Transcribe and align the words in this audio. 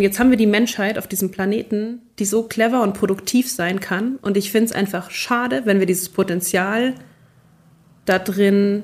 Jetzt 0.00 0.18
haben 0.18 0.30
wir 0.30 0.36
die 0.36 0.46
Menschheit 0.46 0.98
auf 0.98 1.06
diesem 1.06 1.30
Planeten, 1.30 2.02
die 2.18 2.24
so 2.24 2.42
clever 2.42 2.82
und 2.82 2.94
produktiv 2.94 3.50
sein 3.50 3.78
kann. 3.78 4.16
Und 4.16 4.36
ich 4.36 4.50
finde 4.50 4.66
es 4.66 4.72
einfach 4.72 5.10
schade, 5.10 5.62
wenn 5.66 5.78
wir 5.78 5.86
dieses 5.86 6.08
Potenzial 6.08 6.94
da 8.04 8.18
drin 8.18 8.82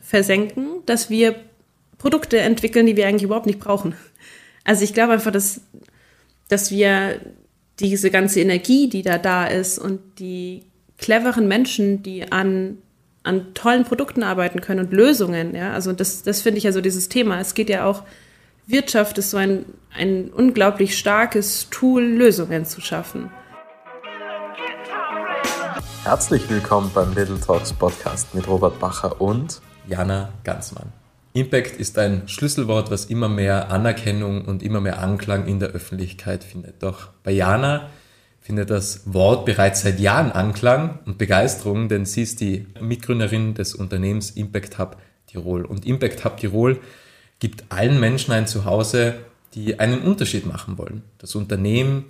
versenken, 0.00 0.66
dass 0.86 1.10
wir 1.10 1.34
Produkte 1.98 2.38
entwickeln, 2.38 2.86
die 2.86 2.96
wir 2.96 3.08
eigentlich 3.08 3.24
überhaupt 3.24 3.46
nicht 3.46 3.58
brauchen. 3.58 3.94
Also 4.62 4.84
ich 4.84 4.94
glaube 4.94 5.14
einfach, 5.14 5.32
dass, 5.32 5.62
dass 6.48 6.70
wir 6.70 7.20
diese 7.80 8.10
ganze 8.10 8.40
Energie, 8.40 8.88
die 8.88 9.02
da 9.02 9.18
da 9.18 9.46
ist 9.46 9.78
und 9.78 10.00
die 10.20 10.62
cleveren 10.98 11.48
Menschen, 11.48 12.02
die 12.04 12.30
an, 12.30 12.78
an 13.24 13.54
tollen 13.54 13.84
Produkten 13.84 14.22
arbeiten 14.22 14.60
können 14.60 14.86
und 14.86 14.92
Lösungen, 14.92 15.56
ja, 15.56 15.72
also 15.72 15.92
das, 15.92 16.22
das 16.22 16.42
finde 16.42 16.58
ich 16.58 16.64
ja 16.64 16.72
so 16.72 16.80
dieses 16.80 17.08
Thema. 17.08 17.40
Es 17.40 17.54
geht 17.54 17.68
ja 17.68 17.84
auch, 17.86 18.04
Wirtschaft 18.66 19.18
ist 19.18 19.30
so 19.30 19.36
ein, 19.36 19.66
ein 19.94 20.30
unglaublich 20.30 20.96
starkes 20.96 21.68
Tool, 21.68 22.02
Lösungen 22.02 22.64
zu 22.64 22.80
schaffen. 22.80 23.30
Herzlich 26.02 26.48
willkommen 26.48 26.90
beim 26.94 27.14
Little 27.14 27.38
Talks 27.38 27.74
Podcast 27.74 28.34
mit 28.34 28.48
Robert 28.48 28.80
Bacher 28.80 29.20
und 29.20 29.60
Jana 29.86 30.32
Ganzmann. 30.44 30.92
Impact 31.34 31.76
ist 31.76 31.98
ein 31.98 32.26
Schlüsselwort, 32.26 32.90
was 32.90 33.04
immer 33.04 33.28
mehr 33.28 33.70
Anerkennung 33.70 34.46
und 34.46 34.62
immer 34.62 34.80
mehr 34.80 34.98
Anklang 34.98 35.46
in 35.46 35.58
der 35.60 35.70
Öffentlichkeit 35.70 36.42
findet. 36.42 36.82
Doch 36.82 37.08
bei 37.22 37.32
Jana 37.32 37.90
findet 38.40 38.70
das 38.70 39.12
Wort 39.12 39.44
bereits 39.44 39.82
seit 39.82 40.00
Jahren 40.00 40.32
Anklang 40.32 41.00
und 41.04 41.18
Begeisterung, 41.18 41.90
denn 41.90 42.06
sie 42.06 42.22
ist 42.22 42.40
die 42.40 42.66
Mitgründerin 42.80 43.52
des 43.52 43.74
Unternehmens 43.74 44.30
Impact 44.30 44.78
Hub 44.78 44.96
Tirol. 45.26 45.66
Und 45.66 45.84
Impact 45.84 46.24
Hub 46.24 46.38
Tirol 46.38 46.80
gibt 47.44 47.64
allen 47.68 48.00
Menschen 48.00 48.32
ein 48.32 48.46
Zuhause, 48.46 49.16
die 49.52 49.78
einen 49.78 50.00
Unterschied 50.00 50.46
machen 50.46 50.78
wollen. 50.78 51.02
Das 51.18 51.34
Unternehmen 51.34 52.06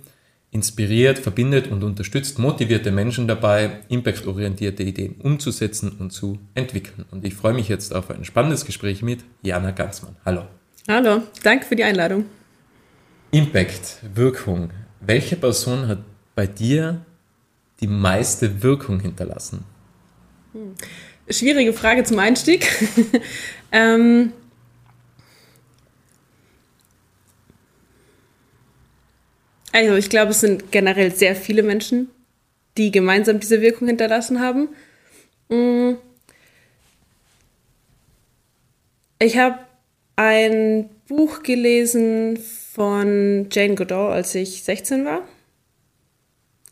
inspiriert, 0.51 1.19
verbindet 1.19 1.67
und 1.67 1.83
unterstützt 1.83 2.39
motivierte 2.39 2.89
Menschen 2.89 3.27
dabei, 3.27 3.81
impactorientierte 3.89 4.83
Ideen 4.83 5.15
umzusetzen 5.21 5.91
und 5.99 6.11
zu 6.11 6.39
entwickeln. 6.53 7.03
Und 7.11 7.25
ich 7.25 7.33
freue 7.33 7.53
mich 7.53 7.67
jetzt 7.67 7.93
auf 7.93 8.11
ein 8.11 8.23
spannendes 8.23 8.63
Gespräch 8.63 9.01
mit 9.01 9.25
Jana 9.41 9.71
Ganzmann. 9.71 10.15
Hallo. 10.23 10.43
Hallo, 10.87 11.23
danke 11.43 11.65
für 11.65 11.75
die 11.75 11.83
Einladung. 11.83 12.23
Impact, 13.31 13.97
Wirkung. 14.13 14.69
Welche 15.01 15.35
Person 15.35 15.89
hat 15.89 15.99
bei 16.33 16.47
dir 16.47 17.01
die 17.81 17.87
meiste 17.87 18.63
Wirkung 18.63 19.01
hinterlassen? 19.01 19.65
Hm. 20.53 20.75
Schwierige 21.29 21.73
Frage 21.73 22.05
zum 22.05 22.19
Einstieg. 22.19 22.71
ähm, 23.73 24.31
Also 29.75 29.95
ich 29.95 30.09
glaube, 30.09 30.31
es 30.31 30.39
sind 30.39 30.71
generell 30.71 31.13
sehr 31.13 31.35
viele 31.35 31.61
Menschen, 31.61 32.09
die 32.77 32.91
gemeinsam 32.91 33.41
diese 33.41 33.59
Wirkung 33.59 33.89
hinterlassen 33.89 34.39
haben. 34.39 34.69
Mm. 35.49 35.95
Ich 39.19 39.37
habe 39.37 39.59
ein 40.15 40.89
Buch 41.09 41.43
gelesen 41.43 42.37
von 42.71 43.49
Jane 43.51 43.75
Goodall, 43.75 44.13
als 44.13 44.33
ich 44.33 44.63
16 44.63 45.03
war. 45.03 45.27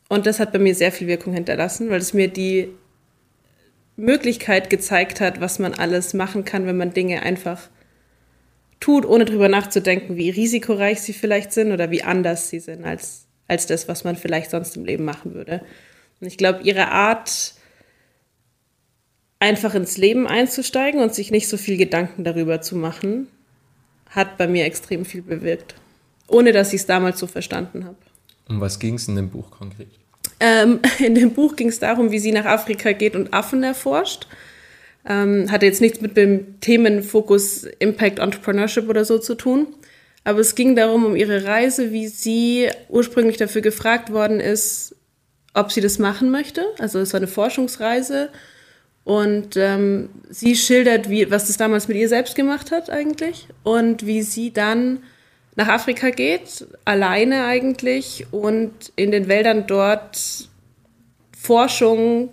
Und 0.07 0.25
das 0.25 0.39
hat 0.39 0.53
bei 0.53 0.59
mir 0.59 0.73
sehr 0.73 0.93
viel 0.93 1.07
Wirkung 1.07 1.33
hinterlassen, 1.33 1.89
weil 1.89 1.99
es 1.99 2.13
mir 2.13 2.29
die 2.29 2.69
Möglichkeit 3.97 4.69
gezeigt 4.69 5.19
hat, 5.19 5.41
was 5.41 5.59
man 5.59 5.73
alles 5.73 6.13
machen 6.13 6.45
kann, 6.45 6.67
wenn 6.67 6.77
man 6.77 6.93
Dinge 6.93 7.21
einfach 7.23 7.67
tut, 8.83 9.05
ohne 9.05 9.23
drüber 9.23 9.47
nachzudenken, 9.47 10.17
wie 10.17 10.29
risikoreich 10.29 10.99
sie 11.01 11.13
vielleicht 11.13 11.53
sind 11.53 11.71
oder 11.71 11.89
wie 11.89 12.03
anders 12.03 12.49
sie 12.49 12.59
sind 12.59 12.83
als, 12.83 13.27
als 13.47 13.65
das, 13.65 13.87
was 13.87 14.03
man 14.03 14.17
vielleicht 14.17 14.51
sonst 14.51 14.75
im 14.75 14.83
Leben 14.83 15.05
machen 15.05 15.33
würde. 15.33 15.61
Und 16.19 16.27
ich 16.27 16.37
glaube, 16.37 16.63
ihre 16.63 16.89
Art, 16.89 17.53
einfach 19.39 19.73
ins 19.73 19.95
Leben 19.95 20.27
einzusteigen 20.27 21.01
und 21.01 21.15
sich 21.15 21.31
nicht 21.31 21.47
so 21.47 21.55
viel 21.55 21.77
Gedanken 21.77 22.25
darüber 22.25 22.59
zu 22.61 22.75
machen, 22.75 23.27
hat 24.09 24.37
bei 24.37 24.47
mir 24.47 24.65
extrem 24.65 25.05
viel 25.05 25.21
bewirkt. 25.21 25.75
Ohne 26.27 26.51
dass 26.51 26.73
ich 26.73 26.81
es 26.81 26.85
damals 26.85 27.19
so 27.19 27.27
verstanden 27.27 27.85
habe. 27.85 27.95
Um 28.49 28.59
was 28.59 28.79
ging 28.79 28.95
es 28.95 29.07
in 29.07 29.15
dem 29.15 29.29
Buch 29.29 29.49
konkret? 29.49 29.87
Ähm, 30.41 30.81
in 30.99 31.15
dem 31.15 31.31
Buch 31.31 31.55
ging 31.55 31.69
es 31.69 31.79
darum, 31.79 32.11
wie 32.11 32.19
sie 32.19 32.33
nach 32.33 32.45
Afrika 32.45 32.91
geht 32.91 33.15
und 33.15 33.33
Affen 33.33 33.63
erforscht 33.63 34.27
ähm, 35.07 35.51
hatte 35.51 35.65
jetzt 35.65 35.81
nichts 35.81 36.01
mit 36.01 36.15
dem 36.17 36.59
Themenfokus 36.59 37.65
Impact 37.79 38.19
Entrepreneurship 38.19 38.89
oder 38.89 39.05
so 39.05 39.19
zu 39.19 39.35
tun. 39.35 39.67
Aber 40.23 40.39
es 40.39 40.55
ging 40.55 40.75
darum, 40.75 41.05
um 41.05 41.15
ihre 41.15 41.43
Reise, 41.43 41.91
wie 41.91 42.07
sie 42.07 42.69
ursprünglich 42.87 43.37
dafür 43.37 43.61
gefragt 43.61 44.11
worden 44.13 44.39
ist, 44.39 44.95
ob 45.53 45.71
sie 45.71 45.81
das 45.81 45.99
machen 45.99 46.31
möchte. 46.31 46.63
Also 46.79 46.99
es 46.99 47.13
war 47.13 47.19
eine 47.19 47.27
Forschungsreise. 47.27 48.29
Und 49.03 49.57
ähm, 49.57 50.09
sie 50.29 50.55
schildert, 50.55 51.09
wie, 51.09 51.29
was 51.29 51.47
das 51.47 51.57
damals 51.57 51.89
mit 51.89 51.97
ihr 51.97 52.07
selbst 52.07 52.35
gemacht 52.35 52.71
hat 52.71 52.89
eigentlich 52.89 53.47
und 53.63 54.05
wie 54.05 54.21
sie 54.21 54.53
dann 54.53 55.03
nach 55.55 55.67
Afrika 55.67 56.09
geht, 56.09 56.65
alleine 56.85 57.45
eigentlich 57.45 58.25
und 58.31 58.71
in 58.95 59.11
den 59.11 59.27
Wäldern 59.27 59.67
dort 59.67 60.47
Forschung 61.37 62.29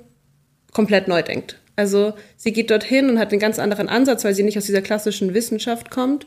komplett 0.73 1.09
neu 1.09 1.23
denkt. 1.23 1.60
Also 1.81 2.13
sie 2.37 2.53
geht 2.53 2.71
dorthin 2.71 3.09
und 3.09 3.19
hat 3.19 3.31
einen 3.31 3.41
ganz 3.41 3.59
anderen 3.59 3.89
Ansatz, 3.89 4.23
weil 4.23 4.35
sie 4.35 4.43
nicht 4.43 4.59
aus 4.59 4.67
dieser 4.67 4.83
klassischen 4.83 5.33
Wissenschaft 5.33 5.91
kommt. 5.91 6.27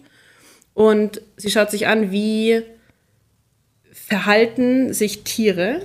Und 0.73 1.21
sie 1.37 1.51
schaut 1.51 1.69
sich 1.69 1.85
an, 1.85 2.11
wie 2.11 2.63
verhalten 3.91 4.93
sich 4.93 5.23
Tiere 5.23 5.83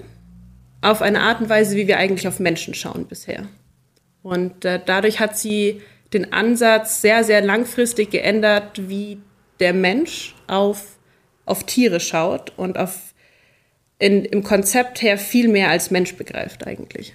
auf 0.80 1.02
eine 1.02 1.20
Art 1.20 1.42
und 1.42 1.50
Weise, 1.50 1.76
wie 1.76 1.86
wir 1.86 1.98
eigentlich 1.98 2.26
auf 2.26 2.40
Menschen 2.40 2.72
schauen 2.72 3.04
bisher. 3.04 3.46
Und 4.22 4.64
äh, 4.64 4.80
dadurch 4.84 5.20
hat 5.20 5.36
sie 5.36 5.82
den 6.14 6.32
Ansatz 6.32 7.02
sehr, 7.02 7.24
sehr 7.24 7.42
langfristig 7.42 8.10
geändert, 8.10 8.88
wie 8.88 9.18
der 9.60 9.74
Mensch 9.74 10.34
auf, 10.46 10.96
auf 11.44 11.64
Tiere 11.64 12.00
schaut 12.00 12.54
und 12.56 12.78
auf 12.78 13.12
in, 13.98 14.24
im 14.24 14.42
Konzept 14.42 15.02
her 15.02 15.18
viel 15.18 15.48
mehr 15.48 15.68
als 15.68 15.90
Mensch 15.90 16.14
begreift 16.14 16.66
eigentlich. 16.66 17.14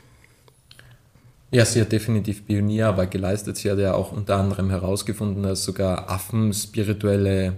Ja, 1.54 1.66
sie 1.66 1.82
hat 1.82 1.92
definitiv 1.92 2.48
Pionierarbeit 2.48 3.12
geleistet. 3.12 3.58
Sie 3.58 3.70
hat 3.70 3.78
ja 3.78 3.94
auch 3.94 4.12
unter 4.12 4.38
anderem 4.38 4.72
herausgefunden, 4.72 5.44
dass 5.44 5.64
sogar 5.64 6.10
Affen 6.10 6.52
spirituelle 6.52 7.54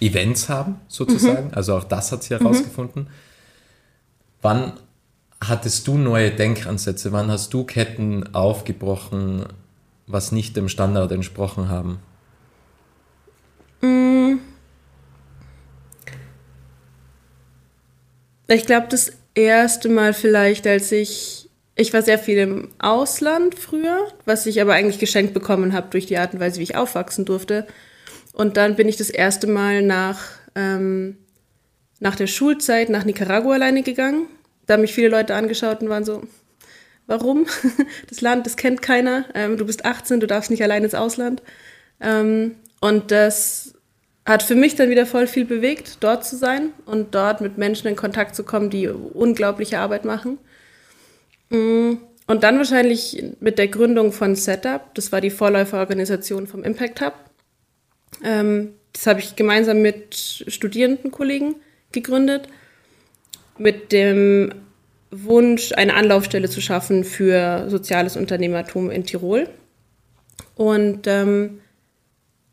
Events 0.00 0.48
haben, 0.48 0.76
sozusagen. 0.86 1.48
Mhm. 1.48 1.54
Also 1.54 1.76
auch 1.76 1.82
das 1.82 2.12
hat 2.12 2.22
sie 2.22 2.34
herausgefunden. 2.34 3.02
Mhm. 3.02 3.08
Wann 4.42 4.72
hattest 5.40 5.88
du 5.88 5.98
neue 5.98 6.30
Denkansätze? 6.30 7.10
Wann 7.10 7.32
hast 7.32 7.52
du 7.52 7.64
Ketten 7.64 8.32
aufgebrochen, 8.32 9.46
was 10.06 10.30
nicht 10.30 10.56
dem 10.56 10.68
Standard 10.68 11.10
entsprochen 11.10 11.68
haben? 11.68 11.98
Mm. 13.80 14.38
Ich 18.46 18.66
glaube, 18.66 18.86
das 18.88 19.10
erste 19.34 19.88
Mal 19.88 20.12
vielleicht, 20.12 20.66
als 20.68 20.92
ich 20.92 21.44
ich 21.76 21.92
war 21.92 22.02
sehr 22.02 22.18
viel 22.18 22.38
im 22.38 22.70
Ausland 22.78 23.56
früher, 23.56 24.06
was 24.24 24.46
ich 24.46 24.60
aber 24.60 24.74
eigentlich 24.74 25.00
geschenkt 25.00 25.34
bekommen 25.34 25.72
habe 25.72 25.88
durch 25.90 26.06
die 26.06 26.18
Art 26.18 26.34
und 26.34 26.40
Weise, 26.40 26.60
wie 26.60 26.64
ich 26.64 26.76
aufwachsen 26.76 27.24
durfte. 27.24 27.66
Und 28.32 28.56
dann 28.56 28.76
bin 28.76 28.88
ich 28.88 28.96
das 28.96 29.10
erste 29.10 29.46
Mal 29.46 29.82
nach, 29.82 30.20
ähm, 30.54 31.16
nach 32.00 32.16
der 32.16 32.26
Schulzeit 32.26 32.90
nach 32.90 33.04
Nicaragua 33.04 33.54
alleine 33.54 33.82
gegangen. 33.82 34.26
Da 34.66 34.74
haben 34.74 34.82
mich 34.82 34.94
viele 34.94 35.08
Leute 35.08 35.34
angeschaut 35.34 35.80
und 35.82 35.88
waren 35.88 36.04
so, 36.04 36.22
warum? 37.06 37.46
Das 38.08 38.20
Land, 38.20 38.46
das 38.46 38.56
kennt 38.56 38.80
keiner. 38.80 39.24
Ähm, 39.34 39.56
du 39.56 39.66
bist 39.66 39.84
18, 39.84 40.20
du 40.20 40.26
darfst 40.26 40.50
nicht 40.50 40.62
allein 40.62 40.84
ins 40.84 40.94
Ausland. 40.94 41.42
Ähm, 42.00 42.56
und 42.80 43.10
das 43.10 43.74
hat 44.26 44.42
für 44.42 44.54
mich 44.54 44.74
dann 44.76 44.90
wieder 44.90 45.06
voll 45.06 45.26
viel 45.26 45.44
bewegt, 45.44 45.98
dort 46.00 46.24
zu 46.24 46.36
sein 46.36 46.70
und 46.86 47.14
dort 47.14 47.40
mit 47.40 47.58
Menschen 47.58 47.88
in 47.88 47.96
Kontakt 47.96 48.34
zu 48.34 48.44
kommen, 48.44 48.70
die 48.70 48.88
unglaubliche 48.88 49.78
Arbeit 49.80 50.04
machen. 50.04 50.38
Mm, 51.50 51.94
und 52.26 52.42
dann 52.42 52.56
wahrscheinlich 52.56 53.22
mit 53.40 53.58
der 53.58 53.68
Gründung 53.68 54.12
von 54.12 54.34
Setup, 54.34 54.94
das 54.94 55.12
war 55.12 55.20
die 55.20 55.30
Vorläuferorganisation 55.30 56.46
vom 56.46 56.64
Impact 56.64 57.00
Hub. 57.00 57.14
Ähm, 58.22 58.74
das 58.92 59.06
habe 59.06 59.20
ich 59.20 59.36
gemeinsam 59.36 59.82
mit 59.82 60.44
Studierendenkollegen 60.46 61.56
gegründet, 61.92 62.48
mit 63.58 63.92
dem 63.92 64.54
Wunsch, 65.10 65.72
eine 65.72 65.94
Anlaufstelle 65.94 66.48
zu 66.48 66.60
schaffen 66.60 67.04
für 67.04 67.68
soziales 67.68 68.16
Unternehmertum 68.16 68.90
in 68.90 69.04
Tirol. 69.04 69.48
Und 70.54 71.06
ähm, 71.06 71.60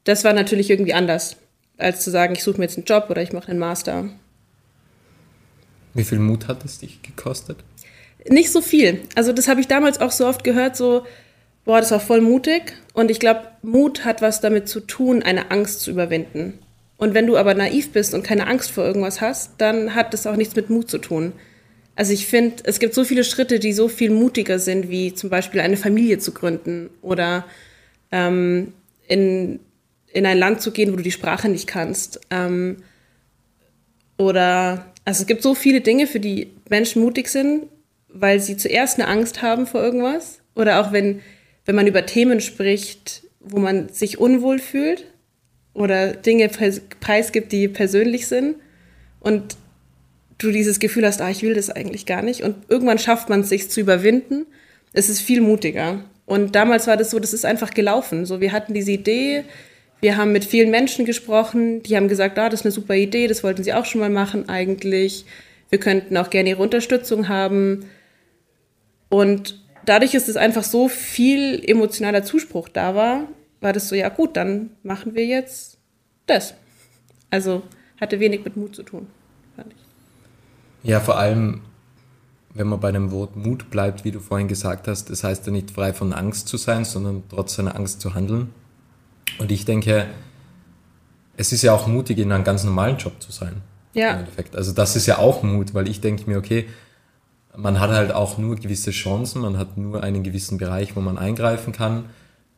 das 0.04 0.24
war 0.24 0.34
natürlich 0.34 0.70
irgendwie 0.70 0.94
anders, 0.94 1.38
als 1.78 2.02
zu 2.02 2.12
sagen, 2.12 2.34
ich 2.34 2.44
suche 2.44 2.58
mir 2.58 2.66
jetzt 2.66 2.78
einen 2.78 2.86
Job 2.86 3.08
oder 3.10 3.22
ich 3.22 3.34
mache 3.34 3.50
einen 3.50 3.60
Master. 3.60 4.10
Wie 5.94 6.04
viel 6.04 6.20
Mut 6.20 6.48
hat 6.48 6.64
es 6.66 6.80
dich 6.80 7.02
gekostet? 7.02 7.58
Nicht 8.28 8.52
so 8.52 8.62
viel. 8.62 9.02
Also 9.16 9.34
das 9.34 9.48
habe 9.48 9.62
ich 9.62 9.68
damals 9.68 10.00
auch 10.00 10.12
so 10.12 10.28
oft 10.28 10.44
gehört, 10.44 10.76
so, 10.76 11.06
boah, 11.66 11.80
das 11.80 11.92
war 11.92 12.00
voll 12.00 12.22
mutig. 12.22 12.74
Und 12.94 13.10
ich 13.10 13.20
glaube, 13.20 13.48
Mut 13.62 14.06
hat 14.06 14.22
was 14.22 14.42
damit 14.42 14.68
zu 14.68 14.80
tun, 14.82 15.24
eine 15.24 15.52
Angst 15.52 15.82
zu 15.82 15.92
überwinden. 15.92 16.60
Und 16.98 17.16
wenn 17.16 17.26
du 17.26 17.36
aber 17.36 17.56
naiv 17.56 17.92
bist 17.92 18.14
und 18.14 18.24
keine 18.24 18.46
Angst 18.46 18.70
vor 18.70 18.86
irgendwas 18.86 19.22
hast, 19.22 19.54
dann 19.58 19.96
hat 19.96 20.14
das 20.14 20.28
auch 20.28 20.36
nichts 20.36 20.56
mit 20.56 20.70
Mut 20.70 20.90
zu 20.90 21.00
tun. 21.00 21.34
Also 21.96 22.14
ich 22.14 22.28
finde, 22.28 22.58
es 22.64 22.80
gibt 22.80 22.94
so 22.94 23.04
viele 23.04 23.24
Schritte, 23.24 23.60
die 23.60 23.74
so 23.74 23.88
viel 23.88 24.12
mutiger 24.12 24.60
sind, 24.60 24.90
wie 24.90 25.14
zum 25.14 25.30
Beispiel 25.30 25.62
eine 25.62 25.78
Familie 25.78 26.20
zu 26.20 26.32
gründen 26.32 26.90
oder 27.02 27.46
ähm, 28.12 28.74
in, 29.08 29.60
in 30.14 30.26
ein 30.26 30.38
Land 30.38 30.62
zu 30.62 30.72
gehen, 30.72 30.92
wo 30.92 30.96
du 30.96 31.04
die 31.04 31.12
Sprache 31.12 31.50
nicht 31.50 31.68
kannst. 31.68 32.22
Ähm, 32.30 32.78
oder 34.18 34.86
also 35.04 35.22
es 35.22 35.28
gibt 35.28 35.42
so 35.42 35.56
viele 35.56 35.82
Dinge, 35.82 36.06
für 36.06 36.20
die 36.20 36.52
Menschen 36.70 37.02
mutig 37.02 37.30
sind, 37.30 37.64
weil 38.14 38.40
sie 38.40 38.58
zuerst 38.58 39.00
eine 39.00 39.08
Angst 39.08 39.42
haben 39.42 39.68
vor 39.68 39.82
irgendwas. 39.82 40.40
Oder 40.56 40.82
auch 40.82 40.92
wenn, 40.92 41.22
wenn 41.66 41.76
man 41.76 41.88
über 41.88 42.06
Themen 42.06 42.42
spricht, 42.42 43.24
wo 43.40 43.60
man 43.60 43.90
sich 43.90 44.20
unwohl 44.20 44.60
fühlt 44.60 45.06
oder 45.74 46.14
Dinge 46.14 46.50
preisgibt, 47.00 47.52
die 47.52 47.68
persönlich 47.68 48.28
sind. 48.28 48.56
Und 49.20 49.56
du 50.38 50.52
dieses 50.52 50.80
Gefühl 50.80 51.06
hast, 51.06 51.22
ah, 51.22 51.30
ich 51.30 51.44
will 51.44 51.54
das 51.54 51.70
eigentlich 51.70 52.06
gar 52.06 52.22
nicht. 52.22 52.42
Und 52.42 52.56
irgendwann 52.68 53.00
schafft 53.00 53.30
man 53.30 53.42
es, 53.42 53.50
sich 53.50 53.70
zu 53.70 53.80
überwinden. 53.80 54.46
Es 54.94 55.10
ist 55.10 55.22
viel 55.22 55.42
mutiger. 55.42 56.04
Und 56.26 56.56
damals 56.56 56.88
war 56.88 56.98
das 56.98 57.12
so, 57.12 57.20
das 57.20 57.34
ist 57.34 57.46
einfach 57.46 57.72
gelaufen. 57.74 58.26
So, 58.26 58.42
wir 58.42 58.52
hatten 58.52 58.74
diese 58.74 58.92
Idee, 58.92 59.44
wir 60.02 60.18
haben 60.18 60.32
mit 60.32 60.46
vielen 60.46 60.72
Menschen 60.72 61.06
gesprochen, 61.06 61.84
die 61.84 61.96
haben 61.96 62.08
gesagt, 62.08 62.38
ah, 62.40 62.50
das 62.50 62.62
ist 62.62 62.66
eine 62.66 62.72
super 62.72 62.96
Idee, 62.96 63.28
das 63.28 63.44
wollten 63.44 63.64
sie 63.64 63.74
auch 63.74 63.86
schon 63.86 64.02
mal 64.02 64.10
machen 64.10 64.50
eigentlich. 64.50 65.26
Wir 65.70 65.80
könnten 65.80 66.18
auch 66.18 66.30
gerne 66.30 66.50
ihre 66.50 66.62
Unterstützung 66.62 67.30
haben. 67.30 67.86
Und 69.12 69.60
dadurch 69.86 70.14
ist 70.14 70.30
es 70.30 70.38
einfach 70.38 70.64
so 70.64 70.88
viel 70.88 71.62
emotionaler 71.66 72.24
Zuspruch 72.24 72.70
da 72.70 72.96
war, 72.96 73.28
war 73.60 73.74
das 73.74 73.90
so, 73.90 73.96
ja 73.96 74.08
gut, 74.08 74.38
dann 74.38 74.70
machen 74.84 75.16
wir 75.16 75.26
jetzt 75.26 75.78
das. 76.28 76.54
Also 77.30 77.62
hatte 78.00 78.22
wenig 78.22 78.46
mit 78.46 78.56
Mut 78.56 78.74
zu 78.74 78.84
tun, 78.84 79.08
fand 79.58 79.74
ich. 79.74 80.90
Ja, 80.90 81.02
vor 81.02 81.18
allem, 81.20 81.60
wenn 82.54 82.68
man 82.68 82.80
bei 82.80 82.94
dem 82.94 83.12
Wort 83.12 83.36
Mut 83.36 83.70
bleibt, 83.70 84.06
wie 84.06 84.12
du 84.12 84.22
vorhin 84.22 84.48
gesagt 84.48 84.88
hast, 84.88 85.10
das 85.10 85.26
heißt 85.26 85.46
ja 85.46 85.52
nicht 85.52 85.72
frei 85.72 85.92
von 85.92 86.14
Angst 86.14 86.48
zu 86.48 86.56
sein, 86.56 86.86
sondern 86.86 87.24
trotz 87.30 87.56
seiner 87.56 87.76
Angst 87.76 88.00
zu 88.00 88.16
handeln. 88.16 88.54
Und 89.40 89.52
ich 89.52 89.66
denke, 89.66 90.08
es 91.36 91.52
ist 91.52 91.64
ja 91.64 91.74
auch 91.74 91.86
mutig, 91.86 92.18
in 92.18 92.32
einem 92.32 92.46
ganz 92.46 92.64
normalen 92.64 92.96
Job 92.96 93.22
zu 93.22 93.34
sein. 93.34 93.62
Ja. 93.94 94.12
Im 94.12 94.20
Endeffekt. 94.20 94.56
Also 94.56 94.72
das 94.72 94.96
ist 94.96 95.06
ja 95.06 95.18
auch 95.18 95.44
Mut, 95.44 95.74
weil 95.74 95.90
ich 95.90 96.00
denke 96.00 96.30
mir, 96.30 96.38
okay, 96.38 96.70
man 97.56 97.80
hat 97.80 97.92
halt 97.92 98.12
auch 98.12 98.38
nur 98.38 98.56
gewisse 98.56 98.92
Chancen, 98.92 99.42
man 99.42 99.58
hat 99.58 99.78
nur 99.78 100.04
einen 100.04 100.24
gewissen 100.24 100.58
Bereich, 100.58 100.96
wo 100.96 101.02
man 101.02 101.18
eingreifen 101.18 101.74
kann. 101.74 102.06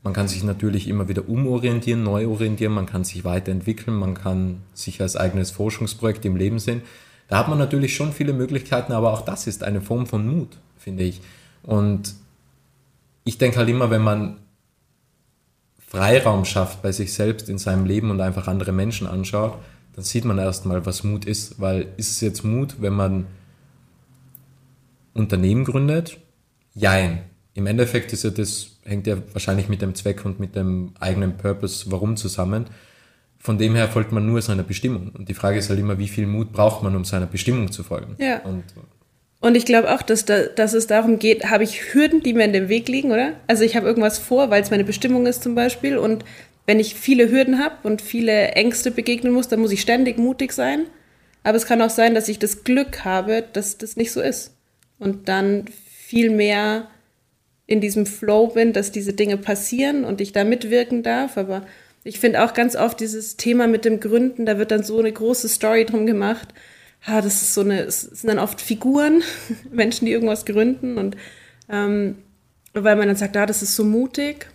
Man 0.03 0.13
kann 0.13 0.27
sich 0.27 0.43
natürlich 0.43 0.87
immer 0.87 1.07
wieder 1.07 1.29
umorientieren, 1.29 2.03
neu 2.03 2.27
orientieren, 2.27 2.73
man 2.73 2.85
kann 2.85 3.05
sich 3.05 3.23
weiterentwickeln, 3.23 3.97
man 3.97 4.13
kann 4.13 4.61
sich 4.73 5.01
als 5.01 5.15
eigenes 5.15 5.51
Forschungsprojekt 5.51 6.25
im 6.25 6.35
Leben 6.35 6.59
sehen. 6.59 6.81
Da 7.29 7.37
hat 7.37 7.47
man 7.47 7.57
natürlich 7.57 7.95
schon 7.95 8.11
viele 8.11 8.33
Möglichkeiten, 8.33 8.91
aber 8.91 9.13
auch 9.13 9.21
das 9.21 9.47
ist 9.47 9.63
eine 9.63 9.81
Form 9.81 10.05
von 10.05 10.27
Mut, 10.27 10.57
finde 10.77 11.03
ich. 11.03 11.21
Und 11.63 12.15
ich 13.23 13.37
denke 13.37 13.57
halt 13.57 13.69
immer, 13.69 13.89
wenn 13.89 14.01
man 14.01 14.37
Freiraum 15.87 16.43
schafft 16.43 16.81
bei 16.81 16.91
sich 16.91 17.13
selbst 17.13 17.49
in 17.49 17.57
seinem 17.57 17.85
Leben 17.85 18.11
und 18.11 18.19
einfach 18.19 18.47
andere 18.47 18.73
Menschen 18.73 19.07
anschaut, 19.07 19.57
dann 19.95 20.03
sieht 20.03 20.25
man 20.25 20.37
erstmal, 20.37 20.85
was 20.85 21.03
Mut 21.03 21.23
ist. 21.25 21.61
Weil 21.61 21.87
ist 21.97 22.11
es 22.11 22.19
jetzt 22.19 22.43
Mut, 22.43 22.81
wenn 22.81 22.93
man 22.93 23.27
Unternehmen 25.13 25.65
gründet? 25.65 26.17
Jein. 26.73 27.23
Im 27.53 27.67
Endeffekt 27.67 28.13
ist 28.13 28.23
ja 28.23 28.31
das, 28.31 28.77
hängt 28.83 29.05
ja 29.07 29.17
wahrscheinlich 29.31 29.69
mit 29.69 29.81
dem 29.81 29.93
Zweck 29.95 30.25
und 30.25 30.39
mit 30.39 30.55
dem 30.55 30.93
eigenen 30.99 31.37
Purpose, 31.37 31.91
warum 31.91 32.17
zusammen. 32.17 32.65
Von 33.37 33.57
dem 33.57 33.75
her 33.75 33.89
folgt 33.89 34.11
man 34.11 34.25
nur 34.25 34.41
seiner 34.41 34.63
Bestimmung. 34.63 35.11
Und 35.13 35.29
die 35.29 35.33
Frage 35.33 35.59
ist 35.59 35.69
halt 35.69 35.79
immer, 35.79 35.99
wie 35.99 36.07
viel 36.07 36.25
Mut 36.25 36.51
braucht 36.51 36.81
man, 36.81 36.95
um 36.95 37.05
seiner 37.05 37.25
Bestimmung 37.25 37.71
zu 37.71 37.83
folgen? 37.83 38.15
Ja. 38.17 38.39
Und 38.39 38.63
Und 39.41 39.55
ich 39.55 39.65
glaube 39.65 39.93
auch, 39.93 40.01
dass, 40.01 40.23
da, 40.23 40.43
dass 40.43 40.73
es 40.73 40.87
darum 40.87 41.19
geht, 41.19 41.51
habe 41.51 41.65
ich 41.65 41.93
Hürden, 41.93 42.23
die 42.23 42.33
mir 42.33 42.45
in 42.45 42.53
dem 42.53 42.69
Weg 42.69 42.87
liegen, 42.87 43.11
oder? 43.11 43.33
Also 43.45 43.63
ich 43.65 43.75
habe 43.75 43.85
irgendwas 43.85 44.17
vor, 44.17 44.49
weil 44.49 44.63
es 44.63 44.71
meine 44.71 44.85
Bestimmung 44.85 45.25
ist 45.25 45.43
zum 45.43 45.53
Beispiel. 45.53 45.97
Und 45.97 46.23
wenn 46.65 46.79
ich 46.79 46.95
viele 46.95 47.29
Hürden 47.29 47.59
habe 47.59 47.75
und 47.83 48.01
viele 48.01 48.51
Ängste 48.53 48.89
begegnen 48.89 49.33
muss, 49.33 49.49
dann 49.49 49.59
muss 49.59 49.73
ich 49.73 49.81
ständig 49.81 50.17
mutig 50.17 50.53
sein. 50.53 50.85
Aber 51.43 51.57
es 51.57 51.65
kann 51.65 51.81
auch 51.81 51.89
sein, 51.89 52.15
dass 52.15 52.29
ich 52.29 52.39
das 52.39 52.63
Glück 52.63 53.03
habe, 53.03 53.43
dass 53.51 53.77
das 53.77 53.97
nicht 53.97 54.13
so 54.13 54.21
ist. 54.21 54.52
Und 55.03 55.27
dann 55.27 55.65
viel 55.85 56.29
mehr 56.29 56.89
in 57.65 57.81
diesem 57.81 58.05
Flow 58.05 58.47
bin, 58.47 58.73
dass 58.73 58.91
diese 58.91 59.13
Dinge 59.13 59.37
passieren 59.37 60.03
und 60.03 60.21
ich 60.21 60.31
da 60.31 60.43
mitwirken 60.43 61.03
darf. 61.03 61.37
Aber 61.37 61.65
ich 62.03 62.19
finde 62.19 62.43
auch 62.43 62.53
ganz 62.53 62.75
oft 62.75 62.99
dieses 62.99 63.37
Thema 63.37 63.67
mit 63.67 63.85
dem 63.85 63.99
Gründen, 63.99 64.45
da 64.45 64.57
wird 64.57 64.71
dann 64.71 64.83
so 64.83 64.99
eine 64.99 65.11
große 65.11 65.47
Story 65.47 65.85
drum 65.85 66.05
gemacht 66.05 66.53
ha, 67.07 67.21
das 67.21 67.41
ist 67.41 67.53
so 67.53 67.61
eine, 67.61 67.81
es 67.81 68.01
sind 68.01 68.29
dann 68.29 68.39
oft 68.39 68.61
Figuren, 68.61 69.23
Menschen, 69.71 70.05
die 70.05 70.11
irgendwas 70.11 70.45
gründen 70.45 70.97
und 70.97 71.17
ähm, 71.69 72.17
weil 72.73 72.95
man 72.95 73.07
dann 73.07 73.17
sagt, 73.17 73.37
ah, 73.37 73.45
das 73.45 73.61
ist 73.61 73.75
so 73.75 73.83
mutig. 73.83 74.47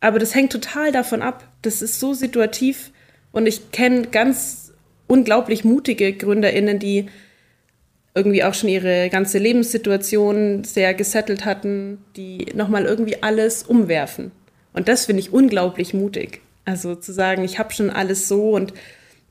Aber 0.00 0.18
das 0.18 0.34
hängt 0.34 0.52
total 0.52 0.92
davon 0.92 1.22
ab. 1.22 1.48
Das 1.62 1.82
ist 1.82 2.00
so 2.00 2.14
situativ 2.14 2.90
und 3.32 3.46
ich 3.46 3.70
kenne 3.70 4.08
ganz 4.08 4.72
unglaublich 5.06 5.64
mutige 5.64 6.12
GründerInnen, 6.12 6.78
die 6.78 7.06
irgendwie 8.14 8.44
auch 8.44 8.54
schon 8.54 8.68
ihre 8.68 9.10
ganze 9.10 9.38
Lebenssituation 9.38 10.62
sehr 10.64 10.94
gesettelt 10.94 11.44
hatten, 11.44 11.98
die 12.16 12.46
nochmal 12.54 12.84
irgendwie 12.84 13.22
alles 13.22 13.64
umwerfen. 13.64 14.30
Und 14.72 14.88
das 14.88 15.06
finde 15.06 15.20
ich 15.20 15.32
unglaublich 15.32 15.94
mutig. 15.94 16.40
Also 16.64 16.94
zu 16.94 17.12
sagen, 17.12 17.44
ich 17.44 17.58
habe 17.58 17.74
schon 17.74 17.90
alles 17.90 18.28
so 18.28 18.52
und 18.52 18.72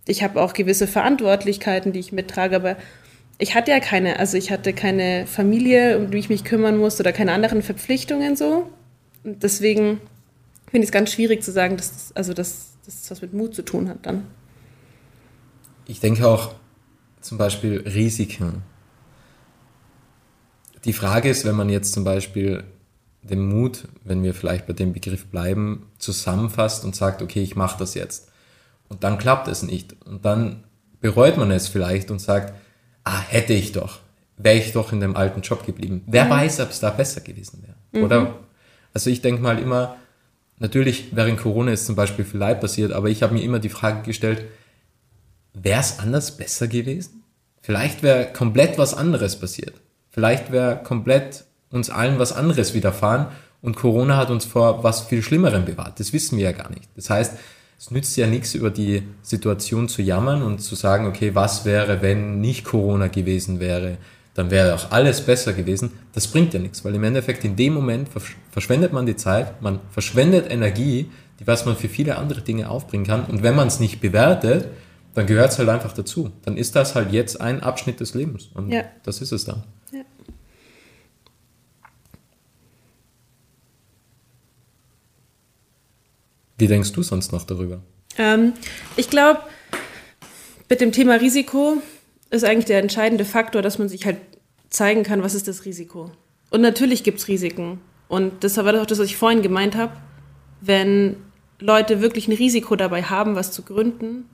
ich 0.06 0.21
habe 0.21 0.41
auch 0.41 0.53
gewisse 0.53 0.85
Verantwortlichkeiten, 0.85 1.94
die 1.94 2.00
ich 2.00 2.12
mittrage, 2.12 2.56
aber 2.57 2.77
ich 3.38 3.56
hatte 3.56 3.71
ja 3.71 3.80
keine, 3.80 4.19
also 4.19 4.38
ich 4.38 4.51
hatte 4.51 4.74
keine 4.74 5.25
Familie, 5.27 5.97
um 5.97 6.12
die 6.12 6.18
ich 6.18 6.30
mich 6.30 6.44
kümmern 6.44 6.77
musste 6.77 7.03
oder 7.03 7.13
keine 7.13 7.31
anderen 7.31 7.62
Verpflichtungen 7.62 8.35
so. 8.35 8.69
Und 9.24 9.44
deswegen 9.44 10.01
finde 10.65 10.83
ich 10.83 10.89
es 10.89 10.91
ganz 10.91 11.12
schwierig 11.12 11.41
zu 11.41 11.51
sagen, 11.51 11.77
dass 11.77 11.91
das, 11.91 12.15
also 12.15 12.33
dass 12.33 12.74
das 12.85 13.09
was 13.09 13.21
mit 13.21 13.33
Mut 13.33 13.56
zu 13.56 13.63
tun 13.63 13.88
hat 13.88 14.06
dann. 14.06 14.25
Ich 15.88 16.00
denke 16.00 16.27
auch 16.27 16.53
zum 17.21 17.38
Beispiel 17.38 17.80
Risiken. 17.85 18.63
Die 20.85 20.94
Frage 20.94 21.30
ist, 21.30 21.45
wenn 21.45 21.56
man 21.56 21.69
jetzt 21.69 21.94
zum 21.94 22.03
Beispiel 22.03 22.63
den 23.21 23.47
Mut, 23.47 23.88
wenn 24.03 24.21
wir 24.21 24.33
vielleicht 24.33 24.68
bei 24.68 24.74
dem 24.74 24.94
Begriff 24.94 25.27
bleiben, 25.27 25.88
zusammenfasst 25.97 26.83
und 26.83 26.95
sagt, 26.95 27.21
okay, 27.21 27.41
ich 27.41 27.56
mache 27.56 27.80
das 27.80 27.94
jetzt. 27.94 28.30
Und 28.89 29.03
dann 29.03 29.18
klappt 29.18 29.47
es 29.47 29.63
nicht. 29.63 29.95
Und 30.06 30.25
dann 30.25 30.63
bereut 31.00 31.38
man 31.38 31.51
es 31.51 31.68
vielleicht 31.68 32.12
und 32.12 32.19
sagt, 32.19 32.54
ah, 33.04 33.21
hätte 33.21 33.54
ich 33.54 33.71
doch, 33.71 33.99
wäre 34.37 34.57
ich 34.57 34.73
doch 34.73 34.92
in 34.92 34.99
dem 34.99 35.16
alten 35.16 35.42
Job 35.42 35.66
geblieben. 35.66 36.04
Wer 36.06 36.25
mhm. 36.25 36.30
weiß, 36.30 36.59
ob 36.59 36.69
es 36.69 36.80
da 36.80 36.90
besser 36.90 37.21
gewesen 37.21 37.63
wäre. 37.63 37.75
Mhm. 37.92 38.04
Oder? 38.04 38.35
Also 38.94 39.09
ich 39.09 39.21
denke 39.21 39.42
mal 39.42 39.59
immer, 39.59 39.95
natürlich 40.59 41.16
während 41.16 41.40
Corona 41.40 41.71
ist 41.71 41.85
zum 41.85 41.95
Beispiel 41.95 42.25
viel 42.25 42.40
Leid 42.40 42.61
passiert, 42.61 42.92
aber 42.92 43.09
ich 43.09 43.23
habe 43.23 43.33
mir 43.33 43.42
immer 43.42 43.59
die 43.59 43.69
Frage 43.69 44.04
gestellt, 44.04 44.45
wäre 45.54 45.80
es 45.80 45.99
anders 45.99 46.35
besser 46.35 46.68
gewesen? 46.68 47.23
Vielleicht 47.61 48.04
wäre 48.04 48.31
komplett 48.33 48.78
was 48.78 48.94
anderes 48.94 49.40
passiert. 49.40 49.73
Vielleicht 50.13 50.51
wäre 50.51 50.81
komplett 50.83 51.43
uns 51.69 51.89
allen 51.89 52.19
was 52.19 52.31
anderes 52.31 52.73
widerfahren 52.73 53.27
und 53.61 53.75
Corona 53.75 54.15
hat 54.15 54.29
uns 54.29 54.45
vor 54.45 54.83
was 54.83 55.01
viel 55.01 55.23
Schlimmerem 55.23 55.65
bewahrt. 55.65 55.99
Das 55.99 56.13
wissen 56.13 56.37
wir 56.37 56.45
ja 56.45 56.51
gar 56.51 56.69
nicht. 56.69 56.87
Das 56.95 57.09
heißt, 57.09 57.33
es 57.79 57.91
nützt 57.91 58.15
ja 58.15 58.27
nichts, 58.27 58.53
über 58.53 58.69
die 58.69 59.03
Situation 59.23 59.89
zu 59.89 60.01
jammern 60.01 60.41
und 60.43 60.59
zu 60.59 60.75
sagen, 60.75 61.07
okay, 61.07 61.35
was 61.35 61.65
wäre, 61.65 62.01
wenn 62.01 62.39
nicht 62.39 62.63
Corona 62.63 63.07
gewesen 63.07 63.59
wäre, 63.59 63.97
dann 64.35 64.51
wäre 64.51 64.73
auch 64.75 64.91
alles 64.91 65.21
besser 65.21 65.53
gewesen. 65.53 65.91
Das 66.13 66.27
bringt 66.27 66.53
ja 66.53 66.59
nichts, 66.59 66.85
weil 66.85 66.95
im 66.95 67.03
Endeffekt 67.03 67.43
in 67.43 67.55
dem 67.55 67.73
Moment 67.73 68.07
verschwendet 68.51 68.93
man 68.93 69.05
die 69.05 69.15
Zeit, 69.15 69.61
man 69.61 69.79
verschwendet 69.91 70.49
Energie, 70.49 71.09
die 71.39 71.47
was 71.47 71.65
man 71.65 71.75
für 71.75 71.89
viele 71.89 72.17
andere 72.17 72.41
Dinge 72.41 72.69
aufbringen 72.69 73.05
kann. 73.05 73.25
Und 73.25 73.43
wenn 73.43 73.55
man 73.55 73.67
es 73.67 73.79
nicht 73.79 73.99
bewertet, 73.99 74.69
dann 75.13 75.27
gehört 75.27 75.51
es 75.51 75.59
halt 75.59 75.69
einfach 75.69 75.93
dazu. 75.93 76.31
Dann 76.43 76.57
ist 76.57 76.75
das 76.75 76.95
halt 76.95 77.11
jetzt 77.11 77.41
ein 77.41 77.61
Abschnitt 77.61 77.99
des 77.99 78.13
Lebens. 78.13 78.49
Und 78.53 78.71
ja. 78.71 78.83
das 79.03 79.21
ist 79.21 79.31
es 79.31 79.45
dann. 79.45 79.63
Ja. 79.91 80.01
Wie 86.57 86.68
denkst 86.68 86.92
du 86.92 87.04
sonst 87.04 87.31
noch 87.31 87.44
darüber? 87.44 87.81
Ähm, 88.18 88.54
ich 88.95 89.10
glaube, 89.10 89.42
mit 90.69 90.81
dem 90.81 90.92
Thema 90.92 91.16
Risiko 91.16 91.78
ist 92.30 92.44
eigentlich 92.44 92.66
der 92.66 92.80
entscheidende 92.80 93.26
Faktor, 93.26 93.62
dass 93.62 93.80
man 93.80 93.90
sich 93.90 94.06
halt 94.06 94.18
zeigen 94.69 95.04
kann, 95.04 95.24
was 95.24 95.36
ist 95.36 95.48
das 95.48 95.66
Risiko. 95.66 96.12
Und 96.50 96.62
natürlich 96.62 97.04
gibt 97.04 97.19
es 97.19 97.28
Risiken. 97.28 97.80
Und 98.07 98.44
das 98.44 98.57
war 98.57 98.81
auch 98.81 98.86
das, 98.86 99.00
was 99.00 99.07
ich 99.07 99.18
vorhin 99.18 99.42
gemeint 99.42 99.76
habe. 99.76 99.94
Wenn 100.62 101.18
Leute 101.60 102.02
wirklich 102.02 102.28
ein 102.28 102.33
Risiko 102.33 102.76
dabei 102.76 103.04
haben, 103.04 103.36
was 103.36 103.52
zu 103.52 103.64
gründen, 103.64 104.30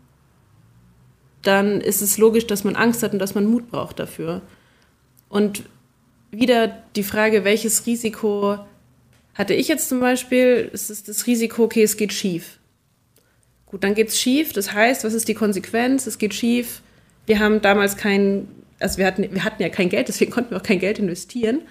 dann 1.42 1.80
ist 1.80 2.02
es 2.02 2.18
logisch, 2.18 2.48
dass 2.48 2.64
man 2.64 2.76
Angst 2.76 3.04
hat 3.04 3.14
und 3.14 3.20
dass 3.20 3.36
man 3.36 3.46
Mut 3.46 3.70
braucht 3.70 4.00
dafür. 4.00 4.42
Und 5.30 5.64
wieder 6.32 6.68
die 6.96 7.04
Frage, 7.04 7.44
welches 7.44 7.86
Risiko 7.86 8.60
hatte 9.34 9.54
ich 9.54 9.68
jetzt 9.68 9.90
zum 9.90 10.00
Beispiel, 10.00 10.70
es 10.74 10.90
ist 10.90 11.08
das 11.08 11.28
Risiko, 11.28 11.64
okay, 11.64 11.84
es 11.84 11.98
geht 11.98 12.14
schief. 12.14 12.60
gut, 13.66 13.84
dann 13.84 13.96
geht's 13.96 14.20
schief. 14.20 14.54
Das 14.54 14.74
heißt, 14.74 15.04
was 15.04 15.14
ist 15.14 15.28
die 15.28 15.34
Konsequenz? 15.34 16.08
Es 16.08 16.18
geht 16.18 16.34
schief. 16.34 16.82
Wir 17.26 17.40
haben 17.40 17.62
damals 17.62 17.98
kein, 17.98 18.48
also 18.80 18.98
wir 18.98 19.06
hatten, 19.06 19.24
wir 19.32 19.44
hatten 19.44 19.62
ja 19.62 19.70
kein 19.70 19.90
Geld, 19.90 20.08
deswegen 20.10 20.32
konnten 20.32 20.52
wir 20.52 20.58
auch 20.58 20.64
kein 20.64 20.80
Geld 20.80 21.00
investieren. 21.00 21.62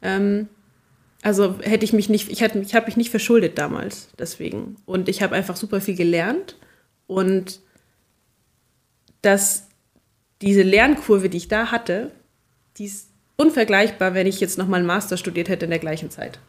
Ähm, 0.00 0.48
also 1.22 1.60
hätte 1.60 1.84
ich 1.84 1.92
mich 1.92 2.08
nicht, 2.08 2.28
ich, 2.30 2.42
ich 2.42 2.74
habe 2.74 2.86
mich 2.86 2.96
nicht 2.96 3.10
verschuldet 3.10 3.56
damals, 3.56 4.08
deswegen. 4.18 4.76
Und 4.86 5.08
ich 5.08 5.22
habe 5.22 5.36
einfach 5.36 5.56
super 5.56 5.80
viel 5.80 5.94
gelernt 5.94 6.56
und 7.06 7.60
dass 9.22 9.68
diese 10.40 10.62
Lernkurve, 10.62 11.28
die 11.28 11.36
ich 11.36 11.48
da 11.48 11.70
hatte, 11.70 12.10
die 12.76 12.86
ist 12.86 13.08
unvergleichbar, 13.36 14.14
wenn 14.14 14.26
ich 14.26 14.40
jetzt 14.40 14.58
nochmal 14.58 14.80
einen 14.80 14.86
Master 14.86 15.16
studiert 15.16 15.48
hätte 15.48 15.66
in 15.66 15.70
der 15.70 15.78
gleichen 15.78 16.10
Zeit. 16.10 16.40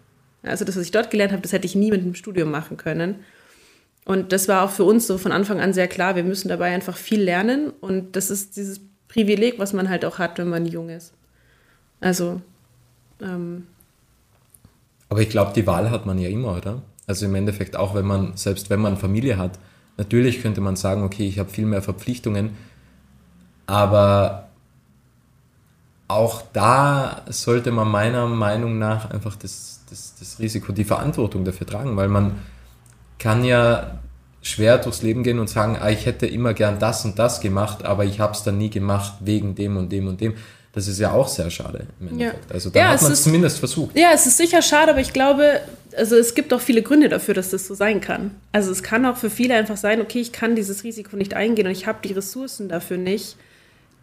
Also 0.43 0.65
das, 0.65 0.75
was 0.75 0.83
ich 0.83 0.91
dort 0.91 1.09
gelernt 1.09 1.31
habe, 1.31 1.41
das 1.41 1.53
hätte 1.53 1.65
ich 1.65 1.75
nie 1.75 1.89
mit 1.89 2.01
einem 2.01 2.15
Studium 2.15 2.51
machen 2.51 2.77
können. 2.77 3.15
Und 4.05 4.33
das 4.33 4.47
war 4.47 4.63
auch 4.63 4.69
für 4.69 4.83
uns 4.83 5.07
so 5.07 5.17
von 5.17 5.31
Anfang 5.31 5.61
an 5.61 5.73
sehr 5.73 5.87
klar, 5.87 6.15
wir 6.15 6.23
müssen 6.23 6.49
dabei 6.49 6.73
einfach 6.73 6.97
viel 6.97 7.21
lernen. 7.21 7.69
Und 7.69 8.15
das 8.15 8.29
ist 8.29 8.57
dieses 8.57 8.81
Privileg, 9.07 9.59
was 9.59 9.73
man 9.73 9.89
halt 9.89 10.03
auch 10.03 10.19
hat, 10.19 10.37
wenn 10.37 10.49
man 10.49 10.65
jung 10.65 10.89
ist. 10.89 11.13
Also. 12.01 12.41
Ähm, 13.21 13.67
Aber 15.07 15.21
ich 15.21 15.29
glaube, 15.29 15.53
die 15.55 15.65
Wahl 15.65 15.89
hat 15.89 16.05
man 16.05 16.19
ja 16.19 16.27
immer, 16.29 16.57
oder? 16.57 16.81
Also 17.07 17.25
im 17.25 17.35
Endeffekt 17.35 17.75
auch, 17.75 17.95
wenn 17.95 18.05
man, 18.05 18.35
selbst 18.35 18.69
wenn 18.69 18.81
man 18.81 18.97
Familie 18.97 19.37
hat, 19.37 19.59
natürlich 19.97 20.41
könnte 20.41 20.61
man 20.61 20.75
sagen, 20.75 21.03
okay, 21.03 21.27
ich 21.27 21.39
habe 21.39 21.49
viel 21.49 21.65
mehr 21.65 21.81
Verpflichtungen, 21.81 22.51
aber 23.65 24.49
auch 26.07 26.43
da 26.53 27.23
sollte 27.27 27.71
man 27.71 27.87
meiner 27.89 28.27
Meinung 28.27 28.77
nach 28.77 29.09
einfach 29.11 29.35
das, 29.35 29.72
das, 29.93 30.15
das 30.19 30.39
Risiko, 30.39 30.71
die 30.71 30.83
Verantwortung 30.83 31.45
dafür 31.45 31.67
tragen, 31.67 31.95
weil 31.95 32.07
man 32.07 32.39
kann 33.19 33.43
ja 33.43 33.99
schwer 34.41 34.79
durchs 34.79 35.03
Leben 35.03 35.23
gehen 35.23 35.39
und 35.39 35.49
sagen, 35.49 35.77
ah, 35.79 35.89
ich 35.89 36.05
hätte 36.05 36.25
immer 36.25 36.53
gern 36.53 36.79
das 36.79 37.05
und 37.05 37.19
das 37.19 37.39
gemacht, 37.39 37.85
aber 37.85 38.03
ich 38.03 38.19
habe 38.19 38.33
es 38.33 38.43
dann 38.43 38.57
nie 38.57 38.69
gemacht 38.69 39.13
wegen 39.21 39.55
dem 39.55 39.77
und 39.77 39.91
dem 39.91 40.07
und 40.07 40.19
dem. 40.19 40.33
Das 40.73 40.87
ist 40.87 40.99
ja 40.99 41.11
auch 41.11 41.27
sehr 41.27 41.51
schade 41.51 41.85
im 41.99 42.07
Endeffekt. 42.07 42.49
Ja. 42.49 42.53
Also 42.53 42.71
da 42.71 42.79
ja, 42.79 42.87
hat 42.87 43.01
man 43.03 43.11
es 43.11 43.21
zumindest 43.21 43.59
versucht. 43.59 43.95
Ja, 43.95 44.09
es 44.13 44.25
ist 44.25 44.37
sicher 44.37 44.63
schade, 44.63 44.91
aber 44.91 45.01
ich 45.01 45.13
glaube, 45.13 45.61
also 45.95 46.15
es 46.15 46.33
gibt 46.33 46.51
auch 46.51 46.61
viele 46.61 46.81
Gründe 46.81 47.09
dafür, 47.09 47.35
dass 47.35 47.51
das 47.51 47.67
so 47.67 47.75
sein 47.75 48.01
kann. 48.01 48.31
Also 48.51 48.71
es 48.71 48.81
kann 48.81 49.05
auch 49.05 49.17
für 49.17 49.29
viele 49.29 49.53
einfach 49.53 49.77
sein, 49.77 50.01
okay, 50.01 50.19
ich 50.19 50.31
kann 50.31 50.55
dieses 50.55 50.83
Risiko 50.83 51.15
nicht 51.15 51.35
eingehen 51.35 51.67
und 51.67 51.71
ich 51.71 51.85
habe 51.85 51.99
die 52.03 52.13
Ressourcen 52.13 52.69
dafür 52.69 52.97
nicht 52.97 53.37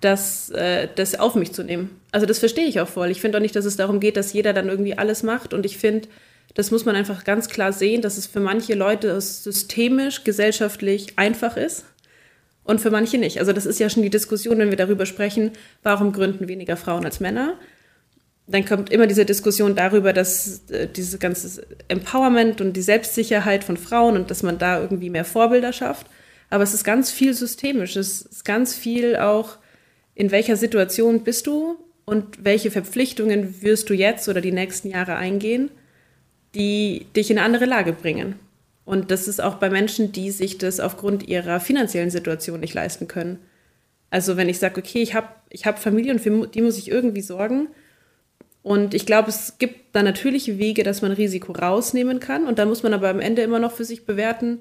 das, 0.00 0.50
äh, 0.50 0.88
das 0.94 1.18
auf 1.18 1.34
mich 1.34 1.52
zu 1.52 1.62
nehmen. 1.62 2.00
Also 2.10 2.26
das 2.26 2.38
verstehe 2.38 2.66
ich 2.66 2.80
auch 2.80 2.88
voll. 2.88 3.10
Ich 3.10 3.20
finde 3.20 3.38
auch 3.38 3.42
nicht, 3.42 3.56
dass 3.56 3.64
es 3.64 3.76
darum 3.76 4.00
geht, 4.00 4.16
dass 4.16 4.32
jeder 4.32 4.52
dann 4.52 4.68
irgendwie 4.68 4.96
alles 4.96 5.22
macht. 5.22 5.52
Und 5.54 5.66
ich 5.66 5.78
finde, 5.78 6.08
das 6.54 6.70
muss 6.70 6.84
man 6.84 6.96
einfach 6.96 7.24
ganz 7.24 7.48
klar 7.48 7.72
sehen, 7.72 8.02
dass 8.02 8.18
es 8.18 8.26
für 8.26 8.40
manche 8.40 8.74
Leute 8.74 9.20
systemisch, 9.20 10.24
gesellschaftlich 10.24 11.18
einfach 11.18 11.56
ist 11.56 11.84
und 12.64 12.80
für 12.80 12.90
manche 12.90 13.18
nicht. 13.18 13.38
Also 13.38 13.52
das 13.52 13.66
ist 13.66 13.78
ja 13.78 13.88
schon 13.90 14.02
die 14.02 14.10
Diskussion, 14.10 14.58
wenn 14.58 14.70
wir 14.70 14.76
darüber 14.76 15.06
sprechen, 15.06 15.52
warum 15.82 16.12
gründen 16.12 16.48
weniger 16.48 16.76
Frauen 16.76 17.04
als 17.04 17.20
Männer. 17.20 17.58
Dann 18.46 18.64
kommt 18.64 18.90
immer 18.90 19.06
diese 19.06 19.24
Diskussion 19.24 19.76
darüber, 19.76 20.12
dass 20.12 20.68
äh, 20.70 20.88
dieses 20.88 21.20
ganze 21.20 21.64
Empowerment 21.88 22.60
und 22.60 22.72
die 22.72 22.82
Selbstsicherheit 22.82 23.62
von 23.62 23.76
Frauen 23.76 24.16
und 24.16 24.30
dass 24.30 24.42
man 24.42 24.58
da 24.58 24.80
irgendwie 24.80 25.10
mehr 25.10 25.24
Vorbilder 25.24 25.72
schafft. 25.72 26.06
Aber 26.48 26.64
es 26.64 26.74
ist 26.74 26.82
ganz 26.82 27.12
viel 27.12 27.32
systemisch. 27.32 27.94
Es 27.94 28.22
ist 28.22 28.44
ganz 28.44 28.74
viel 28.74 29.16
auch 29.16 29.58
in 30.20 30.30
welcher 30.30 30.58
Situation 30.58 31.24
bist 31.24 31.46
du 31.46 31.78
und 32.04 32.44
welche 32.44 32.70
Verpflichtungen 32.70 33.62
wirst 33.62 33.88
du 33.88 33.94
jetzt 33.94 34.28
oder 34.28 34.42
die 34.42 34.52
nächsten 34.52 34.90
Jahre 34.90 35.16
eingehen, 35.16 35.70
die 36.54 37.06
dich 37.16 37.30
in 37.30 37.38
eine 37.38 37.46
andere 37.46 37.64
Lage 37.64 37.94
bringen. 37.94 38.34
Und 38.84 39.10
das 39.10 39.28
ist 39.28 39.40
auch 39.40 39.54
bei 39.54 39.70
Menschen, 39.70 40.12
die 40.12 40.30
sich 40.30 40.58
das 40.58 40.78
aufgrund 40.78 41.26
ihrer 41.26 41.58
finanziellen 41.58 42.10
Situation 42.10 42.60
nicht 42.60 42.74
leisten 42.74 43.08
können. 43.08 43.38
Also 44.10 44.36
wenn 44.36 44.50
ich 44.50 44.58
sage, 44.58 44.82
okay, 44.82 45.00
ich 45.00 45.14
habe 45.14 45.28
ich 45.48 45.64
hab 45.64 45.78
Familie 45.78 46.12
und 46.12 46.18
für 46.18 46.46
die 46.48 46.60
muss 46.60 46.76
ich 46.76 46.90
irgendwie 46.90 47.22
sorgen. 47.22 47.68
Und 48.62 48.92
ich 48.92 49.06
glaube, 49.06 49.30
es 49.30 49.56
gibt 49.56 49.96
da 49.96 50.02
natürliche 50.02 50.58
Wege, 50.58 50.82
dass 50.82 51.00
man 51.00 51.12
Risiko 51.12 51.52
rausnehmen 51.52 52.20
kann. 52.20 52.46
Und 52.46 52.58
da 52.58 52.66
muss 52.66 52.82
man 52.82 52.92
aber 52.92 53.08
am 53.08 53.20
Ende 53.20 53.40
immer 53.40 53.58
noch 53.58 53.72
für 53.72 53.86
sich 53.86 54.04
bewerten, 54.04 54.58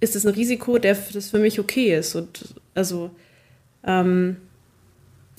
ist 0.00 0.16
es 0.16 0.26
ein 0.26 0.34
Risiko, 0.34 0.76
der, 0.76 0.98
das 1.14 1.30
für 1.30 1.38
mich 1.38 1.58
okay 1.58 1.96
ist. 1.96 2.14
Und 2.14 2.56
also 2.74 3.10
ähm, 3.86 4.36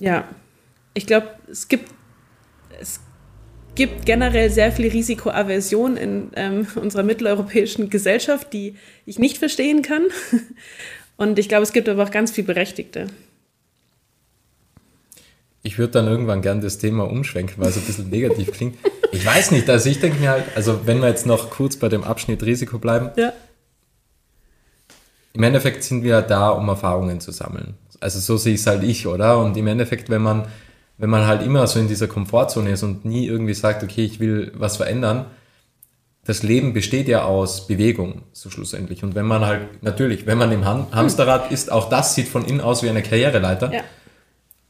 ja, 0.01 0.27
ich 0.95 1.05
glaube, 1.05 1.27
es 1.49 1.67
gibt, 1.67 1.89
es 2.79 2.99
gibt 3.75 4.05
generell 4.05 4.49
sehr 4.49 4.71
viel 4.71 4.89
Risikoaversion 4.89 5.95
in 5.95 6.31
ähm, 6.35 6.67
unserer 6.75 7.03
mitteleuropäischen 7.03 7.89
Gesellschaft, 7.89 8.51
die 8.51 8.75
ich 9.05 9.19
nicht 9.19 9.37
verstehen 9.37 9.83
kann. 9.83 10.07
Und 11.17 11.37
ich 11.37 11.47
glaube, 11.47 11.63
es 11.63 11.71
gibt 11.71 11.87
aber 11.87 12.03
auch 12.03 12.11
ganz 12.11 12.31
viel 12.31 12.43
Berechtigte. 12.43 13.07
Ich 15.61 15.77
würde 15.77 15.93
dann 15.93 16.07
irgendwann 16.07 16.41
gern 16.41 16.61
das 16.61 16.79
Thema 16.79 17.03
umschwenken, 17.03 17.55
weil 17.59 17.69
es 17.69 17.77
ein 17.77 17.83
bisschen 17.83 18.09
negativ 18.09 18.51
klingt. 18.51 18.77
Ich 19.11 19.23
weiß 19.23 19.51
nicht, 19.51 19.69
also 19.69 19.87
ich 19.87 19.99
denke 19.99 20.19
mir 20.19 20.31
halt, 20.31 20.45
also 20.55 20.87
wenn 20.87 20.99
wir 20.99 21.07
jetzt 21.07 21.27
noch 21.27 21.51
kurz 21.51 21.77
bei 21.77 21.89
dem 21.89 22.03
Abschnitt 22.03 22.41
Risiko 22.41 22.79
bleiben. 22.79 23.11
Ja. 23.17 23.33
Im 25.33 25.43
Endeffekt 25.43 25.83
sind 25.83 26.03
wir 26.03 26.23
da, 26.23 26.49
um 26.49 26.67
Erfahrungen 26.67 27.21
zu 27.21 27.31
sammeln. 27.31 27.75
Also 28.01 28.19
so 28.19 28.37
sehe 28.37 28.55
ich 28.55 28.61
es 28.61 28.67
halt 28.67 28.83
ich, 28.83 29.07
oder? 29.07 29.39
Und 29.39 29.55
im 29.55 29.67
Endeffekt, 29.67 30.09
wenn 30.09 30.21
man, 30.21 30.47
wenn 30.97 31.09
man 31.09 31.25
halt 31.25 31.43
immer 31.43 31.65
so 31.67 31.79
in 31.79 31.87
dieser 31.87 32.07
Komfortzone 32.07 32.71
ist 32.71 32.83
und 32.83 33.05
nie 33.05 33.25
irgendwie 33.27 33.53
sagt, 33.53 33.83
okay, 33.83 34.03
ich 34.03 34.19
will 34.19 34.51
was 34.55 34.77
verändern, 34.77 35.25
das 36.25 36.43
Leben 36.43 36.73
besteht 36.73 37.07
ja 37.07 37.23
aus 37.23 37.67
Bewegung, 37.67 38.23
so 38.31 38.49
schlussendlich. 38.49 39.03
Und 39.03 39.15
wenn 39.15 39.25
man 39.25 39.43
halt, 39.45 39.81
natürlich, 39.81 40.27
wenn 40.27 40.37
man 40.37 40.51
im 40.51 40.65
Ham 40.65 40.87
Hamsterrad 40.91 41.51
ist, 41.51 41.71
auch 41.71 41.89
das 41.89 42.13
sieht 42.13 42.27
von 42.27 42.45
innen 42.45 42.61
aus 42.61 42.83
wie 42.83 42.89
eine 42.89 43.01
Karriereleiter. 43.01 43.73
Ja. 43.73 43.81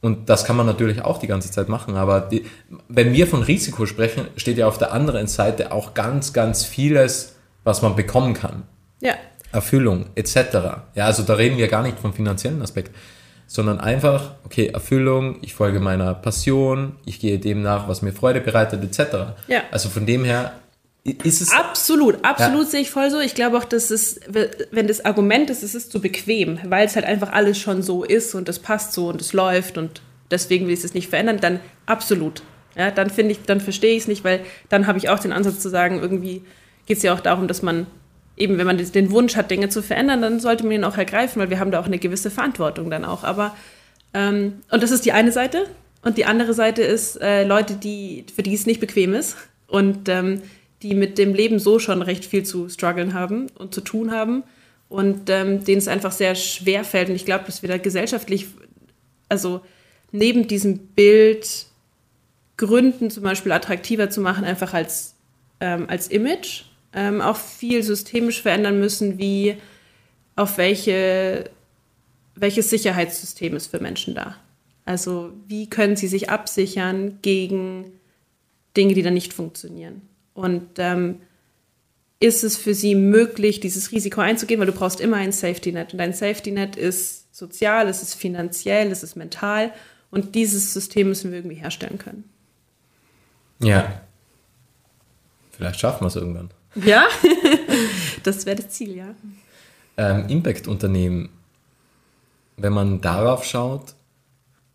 Und 0.00 0.28
das 0.28 0.44
kann 0.44 0.56
man 0.56 0.66
natürlich 0.66 1.02
auch 1.02 1.18
die 1.18 1.26
ganze 1.26 1.50
Zeit 1.50 1.68
machen. 1.68 1.96
Aber 1.96 2.20
die, 2.20 2.44
wenn 2.88 3.12
wir 3.12 3.26
von 3.26 3.42
Risiko 3.42 3.86
sprechen, 3.86 4.26
steht 4.36 4.58
ja 4.58 4.66
auf 4.66 4.78
der 4.78 4.92
anderen 4.92 5.26
Seite 5.26 5.72
auch 5.72 5.94
ganz, 5.94 6.32
ganz 6.32 6.64
vieles, 6.64 7.36
was 7.64 7.82
man 7.82 7.96
bekommen 7.96 8.34
kann. 8.34 8.64
Ja. 9.00 9.14
Erfüllung 9.52 10.06
etc. 10.14 10.36
Ja, 10.94 11.06
also 11.06 11.22
da 11.22 11.34
reden 11.34 11.58
wir 11.58 11.68
gar 11.68 11.82
nicht 11.82 11.98
vom 11.98 12.14
finanziellen 12.14 12.62
Aspekt 12.62 12.90
sondern 13.46 13.80
einfach, 13.80 14.34
okay, 14.44 14.68
Erfüllung, 14.68 15.36
ich 15.42 15.54
folge 15.54 15.80
meiner 15.80 16.14
Passion, 16.14 16.96
ich 17.04 17.20
gehe 17.20 17.38
dem 17.38 17.62
nach, 17.62 17.88
was 17.88 18.02
mir 18.02 18.12
Freude 18.12 18.40
bereitet, 18.40 18.82
etc. 18.82 19.34
Ja. 19.48 19.62
Also 19.70 19.88
von 19.88 20.06
dem 20.06 20.24
her 20.24 20.52
ist 21.04 21.40
es. 21.40 21.52
Absolut, 21.52 22.24
absolut 22.24 22.64
ja. 22.64 22.70
sehe 22.70 22.80
ich 22.80 22.90
voll 22.90 23.10
so. 23.10 23.18
Ich 23.20 23.34
glaube 23.34 23.58
auch, 23.58 23.64
dass 23.64 23.90
es, 23.90 24.20
wenn 24.70 24.86
das 24.86 25.04
Argument 25.04 25.50
ist, 25.50 25.62
es 25.62 25.74
ist 25.74 25.90
zu 25.90 26.00
bequem, 26.00 26.60
weil 26.64 26.86
es 26.86 26.94
halt 26.94 27.04
einfach 27.04 27.32
alles 27.32 27.58
schon 27.58 27.82
so 27.82 28.04
ist 28.04 28.34
und 28.34 28.48
es 28.48 28.58
passt 28.58 28.92
so 28.92 29.08
und 29.08 29.20
es 29.20 29.32
läuft 29.32 29.78
und 29.78 30.00
deswegen 30.30 30.66
will 30.66 30.74
ich 30.74 30.84
es 30.84 30.94
nicht 30.94 31.10
verändern, 31.10 31.38
dann 31.40 31.60
absolut. 31.86 32.42
Ja, 32.76 32.90
dann 32.90 33.10
finde 33.10 33.32
ich, 33.32 33.42
dann 33.42 33.60
verstehe 33.60 33.94
ich 33.94 34.02
es 34.02 34.08
nicht, 34.08 34.24
weil 34.24 34.40
dann 34.68 34.86
habe 34.86 34.98
ich 34.98 35.08
auch 35.08 35.18
den 35.18 35.32
Ansatz 35.32 35.60
zu 35.60 35.68
sagen, 35.68 36.00
irgendwie 36.00 36.42
geht 36.86 36.96
es 36.96 37.02
ja 37.02 37.12
auch 37.12 37.20
darum, 37.20 37.48
dass 37.48 37.62
man 37.62 37.86
eben, 38.36 38.58
wenn 38.58 38.66
man 38.66 38.78
den 38.78 39.10
Wunsch 39.10 39.36
hat, 39.36 39.50
Dinge 39.50 39.68
zu 39.68 39.82
verändern, 39.82 40.22
dann 40.22 40.40
sollte 40.40 40.64
man 40.64 40.72
ihn 40.72 40.84
auch 40.84 40.96
ergreifen, 40.96 41.40
weil 41.40 41.50
wir 41.50 41.58
haben 41.58 41.70
da 41.70 41.80
auch 41.80 41.86
eine 41.86 41.98
gewisse 41.98 42.30
Verantwortung 42.30 42.90
dann 42.90 43.04
auch. 43.04 43.24
Aber 43.24 43.54
ähm, 44.14 44.62
und 44.70 44.82
das 44.82 44.90
ist 44.90 45.04
die 45.04 45.12
eine 45.12 45.32
Seite. 45.32 45.66
Und 46.02 46.18
die 46.18 46.24
andere 46.24 46.54
Seite 46.54 46.82
ist 46.82 47.20
äh, 47.20 47.44
Leute, 47.44 47.74
die, 47.74 48.24
für 48.34 48.42
die 48.42 48.54
es 48.54 48.66
nicht 48.66 48.80
bequem 48.80 49.14
ist 49.14 49.36
und 49.68 50.08
ähm, 50.08 50.42
die 50.82 50.94
mit 50.94 51.16
dem 51.16 51.32
Leben 51.32 51.58
so 51.60 51.78
schon 51.78 52.02
recht 52.02 52.24
viel 52.24 52.42
zu 52.42 52.68
strugglen 52.68 53.14
haben 53.14 53.46
und 53.56 53.72
zu 53.72 53.80
tun 53.80 54.10
haben 54.10 54.42
und 54.88 55.30
ähm, 55.30 55.64
denen 55.64 55.78
es 55.78 55.88
einfach 55.88 56.10
sehr 56.10 56.34
schwer 56.34 56.84
fällt. 56.84 57.08
Und 57.08 57.14
ich 57.14 57.24
glaube, 57.24 57.44
dass 57.46 57.62
wir 57.62 57.68
da 57.68 57.78
gesellschaftlich, 57.78 58.48
also 59.28 59.60
neben 60.10 60.48
diesem 60.48 60.78
Bild 60.78 61.66
Gründen 62.56 63.10
zum 63.10 63.22
Beispiel 63.22 63.52
attraktiver 63.52 64.10
zu 64.10 64.20
machen, 64.20 64.44
einfach 64.44 64.74
als, 64.74 65.14
ähm, 65.60 65.86
als 65.88 66.08
Image, 66.08 66.64
ähm, 66.94 67.20
auch 67.20 67.36
viel 67.36 67.82
systemisch 67.82 68.42
verändern 68.42 68.78
müssen, 68.78 69.18
wie 69.18 69.56
auf 70.36 70.58
welche, 70.58 71.50
welches 72.34 72.70
Sicherheitssystem 72.70 73.56
ist 73.56 73.68
für 73.68 73.80
Menschen 73.80 74.14
da. 74.14 74.36
Also 74.84 75.32
wie 75.46 75.68
können 75.68 75.96
sie 75.96 76.08
sich 76.08 76.30
absichern 76.30 77.18
gegen 77.22 77.92
Dinge, 78.76 78.94
die 78.94 79.02
dann 79.02 79.14
nicht 79.14 79.32
funktionieren. 79.32 80.02
Und 80.34 80.78
ähm, 80.78 81.20
ist 82.20 82.44
es 82.44 82.56
für 82.56 82.74
sie 82.74 82.94
möglich, 82.94 83.60
dieses 83.60 83.92
Risiko 83.92 84.20
einzugehen, 84.20 84.60
weil 84.60 84.66
du 84.66 84.72
brauchst 84.72 85.00
immer 85.00 85.16
ein 85.16 85.32
Safety 85.32 85.72
Net. 85.72 85.92
Und 85.92 85.98
dein 85.98 86.12
Safety 86.12 86.52
Net 86.52 86.76
ist 86.76 87.34
sozial, 87.34 87.88
es 87.88 88.02
ist 88.02 88.14
finanziell, 88.14 88.90
es 88.90 89.02
ist 89.02 89.16
mental. 89.16 89.72
Und 90.10 90.34
dieses 90.34 90.72
System 90.72 91.08
müssen 91.08 91.30
wir 91.30 91.38
irgendwie 91.38 91.56
herstellen 91.56 91.98
können. 91.98 92.24
Ja. 93.58 94.02
Vielleicht 95.52 95.80
schaffen 95.80 96.02
wir 96.02 96.08
es 96.08 96.16
irgendwann. 96.16 96.50
Ja, 96.74 97.06
das 98.22 98.46
wäre 98.46 98.56
das 98.56 98.68
Ziel, 98.70 98.96
ja. 98.96 99.14
Ähm, 99.96 100.28
Impact-Unternehmen, 100.28 101.28
wenn 102.56 102.72
man 102.72 103.00
darauf 103.00 103.44
schaut, 103.44 103.94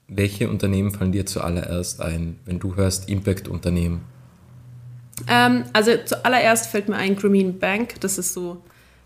welche 0.07 0.49
Unternehmen 0.49 0.91
fallen 0.91 1.11
dir 1.11 1.25
zuallererst 1.25 2.01
ein, 2.01 2.39
wenn 2.45 2.59
du 2.59 2.75
hörst 2.75 3.09
Impact-Unternehmen? 3.09 4.01
Ähm, 5.27 5.65
also 5.73 5.91
zuallererst 6.05 6.67
fällt 6.67 6.87
mir 6.87 6.95
ein 6.95 7.15
Grameen 7.15 7.59
Bank, 7.59 7.99
das 8.01 8.17
ist 8.17 8.33
so 8.33 8.61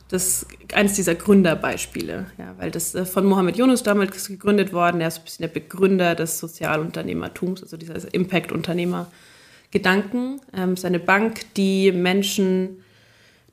das 0.09 0.45
eines 0.73 0.93
dieser 0.93 1.15
Gründerbeispiele, 1.15 2.25
ja, 2.37 2.53
weil 2.57 2.69
das 2.69 2.93
äh, 2.95 3.05
von 3.05 3.25
Mohammed 3.25 3.55
Yunus 3.55 3.81
damals 3.81 4.27
gegründet 4.27 4.73
worden, 4.73 4.99
er 4.99 5.07
ist 5.07 5.19
ein 5.19 5.23
bisschen 5.23 5.43
der 5.43 5.53
Begründer 5.53 6.15
des 6.15 6.37
Sozialunternehmertums, 6.37 7.63
also 7.63 7.77
dieser 7.77 7.95
Impact-Unternehmer-Gedanken. 9.71 10.41
Ähm, 10.53 10.73
ist 10.73 10.99
Bank, 10.99 11.53
die 11.55 11.91
Menschen, 11.91 12.83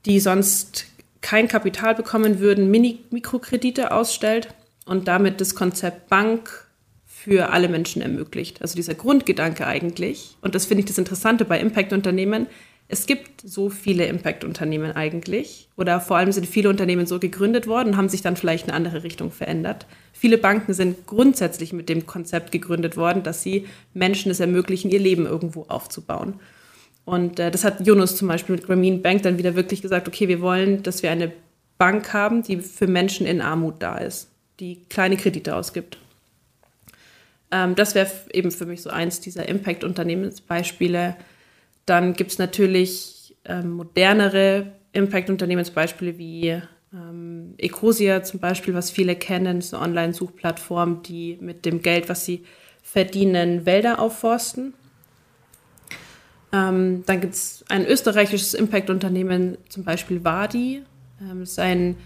die 0.05 0.21
sonst 0.21 0.87
kein 1.21 1.49
Kapital 1.49 1.95
bekommen 1.95 2.41
würden, 2.41 2.71
Mini 2.71 3.01
Mikrokredite 3.11 3.91
ausstellt 3.93 4.49
und 4.85 5.09
damit 5.09 5.41
das 5.41 5.55
Konzept 5.55 6.09
Bank 6.09 6.67
für 7.07 7.51
alle 7.51 7.69
Menschen 7.69 8.01
ermöglicht. 8.03 8.63
Also 8.63 8.77
dieser 8.77 8.95
Grundgedanke 8.95 9.67
eigentlich, 9.67 10.37
und 10.41 10.55
das 10.55 10.67
finde 10.67 10.81
ich 10.81 10.87
das 10.87 10.99
Interessante 10.99 11.45
bei 11.45 11.59
Impact-Unternehmen, 11.61 12.47
es 12.91 13.05
gibt 13.05 13.43
so 13.43 13.69
viele 13.69 14.07
Impact-Unternehmen 14.07 14.93
eigentlich 14.93 15.69
oder 15.77 16.01
vor 16.01 16.17
allem 16.17 16.33
sind 16.33 16.47
viele 16.47 16.71
Unternehmen 16.71 17.07
so 17.07 17.19
gegründet 17.19 17.67
worden 17.67 17.91
und 17.91 17.97
haben 17.99 18.09
sich 18.09 18.23
dann 18.23 18.37
vielleicht 18.37 18.65
in 18.65 18.71
eine 18.71 18.77
andere 18.77 19.03
Richtung 19.05 19.31
verändert. 19.31 19.87
Viele 20.15 20.39
Banken 20.39 20.73
sind 20.73 21.07
grundsätzlich 21.07 21.75
mit 21.75 21.91
dem 21.91 22.07
Konzept 22.07 22.51
gegründet 22.51 22.97
worden, 22.97 23.23
dass 23.23 23.43
sie 23.43 23.67
Menschen 23.93 24.31
es 24.31 24.41
ermöglichen, 24.41 24.91
ihr 24.91 25.01
Leben 25.01 25.27
irgendwo 25.27 25.67
aufzubauen. 25.69 26.41
Und 27.05 27.39
äh, 27.39 27.51
das 27.51 27.65
hat 27.65 27.87
Jonas 27.87 28.17
zum 28.17 28.29
Beispiel 28.29 28.57
mit 28.57 28.65
Grameen 28.65 29.03
Bank 29.03 29.23
dann 29.23 29.37
wieder 29.37 29.55
wirklich 29.55 29.83
gesagt, 29.83 30.09
okay, 30.09 30.27
wir 30.29 30.41
wollen, 30.41 30.83
dass 30.83 31.03
wir 31.03 31.11
eine 31.11 31.31
Bank 31.77 32.13
haben, 32.15 32.43
die 32.43 32.57
für 32.57 32.87
Menschen 32.87 33.27
in 33.27 33.43
Armut 33.43 33.77
da 33.81 33.99
ist, 33.99 34.31
die 34.61 34.85
kleine 34.89 35.19
Kredite 35.19 35.55
ausgibt. 35.55 35.99
Ähm, 37.51 37.75
das 37.75 37.95
wäre 37.95 38.11
eben 38.33 38.51
für 38.51 38.67
mich 38.67 38.81
so 38.81 38.91
eins 38.91 39.21
dieser 39.21 39.49
Impact-Unternehmensbeispiele, 39.49 41.17
dann 41.89 42.13
gibt 42.15 42.33
es 42.33 42.39
natürlich 42.39 43.37
ähm, 43.45 43.71
modernere 43.71 44.73
Impact-Unternehmensbeispiele 44.93 46.19
wie 46.19 46.61
ähm, 46.93 47.55
Ecosia 47.59 48.23
zum 48.23 48.41
Beispiel, 48.41 48.75
was 48.75 48.91
viele 48.91 49.17
kennen, 49.17 49.59
ist 49.59 49.75
eine 49.75 49.83
Online-Suchplattform, 49.83 51.03
die 51.03 51.39
mit 51.41 51.65
dem 51.65 51.83
Geld, 51.83 52.09
was 52.09 52.25
sie 52.25 52.45
verdienen, 52.83 53.67
Wälder 53.67 53.99
aufforsten. 53.99 54.75
Ähm, 56.53 57.05
dann 57.07 57.21
gibt 57.21 57.35
es 57.35 57.65
ein 57.69 57.87
österreichisches 57.87 58.55
Impact-Unternehmen, 58.55 59.59
zum 59.69 59.85
Beispiel 59.85 60.25
Wadi. 60.25 60.83
Ähm, 61.21 61.41
das 61.41 61.51
ist 61.51 61.59
ein 61.59 61.97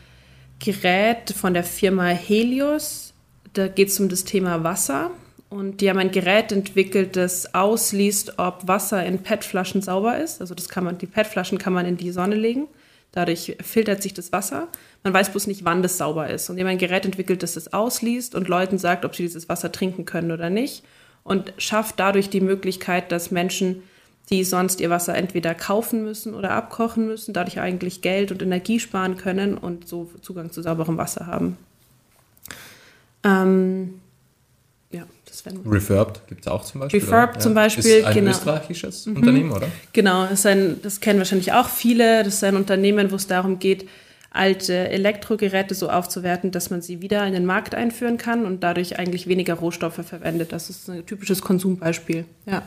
Gerät 0.58 1.30
von 1.30 1.54
der 1.54 1.64
Firma 1.64 2.06
Helios. 2.06 3.14
Da 3.52 3.68
geht 3.68 3.88
es 3.88 4.00
um 4.00 4.08
das 4.08 4.24
Thema 4.24 4.64
Wasser. 4.64 5.12
Und 5.52 5.82
die 5.82 5.90
haben 5.90 5.98
ein 5.98 6.10
Gerät 6.10 6.50
entwickelt, 6.50 7.14
das 7.14 7.54
ausliest, 7.54 8.38
ob 8.38 8.66
Wasser 8.68 9.04
in 9.04 9.18
PET-Flaschen 9.18 9.82
sauber 9.82 10.16
ist. 10.16 10.40
Also 10.40 10.54
das 10.54 10.70
kann 10.70 10.82
man, 10.82 10.96
die 10.96 11.06
PET-Flaschen 11.06 11.58
kann 11.58 11.74
man 11.74 11.84
in 11.84 11.98
die 11.98 12.10
Sonne 12.10 12.36
legen. 12.36 12.68
Dadurch 13.12 13.58
filtert 13.60 14.02
sich 14.02 14.14
das 14.14 14.32
Wasser. 14.32 14.68
Man 15.04 15.12
weiß 15.12 15.28
bloß 15.28 15.48
nicht, 15.48 15.62
wann 15.66 15.82
das 15.82 15.98
sauber 15.98 16.30
ist. 16.30 16.48
Und 16.48 16.56
die 16.56 16.62
haben 16.62 16.70
ein 16.70 16.78
Gerät 16.78 17.04
entwickelt, 17.04 17.42
das 17.42 17.52
das 17.52 17.74
ausliest 17.74 18.34
und 18.34 18.48
Leuten 18.48 18.78
sagt, 18.78 19.04
ob 19.04 19.14
sie 19.14 19.24
dieses 19.24 19.50
Wasser 19.50 19.70
trinken 19.70 20.06
können 20.06 20.32
oder 20.32 20.48
nicht. 20.48 20.84
Und 21.22 21.52
schafft 21.58 22.00
dadurch 22.00 22.30
die 22.30 22.40
Möglichkeit, 22.40 23.12
dass 23.12 23.30
Menschen, 23.30 23.82
die 24.30 24.44
sonst 24.44 24.80
ihr 24.80 24.88
Wasser 24.88 25.14
entweder 25.14 25.54
kaufen 25.54 26.02
müssen 26.02 26.32
oder 26.32 26.52
abkochen 26.52 27.06
müssen, 27.06 27.34
dadurch 27.34 27.60
eigentlich 27.60 28.00
Geld 28.00 28.32
und 28.32 28.40
Energie 28.40 28.80
sparen 28.80 29.18
können 29.18 29.58
und 29.58 29.86
so 29.86 30.10
Zugang 30.22 30.50
zu 30.50 30.62
sauberem 30.62 30.96
Wasser 30.96 31.26
haben. 31.26 31.58
Ähm, 33.22 34.00
ja, 34.92 35.06
das 35.26 35.44
wäre 35.46 35.56
Refurbed 35.64 36.28
gibt 36.28 36.42
es 36.42 36.48
auch 36.48 36.64
zum 36.64 36.80
Beispiel. 36.82 37.00
Refurbed 37.00 37.36
ja. 37.36 37.40
zum 37.40 37.54
Beispiel, 37.54 37.84
ist 37.84 38.04
ein 38.04 38.14
genau. 38.14 38.30
österreichisches 38.30 39.06
mhm. 39.06 39.16
Unternehmen, 39.16 39.52
oder? 39.52 39.68
Genau, 39.92 40.26
ist 40.26 40.46
ein, 40.46 40.80
das 40.82 41.00
kennen 41.00 41.18
wahrscheinlich 41.18 41.52
auch 41.52 41.68
viele. 41.68 42.22
Das 42.22 42.34
ist 42.34 42.44
ein 42.44 42.56
Unternehmen, 42.56 43.10
wo 43.10 43.16
es 43.16 43.26
darum 43.26 43.58
geht, 43.58 43.88
alte 44.30 44.88
Elektrogeräte 44.88 45.74
so 45.74 45.90
aufzuwerten, 45.90 46.50
dass 46.50 46.70
man 46.70 46.82
sie 46.82 47.00
wieder 47.00 47.26
in 47.26 47.32
den 47.32 47.46
Markt 47.46 47.74
einführen 47.74 48.18
kann 48.18 48.44
und 48.44 48.62
dadurch 48.62 48.98
eigentlich 48.98 49.26
weniger 49.26 49.54
Rohstoffe 49.54 50.04
verwendet. 50.04 50.52
Das 50.52 50.70
ist 50.70 50.88
ein 50.88 51.04
typisches 51.06 51.42
Konsumbeispiel. 51.42 52.24
Ja. 52.46 52.62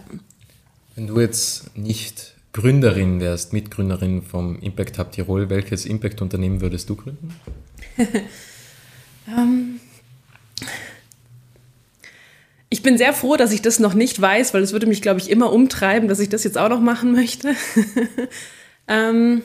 Wenn 0.95 1.07
du 1.07 1.19
jetzt 1.19 1.75
nicht 1.77 2.35
Gründerin 2.53 3.19
wärst, 3.19 3.51
Mitgründerin 3.51 4.21
vom 4.21 4.59
Impact 4.59 4.97
Hub 4.97 5.11
Tirol, 5.11 5.49
welches 5.49 5.85
Impact-Unternehmen 5.85 6.61
würdest 6.61 6.89
du 6.89 6.95
gründen? 6.95 7.35
um, 9.27 9.79
ich 12.75 12.83
bin 12.83 12.97
sehr 12.97 13.13
froh, 13.13 13.37
dass 13.37 13.53
ich 13.53 13.61
das 13.61 13.79
noch 13.79 13.93
nicht 13.93 14.19
weiß, 14.19 14.53
weil 14.53 14.61
es 14.61 14.73
würde 14.73 14.85
mich, 14.85 15.01
glaube 15.01 15.21
ich, 15.21 15.29
immer 15.29 15.53
umtreiben, 15.53 16.09
dass 16.09 16.19
ich 16.19 16.27
das 16.27 16.43
jetzt 16.43 16.57
auch 16.57 16.67
noch 16.67 16.81
machen 16.81 17.13
möchte. 17.13 17.55
ähm 18.89 19.43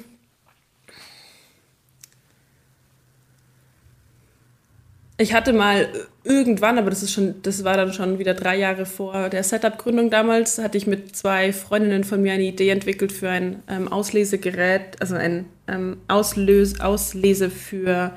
ich 5.17 5.33
hatte 5.33 5.53
mal 5.53 5.87
irgendwann, 6.25 6.77
aber 6.77 6.91
das 6.91 7.05
ist 7.05 7.13
schon, 7.13 7.37
das 7.43 7.63
war 7.63 7.77
dann 7.77 7.93
schon 7.93 8.19
wieder 8.19 8.35
drei 8.35 8.57
Jahre 8.57 8.85
vor 8.85 9.29
der 9.29 9.45
Setup-Gründung 9.45 10.11
damals, 10.11 10.59
hatte 10.59 10.77
ich 10.77 10.89
mit 10.89 11.15
zwei 11.15 11.53
Freundinnen 11.53 12.03
von 12.03 12.21
mir 12.21 12.33
eine 12.33 12.43
Idee 12.43 12.71
entwickelt 12.71 13.13
für 13.13 13.29
ein 13.29 13.63
ähm, 13.69 13.87
Auslesegerät, 13.87 15.01
also 15.01 15.15
ein 15.15 15.45
ähm, 15.69 15.99
Auslös 16.09 16.81
Auslese 16.81 17.49
für 17.49 18.11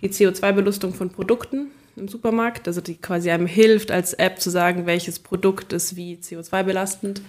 die 0.00 0.10
CO2-Belustung 0.10 0.94
von 0.94 1.10
Produkten 1.10 1.72
im 1.96 2.08
Supermarkt, 2.08 2.66
also 2.68 2.80
die 2.80 2.96
quasi 2.96 3.30
einem 3.30 3.46
hilft, 3.46 3.90
als 3.90 4.14
App 4.14 4.40
zu 4.40 4.50
sagen, 4.50 4.86
welches 4.86 5.18
Produkt 5.18 5.72
ist 5.72 5.96
wie 5.96 6.16
CO2-belastend. 6.16 7.22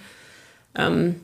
Ähm, 0.76 1.16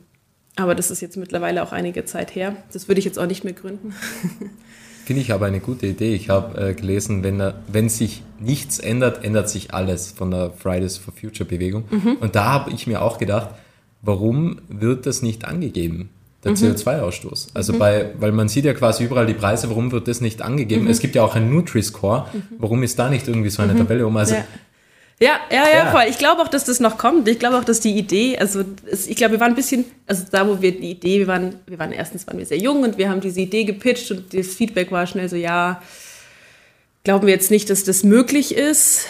aber 0.56 0.74
das 0.74 0.90
ist 0.90 1.00
jetzt 1.00 1.16
mittlerweile 1.16 1.62
auch 1.62 1.72
einige 1.72 2.04
Zeit 2.04 2.34
her. 2.34 2.56
Das 2.72 2.88
würde 2.88 2.98
ich 2.98 3.04
jetzt 3.04 3.18
auch 3.18 3.26
nicht 3.26 3.44
mehr 3.44 3.54
gründen. 3.54 3.94
Finde 5.04 5.22
ich 5.22 5.32
aber 5.32 5.46
eine 5.46 5.60
gute 5.60 5.86
Idee. 5.86 6.14
Ich 6.14 6.28
habe 6.28 6.68
äh, 6.68 6.74
gelesen, 6.74 7.24
wenn, 7.24 7.42
wenn 7.66 7.88
sich 7.88 8.22
nichts 8.38 8.78
ändert, 8.78 9.24
ändert 9.24 9.48
sich 9.48 9.74
alles 9.74 10.12
von 10.12 10.30
der 10.30 10.50
Fridays 10.52 10.96
for 10.96 11.12
Future 11.12 11.48
Bewegung. 11.48 11.84
Mhm. 11.90 12.16
Und 12.20 12.36
da 12.36 12.44
habe 12.44 12.70
ich 12.70 12.86
mir 12.86 13.02
auch 13.02 13.18
gedacht, 13.18 13.50
warum 14.00 14.60
wird 14.68 15.06
das 15.06 15.22
nicht 15.22 15.44
angegeben? 15.44 16.10
Der 16.44 16.52
mhm. 16.52 16.56
CO2-Ausstoß. 16.56 17.48
Also 17.54 17.72
mhm. 17.72 17.78
bei, 17.78 18.10
weil 18.18 18.32
man 18.32 18.48
sieht 18.48 18.64
ja 18.64 18.74
quasi 18.74 19.04
überall 19.04 19.26
die 19.26 19.34
Preise, 19.34 19.68
warum 19.68 19.92
wird 19.92 20.08
das 20.08 20.20
nicht 20.20 20.42
angegeben? 20.42 20.84
Mhm. 20.84 20.90
Es 20.90 21.00
gibt 21.00 21.14
ja 21.14 21.22
auch 21.22 21.36
einen 21.36 21.50
Nutri-Score, 21.50 22.26
mhm. 22.32 22.42
warum 22.58 22.82
ist 22.82 22.98
da 22.98 23.08
nicht 23.08 23.28
irgendwie 23.28 23.50
so 23.50 23.62
eine 23.62 23.74
mhm. 23.74 23.78
Tabelle 23.78 24.06
um? 24.06 24.16
Also, 24.16 24.34
ja. 24.34 24.44
Ja, 25.20 25.38
ja, 25.52 25.68
ja, 25.72 25.90
voll. 25.92 26.06
Ich 26.08 26.18
glaube 26.18 26.42
auch, 26.42 26.48
dass 26.48 26.64
das 26.64 26.80
noch 26.80 26.98
kommt. 26.98 27.28
Ich 27.28 27.38
glaube 27.38 27.56
auch, 27.56 27.62
dass 27.62 27.78
die 27.78 27.96
Idee, 27.96 28.38
also 28.38 28.64
ich 28.90 29.14
glaube, 29.14 29.34
wir 29.34 29.40
waren 29.40 29.52
ein 29.52 29.54
bisschen, 29.54 29.84
also 30.08 30.24
da, 30.28 30.48
wo 30.48 30.60
wir 30.60 30.72
die 30.72 30.90
Idee, 30.90 31.20
wir 31.20 31.28
waren, 31.28 31.60
wir 31.66 31.78
waren 31.78 31.92
erstens 31.92 32.26
waren 32.26 32.38
wir 32.38 32.46
sehr 32.46 32.58
jung 32.58 32.82
und 32.82 32.98
wir 32.98 33.08
haben 33.08 33.20
diese 33.20 33.40
Idee 33.40 33.62
gepitcht 33.62 34.10
und 34.10 34.34
das 34.34 34.48
Feedback 34.48 34.90
war 34.90 35.06
schnell 35.06 35.28
so, 35.28 35.36
ja, 35.36 35.80
glauben 37.04 37.28
wir 37.28 37.34
jetzt 37.34 37.52
nicht, 37.52 37.70
dass 37.70 37.84
das 37.84 38.02
möglich 38.02 38.56
ist. 38.56 39.06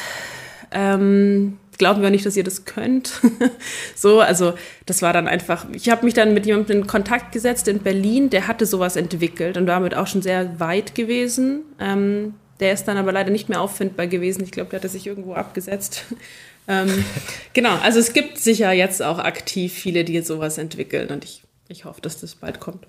Ähm, 0.71 1.57
glauben 1.79 2.03
wir 2.03 2.11
nicht, 2.11 2.27
dass 2.27 2.37
ihr 2.37 2.45
das 2.45 2.65
könnt. 2.65 3.21
so, 3.95 4.21
also 4.21 4.55
das 4.87 5.03
war 5.03 5.13
dann 5.13 5.29
einfach, 5.29 5.67
ich 5.73 5.89
habe 5.91 6.05
mich 6.05 6.15
dann 6.15 6.35
mit 6.35 6.47
jemandem 6.47 6.83
in 6.83 6.87
Kontakt 6.87 7.33
gesetzt 7.33 7.69
in 7.69 7.81
Berlin, 7.81 8.31
der 8.31 8.47
hatte 8.47 8.67
sowas 8.67 8.97
entwickelt 8.97 9.57
und 9.57 9.67
damit 9.67 9.95
auch 9.95 10.07
schon 10.07 10.23
sehr 10.23 10.61
weit 10.61 10.95
gewesen. 10.95 11.63
Ähm, 11.81 12.35
der 12.61 12.73
ist 12.73 12.85
dann 12.85 12.97
aber 12.97 13.13
leider 13.13 13.31
nicht 13.31 13.49
mehr 13.49 13.61
auffindbar 13.61 14.07
gewesen. 14.07 14.45
Ich 14.45 14.53
glaube, 14.53 14.71
der 14.71 14.79
hatte 14.79 14.89
sich 14.89 15.07
irgendwo 15.07 15.35
abgesetzt. 15.35 16.05
ähm, 16.69 17.05
genau, 17.53 17.77
also 17.79 17.99
es 17.99 18.13
gibt 18.13 18.39
sicher 18.39 18.73
jetzt 18.73 19.03
auch 19.03 19.19
aktiv 19.19 19.73
viele, 19.73 20.05
die 20.05 20.21
sowas 20.21 20.59
entwickeln 20.59 21.09
und 21.09 21.25
ich, 21.25 21.43
ich 21.69 21.85
hoffe, 21.85 22.01
dass 22.01 22.21
das 22.21 22.35
bald 22.35 22.61
kommt. 22.61 22.87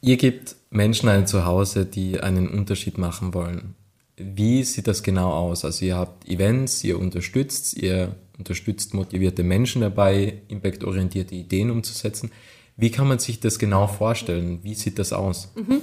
Ihr 0.00 0.16
gebt 0.16 0.56
Menschen 0.70 1.08
ein 1.08 1.26
Zuhause, 1.26 1.84
die 1.84 2.20
einen 2.20 2.48
Unterschied 2.48 2.98
machen 2.98 3.34
wollen. 3.34 3.74
Wie 4.18 4.64
sieht 4.64 4.86
das 4.86 5.02
genau 5.02 5.30
aus? 5.30 5.64
Also 5.64 5.84
ihr 5.84 5.96
habt 5.96 6.28
Events, 6.28 6.82
ihr 6.84 6.98
unterstützt, 6.98 7.76
ihr 7.76 8.14
unterstützt 8.38 8.94
motivierte 8.94 9.42
Menschen 9.42 9.82
dabei, 9.82 10.42
impactorientierte 10.48 11.34
Ideen 11.34 11.70
umzusetzen. 11.70 12.30
Wie 12.76 12.90
kann 12.90 13.08
man 13.08 13.18
sich 13.18 13.40
das 13.40 13.58
genau 13.58 13.86
vorstellen? 13.88 14.60
Wie 14.62 14.74
sieht 14.74 14.98
das 14.98 15.12
aus? 15.12 15.52
Mhm. 15.56 15.80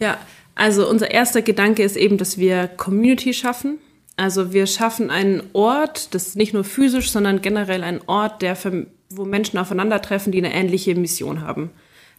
Ja, 0.00 0.18
also 0.54 0.88
unser 0.88 1.10
erster 1.10 1.42
Gedanke 1.42 1.82
ist 1.82 1.96
eben, 1.96 2.18
dass 2.18 2.38
wir 2.38 2.68
Community 2.68 3.32
schaffen. 3.32 3.78
Also 4.16 4.52
wir 4.52 4.66
schaffen 4.66 5.10
einen 5.10 5.42
Ort, 5.52 6.14
das 6.14 6.36
nicht 6.36 6.54
nur 6.54 6.64
physisch, 6.64 7.10
sondern 7.10 7.42
generell 7.42 7.82
ein 7.82 8.00
Ort, 8.06 8.42
der 8.42 8.54
für, 8.54 8.86
wo 9.10 9.24
Menschen 9.24 9.58
aufeinandertreffen, 9.58 10.32
die 10.32 10.38
eine 10.38 10.54
ähnliche 10.54 10.94
Mission 10.94 11.40
haben. 11.40 11.70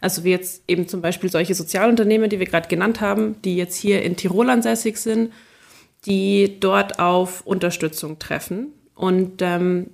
Also 0.05 0.23
wie 0.23 0.31
jetzt 0.31 0.63
eben 0.67 0.87
zum 0.87 1.01
Beispiel 1.01 1.29
solche 1.29 1.55
Sozialunternehmen, 1.55 2.29
die 2.29 2.39
wir 2.39 2.45
gerade 2.45 2.67
genannt 2.67 3.01
haben, 3.01 3.41
die 3.43 3.57
jetzt 3.57 3.75
hier 3.75 4.03
in 4.03 4.15
Tirol 4.15 4.49
ansässig 4.49 4.97
sind 4.97 5.31
die 6.05 6.59
dort 6.59 6.99
auf 6.99 7.41
Unterstützung 7.45 8.19
treffen. 8.19 8.67
Und 8.93 9.41
ähm, 9.41 9.91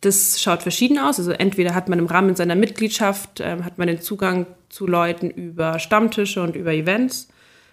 das 0.00 0.40
schaut 0.40 0.62
verschieden 0.62 0.98
aus. 0.98 1.18
Also 1.18 1.32
entweder 1.32 1.74
hat 1.74 1.88
man 1.88 1.98
im 1.98 2.06
Rahmen 2.06 2.36
seiner 2.36 2.54
Mitgliedschaft, 2.54 3.40
ähm, 3.40 3.64
hat 3.64 3.78
man 3.78 3.88
den 3.88 4.00
Zugang 4.00 4.46
zu 4.68 4.86
Leuten 4.86 5.30
über 5.30 5.78
Stammtische 5.78 6.42
und 6.42 6.56
über 6.56 6.72
Events. 6.72 7.28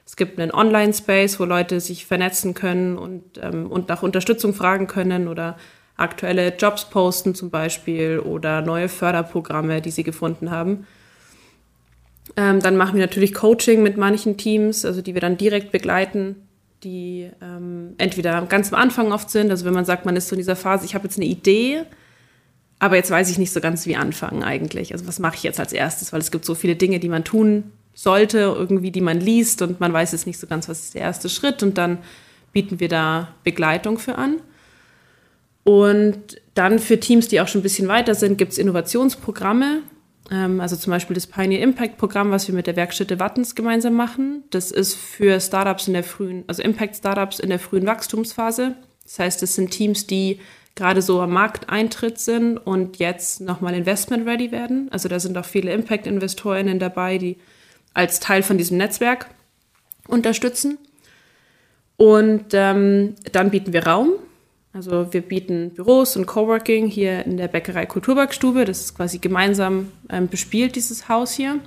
Es 0.06 0.16
gibt 0.16 0.40
einen 0.40 0.52
Online-Space, 0.52 1.40
wo 1.40 1.46
Leute 1.46 1.80
sich 1.82 2.06
vernetzen 2.06 2.54
können 2.54 2.98
und, 2.98 3.24
ähm, 3.42 3.68
und 3.72 3.90
nach 3.90 4.04
Unterstützung 4.04 4.54
fragen 4.54 4.88
können 4.88 5.28
oder 5.28 5.58
aktuelle 5.98 6.56
Jobs 6.56 6.90
posten 6.90 7.34
zum 7.34 7.50
Beispiel 7.50 8.20
oder 8.20 8.62
neue 8.62 8.90
Förderprogramme, 8.90 9.82
die 9.82 9.92
sie 9.92 10.04
gefunden 10.04 10.52
haben. 10.52 10.86
Ähm, 12.38 12.60
dann 12.60 12.76
machen 12.76 12.96
wir 12.96 13.02
natürlich 13.02 13.34
Coaching 13.34 13.82
mit 13.82 13.98
manchen 13.98 14.38
Teams, 14.38 14.84
also 14.86 15.02
die 15.02 15.14
wir 15.14 15.22
dann 15.22 15.38
direkt 15.38 15.72
begleiten, 15.72 16.36
die 16.84 17.30
ähm, 17.42 17.96
entweder 17.98 18.42
ganz 18.44 18.74
am 18.74 18.80
Anfang 18.80 19.12
oft 19.12 19.30
sind, 19.30 19.50
also 19.52 19.66
wenn 19.66 19.74
man 19.74 19.86
sagt, 19.86 20.06
man 20.06 20.16
ist 20.16 20.28
so 20.28 20.36
in 20.36 20.40
dieser 20.40 20.56
Phase, 20.56 20.86
ich 20.86 20.96
habe 20.96 21.06
jetzt 21.06 21.18
eine 21.18 21.26
Idee, 21.26 21.84
aber 22.80 22.98
jetzt 22.98 23.10
weiß 23.10 23.30
ich 23.30 23.38
nicht 23.38 23.54
so 23.54 23.62
ganz, 23.62 23.86
wie 23.86 23.96
anfangen 23.96 24.44
eigentlich. 24.44 24.92
Also 24.92 25.08
was 25.08 25.20
mache 25.20 25.36
ich 25.36 25.44
jetzt 25.44 25.60
als 25.60 25.72
erstes, 25.72 26.12
weil 26.12 26.20
es 26.20 26.32
gibt 26.32 26.46
so 26.46 26.56
viele 26.56 26.76
Dinge, 26.76 27.00
die 27.00 27.10
man 27.10 27.24
tun 27.24 27.72
sollte, 27.94 28.40
irgendwie, 28.40 28.92
die 28.92 29.02
man 29.02 29.20
liest 29.20 29.62
und 29.62 29.80
man 29.80 29.94
weiß 29.94 30.12
jetzt 30.12 30.28
nicht 30.28 30.38
so 30.38 30.48
ganz, 30.48 30.68
was 30.68 30.82
ist 30.82 30.96
der 30.96 31.02
erste 31.02 31.30
Schritt 31.30 31.64
und 31.64 31.78
dann 31.78 32.00
bieten 32.52 32.80
wir 32.80 32.90
da 32.90 33.30
Begleitung 33.44 33.98
für 33.98 34.18
an. 34.18 34.42
Und 35.64 36.40
dann 36.54 36.78
für 36.78 37.00
Teams, 37.00 37.28
die 37.28 37.42
auch 37.42 37.48
schon 37.48 37.62
ein 37.62 37.64
bisschen 37.64 37.88
weiter 37.88 38.14
sind, 38.14 38.38
gibt 38.38 38.52
es 38.52 38.58
Innovationsprogramme. 38.58 39.82
Ähm, 40.32 40.60
also 40.60 40.76
zum 40.76 40.92
Beispiel 40.92 41.14
das 41.14 41.28
Pioneer 41.28 41.62
Impact 41.62 41.98
Programm, 41.98 42.32
was 42.32 42.48
wir 42.48 42.56
mit 42.56 42.68
der 42.68 42.76
Werkstätte 42.76 43.20
Wattens 43.20 43.56
gemeinsam 43.56 43.94
machen. 43.94 44.44
Das 44.50 44.72
ist 44.72 44.96
für 44.96 45.40
Startups 45.40 45.88
in 45.88 45.94
der 45.94 46.04
frühen, 46.04 46.44
also 46.48 46.64
Impact 46.64 46.96
Startups 46.96 47.40
in 47.40 47.50
der 47.50 47.60
frühen 47.60 47.86
Wachstumsphase. 47.86 48.76
Das 49.04 49.20
heißt, 49.20 49.42
das 49.42 49.56
sind 49.56 49.72
Teams, 49.72 50.08
die 50.08 50.40
gerade 50.76 51.02
so 51.02 51.22
am 51.22 51.32
Markteintritt 51.32 52.20
sind 52.20 52.58
und 52.58 52.98
jetzt 52.98 53.40
nochmal 53.40 53.74
investment 53.76 54.28
ready 54.28 54.52
werden. 54.52 54.90
Also 54.92 55.08
da 55.08 55.20
sind 55.20 55.38
auch 55.38 55.46
viele 55.46 55.72
Impact-InvestorInnen 55.72 56.80
dabei, 56.80 57.18
die 57.18 57.38
als 57.94 58.20
Teil 58.20 58.44
von 58.44 58.58
diesem 58.58 58.78
Netzwerk 58.78 59.28
unterstützen. 60.08 60.78
Und 61.98 62.48
ähm, 62.52 63.16
dann 63.32 63.52
bieten 63.52 63.72
wir 63.72 63.88
Raum. 63.88 64.14
Also 64.76 65.14
wir 65.14 65.22
bieten 65.22 65.70
Büros 65.70 66.18
und 66.18 66.26
Coworking 66.26 66.88
hier 66.88 67.26
in 67.26 67.38
der 67.38 67.48
Bäckerei 67.48 67.86
Kulturbergstube. 67.86 68.66
Das 68.66 68.82
ist 68.82 68.98
quasi 68.98 69.20
gemeinsam 69.20 69.94
ähm, 70.10 70.28
bespielt, 70.28 70.76
dieses 70.76 71.08
Haus 71.08 71.32
hier. 71.32 71.62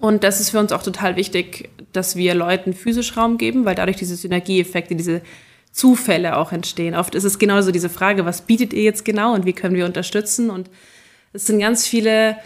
Und 0.00 0.24
das 0.24 0.40
ist 0.40 0.48
für 0.48 0.58
uns 0.58 0.72
auch 0.72 0.82
total 0.82 1.16
wichtig, 1.16 1.68
dass 1.92 2.16
wir 2.16 2.34
Leuten 2.34 2.72
physisch 2.72 3.18
Raum 3.18 3.36
geben, 3.36 3.66
weil 3.66 3.74
dadurch 3.74 3.98
diese 3.98 4.16
Synergieeffekte, 4.16 4.96
diese 4.96 5.20
Zufälle 5.70 6.38
auch 6.38 6.50
entstehen. 6.50 6.94
Oft 6.94 7.14
ist 7.14 7.24
es 7.24 7.38
genauso 7.38 7.72
diese 7.72 7.90
Frage, 7.90 8.24
was 8.24 8.40
bietet 8.40 8.72
ihr 8.72 8.84
jetzt 8.84 9.04
genau 9.04 9.34
und 9.34 9.44
wie 9.44 9.52
können 9.52 9.76
wir 9.76 9.84
unterstützen? 9.84 10.48
Und 10.48 10.70
es 11.34 11.46
sind 11.46 11.58
ganz 11.58 11.86
viele 11.86 12.38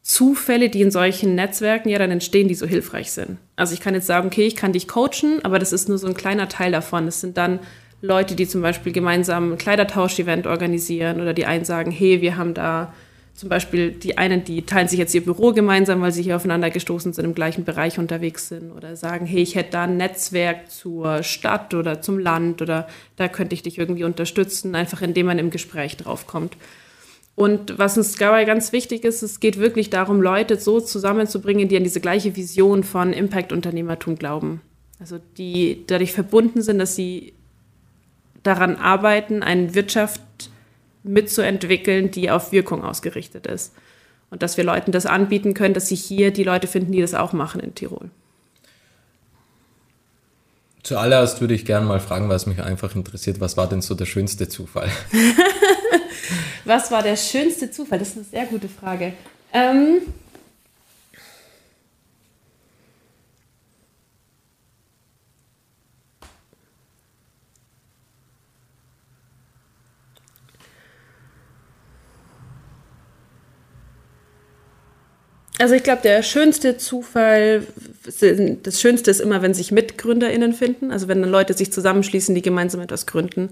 Zufälle, 0.00 0.70
die 0.70 0.80
in 0.80 0.90
solchen 0.90 1.34
Netzwerken 1.34 1.90
ja 1.90 1.98
dann 1.98 2.10
entstehen, 2.10 2.48
die 2.48 2.54
so 2.54 2.66
hilfreich 2.66 3.12
sind. 3.12 3.36
Also 3.54 3.74
ich 3.74 3.80
kann 3.80 3.92
jetzt 3.92 4.06
sagen, 4.06 4.28
okay, 4.28 4.46
ich 4.46 4.56
kann 4.56 4.72
dich 4.72 4.88
coachen, 4.88 5.44
aber 5.44 5.58
das 5.58 5.74
ist 5.74 5.90
nur 5.90 5.98
so 5.98 6.06
ein 6.06 6.14
kleiner 6.14 6.48
Teil 6.48 6.72
davon. 6.72 7.06
Es 7.06 7.20
sind 7.20 7.36
dann 7.36 7.60
Leute, 8.02 8.34
die 8.34 8.46
zum 8.46 8.62
Beispiel 8.62 8.92
gemeinsam 8.92 9.52
ein 9.52 9.58
Kleidertausch-Event 9.58 10.46
organisieren 10.46 11.20
oder 11.20 11.34
die 11.34 11.46
einen 11.46 11.64
sagen, 11.64 11.90
hey, 11.90 12.20
wir 12.20 12.36
haben 12.36 12.54
da 12.54 12.92
zum 13.34 13.48
Beispiel 13.48 13.92
die 13.92 14.18
einen, 14.18 14.44
die 14.44 14.66
teilen 14.66 14.88
sich 14.88 14.98
jetzt 14.98 15.14
ihr 15.14 15.24
Büro 15.24 15.52
gemeinsam, 15.52 16.02
weil 16.02 16.12
sie 16.12 16.22
hier 16.22 16.36
aufeinander 16.36 16.70
gestoßen 16.70 17.12
sind, 17.12 17.24
im 17.24 17.34
gleichen 17.34 17.64
Bereich 17.64 17.98
unterwegs 17.98 18.48
sind 18.48 18.70
oder 18.70 18.96
sagen, 18.96 19.24
hey, 19.24 19.40
ich 19.40 19.54
hätte 19.54 19.72
da 19.72 19.84
ein 19.84 19.96
Netzwerk 19.96 20.70
zur 20.70 21.22
Stadt 21.22 21.72
oder 21.72 22.02
zum 22.02 22.18
Land 22.18 22.60
oder 22.60 22.86
da 23.16 23.28
könnte 23.28 23.54
ich 23.54 23.62
dich 23.62 23.78
irgendwie 23.78 24.04
unterstützen, 24.04 24.74
einfach 24.74 25.00
indem 25.00 25.26
man 25.26 25.38
im 25.38 25.50
Gespräch 25.50 25.96
draufkommt. 25.96 26.56
Und 27.34 27.78
was 27.78 27.96
uns 27.96 28.16
dabei 28.16 28.44
ganz 28.44 28.72
wichtig 28.72 29.04
ist, 29.04 29.22
es 29.22 29.40
geht 29.40 29.58
wirklich 29.58 29.88
darum, 29.88 30.20
Leute 30.20 30.58
so 30.58 30.80
zusammenzubringen, 30.80 31.68
die 31.68 31.76
an 31.78 31.84
diese 31.84 32.00
gleiche 32.00 32.36
Vision 32.36 32.84
von 32.84 33.14
Impact-Unternehmertum 33.14 34.16
glauben. 34.16 34.60
Also 34.98 35.18
die 35.38 35.84
dadurch 35.86 36.12
verbunden 36.12 36.60
sind, 36.60 36.78
dass 36.78 36.94
sie 36.94 37.32
daran 38.42 38.76
arbeiten, 38.76 39.42
eine 39.42 39.74
Wirtschaft 39.74 40.20
mitzuentwickeln, 41.02 42.10
die 42.10 42.30
auf 42.30 42.52
Wirkung 42.52 42.84
ausgerichtet 42.84 43.46
ist. 43.46 43.72
Und 44.30 44.42
dass 44.42 44.56
wir 44.56 44.64
Leuten 44.64 44.92
das 44.92 45.06
anbieten 45.06 45.54
können, 45.54 45.74
dass 45.74 45.88
sie 45.88 45.96
hier 45.96 46.30
die 46.30 46.44
Leute 46.44 46.66
finden, 46.66 46.92
die 46.92 47.00
das 47.00 47.14
auch 47.14 47.32
machen 47.32 47.60
in 47.60 47.74
Tirol. 47.74 48.10
Zuallererst 50.82 51.40
würde 51.40 51.54
ich 51.54 51.64
gerne 51.66 51.84
mal 51.84 52.00
fragen, 52.00 52.28
was 52.28 52.46
mich 52.46 52.62
einfach 52.62 52.94
interessiert, 52.94 53.40
was 53.40 53.56
war 53.56 53.68
denn 53.68 53.82
so 53.82 53.94
der 53.94 54.06
schönste 54.06 54.48
Zufall? 54.48 54.88
was 56.64 56.90
war 56.90 57.02
der 57.02 57.16
schönste 57.16 57.70
Zufall? 57.70 57.98
Das 57.98 58.10
ist 58.10 58.16
eine 58.16 58.24
sehr 58.24 58.46
gute 58.46 58.68
Frage. 58.68 59.12
Ähm, 59.52 60.02
Also 75.60 75.74
ich 75.74 75.82
glaube, 75.82 76.00
der 76.00 76.22
schönste 76.22 76.78
Zufall, 76.78 77.66
das 78.62 78.80
Schönste 78.80 79.10
ist 79.10 79.20
immer, 79.20 79.42
wenn 79.42 79.52
sich 79.52 79.70
MitgründerInnen 79.70 80.54
finden, 80.54 80.90
also 80.90 81.06
wenn 81.06 81.20
dann 81.20 81.30
Leute 81.30 81.52
sich 81.52 81.70
zusammenschließen, 81.70 82.34
die 82.34 82.40
gemeinsam 82.40 82.80
etwas 82.80 83.04
gründen. 83.04 83.50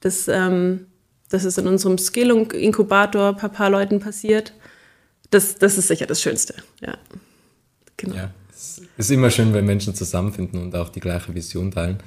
Das, 0.00 0.28
ähm, 0.28 0.86
das 1.30 1.44
ist 1.44 1.56
in 1.56 1.66
unserem 1.66 1.96
Scale-Inkubator 1.96 3.42
ein 3.42 3.52
paar 3.52 3.70
Leuten 3.70 3.98
passiert. 3.98 4.52
Das, 5.30 5.56
das 5.56 5.78
ist 5.78 5.88
sicher 5.88 6.04
das 6.04 6.20
Schönste, 6.20 6.54
ja. 6.82 6.98
Genau. 7.96 8.14
Ja, 8.14 8.30
es 8.50 8.82
ist 8.98 9.10
immer 9.10 9.30
schön, 9.30 9.54
wenn 9.54 9.64
Menschen 9.64 9.94
zusammenfinden 9.94 10.60
und 10.60 10.76
auch 10.76 10.90
die 10.90 11.00
gleiche 11.00 11.34
Vision 11.34 11.70
teilen. 11.70 11.98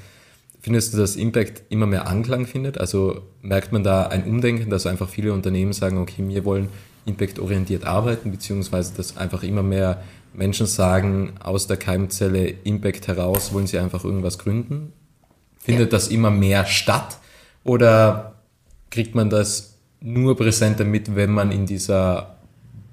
Findest 0.62 0.94
du, 0.94 0.98
dass 0.98 1.16
Impact 1.16 1.64
immer 1.70 1.88
mehr 1.88 2.08
Anklang 2.08 2.46
findet? 2.46 2.78
Also 2.78 3.24
merkt 3.42 3.72
man 3.72 3.84
da 3.84 4.06
ein 4.06 4.24
Umdenken, 4.24 4.70
dass 4.70 4.86
einfach 4.86 5.10
viele 5.10 5.34
Unternehmen 5.34 5.74
sagen, 5.74 5.98
okay, 5.98 6.24
wir 6.28 6.46
wollen 6.46 6.70
impactorientiert 7.06 7.86
arbeiten, 7.86 8.32
beziehungsweise 8.32 8.94
dass 8.96 9.18
einfach 9.18 9.44
immer 9.44 9.64
mehr 9.64 10.04
Menschen 10.34 10.66
sagen, 10.66 11.34
aus 11.40 11.68
der 11.68 11.78
Keimzelle 11.78 12.48
Impact 12.64 13.08
heraus 13.08 13.54
wollen 13.54 13.68
sie 13.68 13.80
einfach 13.80 14.04
irgendwas 14.04 14.38
gründen? 14.38 14.94
Findet 15.60 15.92
ja. 15.92 15.98
das 15.98 16.08
immer 16.08 16.32
mehr 16.32 16.66
statt? 16.66 17.18
Oder 17.64 18.36
kriegt 18.90 19.14
man 19.16 19.30
das 19.30 19.78
nur 20.00 20.36
präsenter 20.36 20.84
mit, 20.84 21.16
wenn 21.16 21.32
man 21.32 21.52
in 21.52 21.66
dieser 21.66 22.38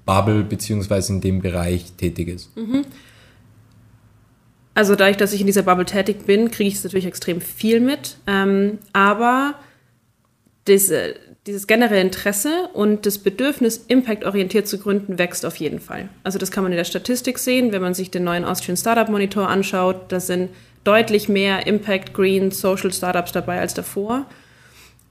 Bubble 0.05 0.43
beziehungsweise 0.43 1.13
in 1.13 1.21
dem 1.21 1.41
Bereich 1.41 1.93
tätig 1.93 2.27
ist? 2.27 2.55
Mhm. 2.57 2.85
Also 4.75 4.95
dadurch, 4.95 5.17
dass 5.17 5.33
ich 5.33 5.41
in 5.41 5.47
dieser 5.47 5.63
Bubble 5.63 5.85
tätig 5.85 6.25
bin, 6.25 6.51
kriege 6.51 6.69
ich 6.69 6.75
es 6.75 6.83
natürlich 6.83 7.05
extrem 7.05 7.41
viel 7.41 7.79
mit. 7.79 8.17
Ähm, 8.27 8.77
aber 8.93 9.55
diese, 10.67 11.15
dieses 11.45 11.67
generelle 11.67 12.01
Interesse 12.01 12.69
und 12.73 13.05
das 13.05 13.17
Bedürfnis, 13.17 13.85
impactorientiert 13.87 14.67
zu 14.67 14.77
gründen, 14.77 15.17
wächst 15.17 15.45
auf 15.45 15.55
jeden 15.55 15.79
Fall. 15.79 16.09
Also 16.23 16.37
das 16.37 16.51
kann 16.51 16.63
man 16.63 16.71
in 16.71 16.77
der 16.77 16.85
Statistik 16.85 17.39
sehen, 17.39 17.71
wenn 17.71 17.81
man 17.81 17.93
sich 17.93 18.11
den 18.11 18.23
neuen 18.23 18.45
Austrian 18.45 18.77
Startup 18.77 19.09
Monitor 19.09 19.47
anschaut. 19.47 20.11
Da 20.11 20.19
sind 20.19 20.49
deutlich 20.83 21.29
mehr 21.29 21.65
Impact, 21.65 22.13
Green, 22.13 22.51
Social 22.51 22.91
Startups 22.91 23.31
dabei 23.31 23.59
als 23.59 23.73
davor. 23.73 24.25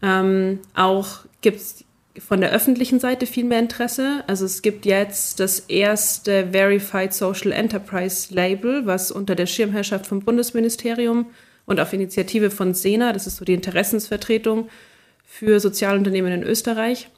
Ähm, 0.02 0.60
auch 0.74 1.20
gibt 1.40 1.56
es 1.56 1.84
von 2.18 2.40
der 2.40 2.50
öffentlichen 2.50 3.00
Seite 3.00 3.26
viel 3.26 3.44
mehr 3.44 3.60
Interesse. 3.60 4.24
Also 4.26 4.44
es 4.44 4.62
gibt 4.62 4.86
jetzt 4.86 5.40
das 5.40 5.60
erste 5.60 6.48
Verified 6.52 7.14
Social 7.14 7.52
Enterprise 7.52 8.34
Label, 8.34 8.86
was 8.86 9.10
unter 9.10 9.34
der 9.34 9.46
Schirmherrschaft 9.46 10.06
vom 10.06 10.20
Bundesministerium 10.20 11.26
und 11.66 11.80
auf 11.80 11.92
Initiative 11.92 12.50
von 12.50 12.74
SENA, 12.74 13.12
das 13.12 13.26
ist 13.26 13.36
so 13.36 13.44
die 13.44 13.54
Interessensvertretung, 13.54 14.68
für 15.30 15.60
Sozialunternehmen 15.60 16.32
in 16.32 16.42
Österreich 16.42 17.10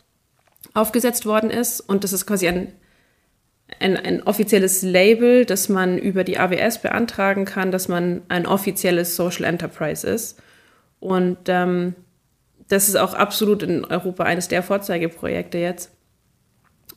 aufgesetzt 0.75 1.25
worden 1.27 1.49
ist. 1.49 1.81
Und 1.81 2.03
das 2.03 2.13
ist 2.13 2.27
quasi 2.27 2.49
ein, 2.49 2.73
ein, 3.79 3.97
ein, 3.97 4.23
offizielles 4.25 4.83
Label, 4.83 5.47
das 5.47 5.69
man 5.69 5.97
über 5.97 6.25
die 6.25 6.37
AWS 6.37 6.83
beantragen 6.83 7.45
kann, 7.45 7.71
dass 7.71 7.87
man 7.87 8.23
ein 8.29 8.47
offizielles 8.47 9.15
Social 9.15 9.45
Enterprise 9.45 10.07
ist. 10.07 10.43
Und 10.99 11.39
ähm, 11.47 11.95
das 12.69 12.89
ist 12.89 12.97
auch 12.97 13.15
absolut 13.15 13.63
in 13.63 13.85
Europa 13.85 14.25
eines 14.25 14.49
der 14.49 14.65
Vorzeigeprojekte 14.65 15.59
jetzt. 15.59 15.93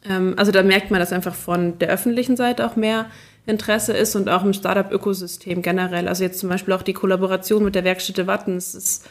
Ähm, 0.09 0.33
also 0.35 0.51
da 0.51 0.63
merkt 0.63 0.89
man, 0.89 0.99
dass 0.99 1.13
einfach 1.13 1.35
von 1.35 1.77
der 1.77 1.89
öffentlichen 1.89 2.35
Seite 2.35 2.65
auch 2.65 2.75
mehr 2.75 3.05
Interesse 3.45 3.93
ist 3.93 4.15
und 4.15 4.29
auch 4.29 4.43
im 4.43 4.53
Startup-Ökosystem 4.53 5.61
generell. 5.61 6.07
Also 6.07 6.23
jetzt 6.23 6.39
zum 6.39 6.49
Beispiel 6.49 6.73
auch 6.73 6.81
die 6.81 6.93
Kollaboration 6.93 7.63
mit 7.63 7.75
der 7.75 7.83
Werkstätte 7.83 8.25
Wattens 8.25 8.73
ist 8.73 9.07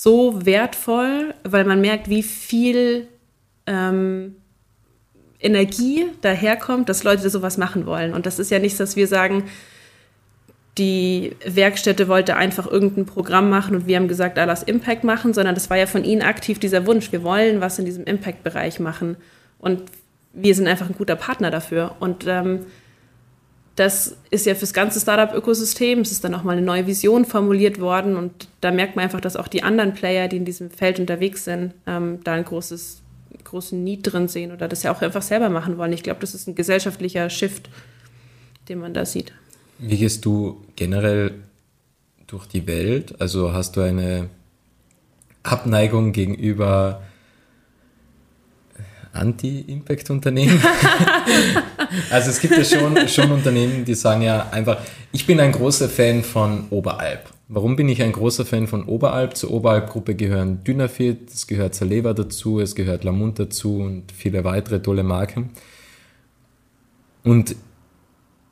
so 0.00 0.46
wertvoll, 0.46 1.34
weil 1.42 1.64
man 1.64 1.80
merkt, 1.80 2.08
wie 2.08 2.22
viel 2.22 3.08
ähm, 3.66 4.36
Energie 5.40 6.06
daherkommt, 6.20 6.88
dass 6.88 7.02
Leute 7.02 7.28
sowas 7.28 7.58
machen 7.58 7.84
wollen. 7.84 8.14
Und 8.14 8.24
das 8.24 8.38
ist 8.38 8.52
ja 8.52 8.60
nichts, 8.60 8.78
dass 8.78 8.94
wir 8.94 9.08
sagen, 9.08 9.50
die 10.78 11.34
Werkstätte 11.44 12.06
wollte 12.06 12.36
einfach 12.36 12.68
irgendein 12.70 13.06
Programm 13.06 13.50
machen 13.50 13.74
und 13.74 13.88
wir 13.88 13.96
haben 13.96 14.06
gesagt, 14.06 14.38
ah, 14.38 14.44
lass 14.44 14.62
Impact 14.62 15.02
machen, 15.02 15.34
sondern 15.34 15.56
das 15.56 15.68
war 15.68 15.76
ja 15.76 15.86
von 15.86 16.04
ihnen 16.04 16.22
aktiv 16.22 16.60
dieser 16.60 16.86
Wunsch, 16.86 17.10
wir 17.10 17.24
wollen 17.24 17.60
was 17.60 17.80
in 17.80 17.84
diesem 17.84 18.04
Impact-Bereich 18.04 18.78
machen. 18.78 19.16
Und 19.58 19.82
wir 20.32 20.54
sind 20.54 20.68
einfach 20.68 20.88
ein 20.88 20.96
guter 20.96 21.16
Partner 21.16 21.50
dafür. 21.50 21.96
Und 21.98 22.24
ähm, 22.28 22.66
das 23.78 24.16
ist 24.30 24.44
ja 24.44 24.56
fürs 24.56 24.72
ganze 24.72 24.98
Startup-Ökosystem. 24.98 26.00
Es 26.00 26.10
ist 26.10 26.24
dann 26.24 26.34
auch 26.34 26.42
mal 26.42 26.56
eine 26.56 26.62
neue 26.62 26.88
Vision 26.88 27.24
formuliert 27.24 27.80
worden 27.80 28.16
und 28.16 28.48
da 28.60 28.72
merkt 28.72 28.96
man 28.96 29.04
einfach, 29.04 29.20
dass 29.20 29.36
auch 29.36 29.46
die 29.46 29.62
anderen 29.62 29.94
Player, 29.94 30.26
die 30.26 30.36
in 30.36 30.44
diesem 30.44 30.68
Feld 30.70 30.98
unterwegs 30.98 31.44
sind, 31.44 31.74
ähm, 31.86 32.18
da 32.24 32.32
ein 32.32 32.44
großes, 32.44 33.02
großen 33.44 33.82
Need 33.84 34.00
drin 34.12 34.26
sehen 34.26 34.50
oder 34.50 34.66
das 34.66 34.82
ja 34.82 34.92
auch 34.92 35.00
einfach 35.00 35.22
selber 35.22 35.48
machen 35.48 35.78
wollen. 35.78 35.92
Ich 35.92 36.02
glaube, 36.02 36.18
das 36.20 36.34
ist 36.34 36.48
ein 36.48 36.56
gesellschaftlicher 36.56 37.30
Shift, 37.30 37.70
den 38.68 38.80
man 38.80 38.94
da 38.94 39.06
sieht. 39.06 39.32
Wie 39.78 39.96
gehst 39.96 40.24
du 40.24 40.64
generell 40.74 41.34
durch 42.26 42.46
die 42.46 42.66
Welt? 42.66 43.20
Also 43.20 43.52
hast 43.52 43.76
du 43.76 43.80
eine 43.82 44.28
Abneigung 45.44 46.12
gegenüber 46.12 47.02
Anti-Impact-Unternehmen? 49.12 50.60
also 52.10 52.30
es 52.30 52.40
gibt 52.40 52.56
ja 52.56 52.64
schon, 52.64 53.08
schon 53.08 53.30
Unternehmen, 53.30 53.84
die 53.84 53.94
sagen 53.94 54.22
ja 54.22 54.48
einfach, 54.50 54.78
ich 55.12 55.26
bin 55.26 55.40
ein 55.40 55.52
großer 55.52 55.88
Fan 55.88 56.22
von 56.22 56.68
Oberalp. 56.70 57.32
Warum 57.48 57.76
bin 57.76 57.88
ich 57.88 58.02
ein 58.02 58.12
großer 58.12 58.44
Fan 58.44 58.66
von 58.66 58.84
Oberalp? 58.84 59.36
Zur 59.36 59.50
Oberalp-Gruppe 59.52 60.14
gehören 60.14 60.62
Dynafit, 60.64 61.30
es 61.30 61.46
gehört 61.46 61.74
Saleva 61.74 62.12
dazu, 62.12 62.60
es 62.60 62.74
gehört 62.74 63.04
Lamont 63.04 63.38
dazu 63.38 63.78
und 63.78 64.12
viele 64.12 64.44
weitere 64.44 64.82
tolle 64.82 65.02
Marken. 65.02 65.50
Und 67.24 67.56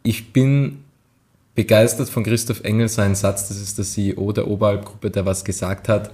ich 0.03 0.33
bin 0.33 0.85
begeistert 1.55 2.09
von 2.09 2.25
Christoph 2.25 2.65
Engel, 2.65 2.89
sein 2.89 3.15
Satz, 3.15 3.49
das 3.49 3.61
ist 3.61 3.77
der 3.77 3.85
CEO 3.85 4.33
der 4.33 4.49
Oberalp-Gruppe, 4.49 5.11
der 5.11 5.27
was 5.27 5.45
gesagt 5.45 5.89
hat, 5.89 6.11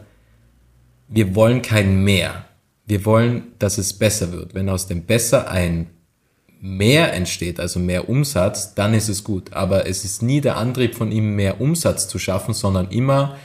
wir 1.09 1.35
wollen 1.35 1.63
kein 1.63 2.03
Mehr. 2.03 2.47
Wir 2.87 3.05
wollen, 3.05 3.53
dass 3.59 3.79
es 3.79 3.93
besser 3.93 4.33
wird. 4.33 4.55
Wenn 4.55 4.69
aus 4.69 4.87
dem 4.87 5.05
Besser 5.05 5.51
ein 5.51 5.91
mehr 6.65 7.13
entsteht, 7.13 7.59
also 7.59 7.81
mehr 7.81 8.09
Umsatz, 8.09 8.75
dann 8.75 8.95
ist 8.95 9.09
es 9.09 9.25
gut. 9.25 9.53
Aber 9.53 9.89
es 9.89 10.05
ist 10.05 10.23
nie 10.23 10.41
der 10.41 10.57
Antrieb 10.57 10.95
von 10.95 11.11
ihm, 11.11 11.35
mehr 11.35 11.61
Umsatz 11.61 12.07
zu 12.07 12.21
schaffen, 12.21 12.55
sondern 12.55 12.89
immer, 12.91 13.37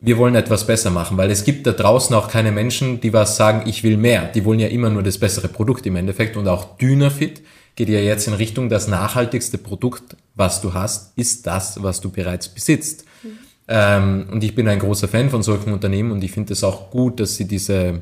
wir 0.00 0.16
wollen 0.16 0.34
etwas 0.34 0.66
besser 0.66 0.90
machen, 0.90 1.18
weil 1.18 1.30
es 1.30 1.44
gibt 1.44 1.66
da 1.66 1.72
draußen 1.72 2.16
auch 2.16 2.28
keine 2.28 2.50
Menschen, 2.50 3.00
die 3.02 3.12
was 3.12 3.36
sagen, 3.36 3.68
ich 3.68 3.84
will 3.84 3.98
mehr. 3.98 4.24
Die 4.24 4.46
wollen 4.46 4.58
ja 4.58 4.68
immer 4.68 4.88
nur 4.88 5.02
das 5.02 5.18
bessere 5.18 5.48
Produkt 5.48 5.84
im 5.84 5.96
Endeffekt 5.96 6.38
und 6.38 6.48
auch 6.48 6.78
Dynafit 6.78 7.42
geht 7.76 7.90
ja 7.90 8.00
jetzt 8.00 8.26
in 8.26 8.34
Richtung, 8.34 8.70
das 8.70 8.88
nachhaltigste 8.88 9.58
Produkt, 9.58 10.16
was 10.34 10.62
du 10.62 10.72
hast, 10.72 11.16
ist 11.18 11.46
das, 11.46 11.82
was 11.82 12.00
du 12.00 12.10
bereits 12.10 12.48
besitzt. 12.48 13.04
Mhm. 13.22 13.28
Ähm, 13.68 14.26
und 14.32 14.42
ich 14.42 14.54
bin 14.54 14.66
ein 14.68 14.78
großer 14.78 15.08
Fan 15.08 15.28
von 15.28 15.42
solchen 15.42 15.74
Unternehmen 15.74 16.10
und 16.10 16.24
ich 16.24 16.32
finde 16.32 16.54
es 16.54 16.64
auch 16.64 16.90
gut, 16.90 17.20
dass 17.20 17.36
sie 17.36 17.46
diese 17.46 18.00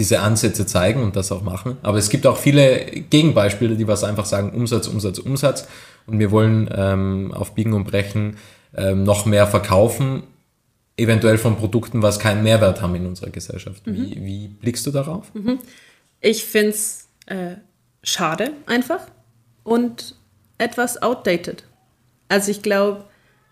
diese 0.00 0.20
Ansätze 0.20 0.66
zeigen 0.66 1.02
und 1.02 1.14
das 1.14 1.30
auch 1.30 1.42
machen. 1.42 1.76
Aber 1.82 1.98
es 1.98 2.08
gibt 2.08 2.26
auch 2.26 2.38
viele 2.38 2.86
Gegenbeispiele, 2.86 3.76
die 3.76 3.86
was 3.86 4.02
einfach 4.02 4.24
sagen, 4.24 4.50
Umsatz, 4.50 4.88
Umsatz, 4.88 5.18
Umsatz. 5.18 5.68
Und 6.06 6.18
wir 6.18 6.30
wollen 6.30 6.68
ähm, 6.74 7.32
auf 7.32 7.54
Biegen 7.54 7.74
und 7.74 7.84
Brechen 7.84 8.38
ähm, 8.74 9.04
noch 9.04 9.26
mehr 9.26 9.46
verkaufen, 9.46 10.22
eventuell 10.96 11.38
von 11.38 11.56
Produkten, 11.56 12.02
was 12.02 12.18
keinen 12.18 12.42
Mehrwert 12.42 12.80
haben 12.82 12.94
in 12.94 13.06
unserer 13.06 13.30
Gesellschaft. 13.30 13.86
Mhm. 13.86 13.94
Wie, 13.94 14.24
wie, 14.24 14.48
blickst 14.48 14.86
du 14.86 14.90
darauf? 14.90 15.32
Mhm. 15.34 15.58
Ich 16.20 16.44
finde 16.44 16.70
es 16.70 17.08
äh, 17.26 17.56
schade 18.02 18.52
einfach 18.66 19.00
und 19.62 20.16
etwas 20.58 21.00
outdated. 21.02 21.64
Also 22.28 22.50
ich 22.50 22.62
glaube, 22.62 23.04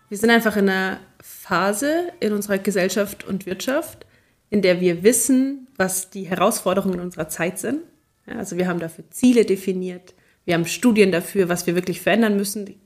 wir 0.09 0.17
sind 0.17 0.31
einfach 0.31 0.57
in 0.57 0.69
einer 0.69 0.99
Phase 1.21 2.09
in 2.19 2.33
unserer 2.33 2.57
Gesellschaft 2.57 3.23
und 3.23 3.45
Wirtschaft, 3.45 4.05
in 4.49 4.61
der 4.61 4.81
wir 4.81 5.03
wissen, 5.03 5.67
was 5.79 6.09
die 6.09 6.23
Herausforderungen 6.23 6.99
unserer 6.99 7.29
Zeit 7.29 7.57
sind. 7.57 7.79
Ja, 8.27 8.35
also 8.35 8.57
wir 8.57 8.67
haben 8.67 8.79
dafür 8.79 9.05
Ziele 9.09 9.45
definiert, 9.45 10.13
wir 10.45 10.53
haben 10.53 10.65
Studien 10.65 11.11
dafür, 11.11 11.49
was 11.49 11.67
wir 11.67 11.75
wirklich 11.75 12.01
verändern 12.01 12.35
müssen. 12.35 12.65
Die 12.65 12.77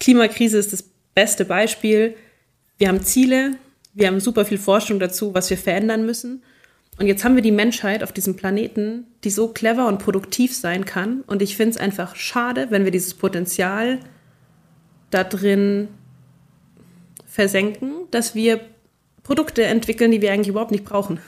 Klimakrise 0.00 0.58
ist 0.58 0.72
das 0.72 0.84
beste 1.14 1.44
Beispiel. 1.44 2.14
Wir 2.78 2.88
haben 2.88 3.02
Ziele, 3.02 3.52
wir 3.94 4.06
haben 4.06 4.20
super 4.20 4.44
viel 4.44 4.58
Forschung 4.58 4.98
dazu, 4.98 5.34
was 5.34 5.48
wir 5.50 5.56
verändern 5.56 6.04
müssen. 6.04 6.42
Und 6.98 7.06
jetzt 7.06 7.24
haben 7.24 7.34
wir 7.34 7.42
die 7.42 7.52
Menschheit 7.52 8.02
auf 8.02 8.12
diesem 8.12 8.36
Planeten, 8.36 9.06
die 9.24 9.30
so 9.30 9.48
clever 9.48 9.88
und 9.88 9.98
produktiv 9.98 10.54
sein 10.54 10.84
kann. 10.84 11.22
Und 11.22 11.42
ich 11.42 11.56
finde 11.56 11.70
es 11.70 11.76
einfach 11.76 12.14
schade, 12.16 12.66
wenn 12.70 12.84
wir 12.84 12.92
dieses 12.92 13.14
Potenzial 13.14 13.98
da 15.10 15.24
drin 15.24 15.88
versenken, 17.26 17.92
dass 18.10 18.34
wir 18.34 18.60
Produkte 19.22 19.64
entwickeln, 19.64 20.10
die 20.10 20.20
wir 20.20 20.32
eigentlich 20.32 20.48
überhaupt 20.48 20.70
nicht 20.70 20.84
brauchen. 20.84 21.18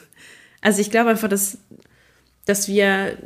Also 0.67 0.81
ich 0.81 0.91
glaube 0.91 1.11
einfach, 1.11 1.29
dass, 1.29 1.59
dass 2.45 2.67
wir 2.67 3.17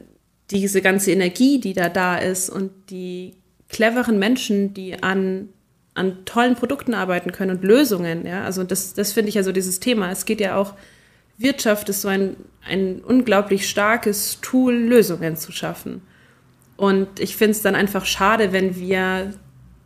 diese 0.50 0.82
ganze 0.82 1.10
Energie, 1.10 1.58
die 1.58 1.72
da 1.72 1.88
da 1.88 2.18
ist 2.18 2.50
und 2.50 2.70
die 2.90 3.32
cleveren 3.70 4.18
Menschen, 4.18 4.74
die 4.74 5.02
an, 5.02 5.48
an 5.94 6.26
tollen 6.26 6.54
Produkten 6.54 6.92
arbeiten 6.92 7.32
können 7.32 7.56
und 7.56 7.64
Lösungen, 7.64 8.26
ja, 8.26 8.44
also 8.44 8.62
das, 8.62 8.92
das 8.92 9.12
finde 9.12 9.30
ich 9.30 9.36
ja 9.36 9.42
so 9.42 9.52
dieses 9.52 9.80
Thema. 9.80 10.10
Es 10.10 10.26
geht 10.26 10.38
ja 10.38 10.54
auch, 10.54 10.74
Wirtschaft 11.38 11.88
ist 11.88 12.02
so 12.02 12.08
ein, 12.08 12.36
ein 12.68 13.00
unglaublich 13.00 13.70
starkes 13.70 14.42
Tool, 14.42 14.74
Lösungen 14.74 15.38
zu 15.38 15.50
schaffen. 15.50 16.02
Und 16.76 17.20
ich 17.20 17.36
finde 17.36 17.52
es 17.52 17.62
dann 17.62 17.74
einfach 17.74 18.04
schade, 18.04 18.52
wenn 18.52 18.76
wir 18.76 19.32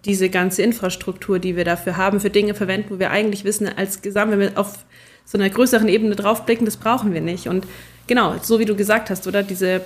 diese 0.05 0.29
ganze 0.29 0.63
Infrastruktur, 0.63 1.39
die 1.39 1.55
wir 1.55 1.65
dafür 1.65 1.97
haben, 1.97 2.19
für 2.19 2.31
Dinge 2.31 2.55
verwenden, 2.55 2.97
wo 2.97 2.99
wir 2.99 3.13
eigentlich 3.13 3.45
wissen, 3.45 3.69
als 3.69 4.03
Gesamt, 4.03 4.33
wenn 4.33 4.41
wir 4.41 4.59
auf 4.59 4.85
so 5.25 5.39
einer 5.39 5.51
größeren 5.51 5.89
Ebene 5.89 6.17
draufblicken, 6.17 6.65
das 6.65 6.77
brauchen 6.77 7.15
wir 7.15 7.21
nicht. 7.21 7.49
Und 7.49 7.67
genau, 8.07 8.37
so 8.43 8.59
wie 8.59 8.65
du 8.65 8.77
gesagt 8.77 9.11
hast, 9.11 9.27
oder 9.27 9.43
diese 9.43 9.83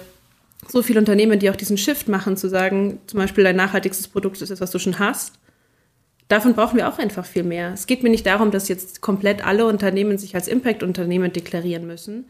so 0.66 0.82
viele 0.82 0.98
Unternehmen, 0.98 1.38
die 1.38 1.50
auch 1.50 1.56
diesen 1.56 1.78
Shift 1.78 2.08
machen, 2.08 2.36
zu 2.36 2.48
sagen, 2.48 2.98
zum 3.06 3.18
Beispiel 3.18 3.44
dein 3.44 3.56
nachhaltigstes 3.56 4.08
Produkt 4.08 4.42
ist 4.42 4.50
das, 4.50 4.60
was 4.60 4.70
du 4.70 4.78
schon 4.78 4.98
hast. 4.98 5.34
Davon 6.26 6.54
brauchen 6.54 6.76
wir 6.76 6.88
auch 6.88 6.98
einfach 6.98 7.24
viel 7.24 7.44
mehr. 7.44 7.72
Es 7.72 7.86
geht 7.86 8.02
mir 8.02 8.10
nicht 8.10 8.26
darum, 8.26 8.50
dass 8.50 8.68
jetzt 8.68 9.00
komplett 9.00 9.46
alle 9.46 9.64
Unternehmen 9.66 10.18
sich 10.18 10.34
als 10.34 10.48
Impact-Unternehmen 10.48 11.32
deklarieren 11.32 11.86
müssen, 11.86 12.26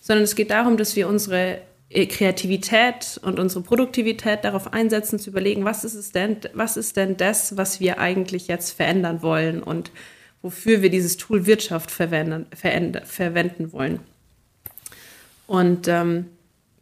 sondern 0.00 0.24
es 0.24 0.34
geht 0.34 0.50
darum, 0.50 0.76
dass 0.76 0.96
wir 0.96 1.08
unsere 1.08 1.60
äh, 1.88 2.06
Kreativität 2.06 3.18
und 3.22 3.38
unsere 3.40 3.62
Produktivität 3.62 4.44
darauf 4.44 4.72
einsetzen, 4.74 5.18
zu 5.18 5.30
überlegen, 5.30 5.64
was 5.64 5.84
ist 5.84 5.94
es 5.94 6.12
denn, 6.12 6.36
was 6.52 6.76
ist 6.76 6.96
denn 6.98 7.16
das, 7.16 7.56
was 7.56 7.80
wir 7.80 7.98
eigentlich 7.98 8.48
jetzt 8.48 8.72
verändern 8.72 9.22
wollen 9.22 9.62
und 9.62 9.90
wofür 10.42 10.82
wir 10.82 10.90
dieses 10.90 11.16
Tool 11.16 11.46
Wirtschaft 11.46 11.90
verwenden, 11.90 12.46
wollen. 13.72 14.00
Und 15.46 15.88
ähm, 15.88 16.26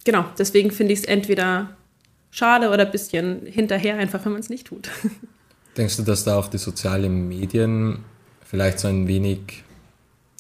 genau, 0.04 0.24
deswegen 0.38 0.70
finde 0.70 0.92
ich 0.92 1.00
es 1.00 1.04
entweder 1.04 1.76
schade 2.30 2.68
oder 2.68 2.84
ein 2.84 2.90
bisschen 2.90 3.46
hinterher, 3.46 3.96
einfach 3.96 4.24
wenn 4.24 4.32
man 4.32 4.40
es 4.40 4.50
nicht 4.50 4.66
tut. 4.66 4.90
Denkst 5.76 5.96
du, 5.96 6.02
dass 6.02 6.24
da 6.24 6.38
auch 6.38 6.48
die 6.48 6.58
sozialen 6.58 7.28
Medien 7.28 8.04
vielleicht 8.44 8.78
so 8.78 8.88
ein 8.88 9.08
wenig 9.08 9.62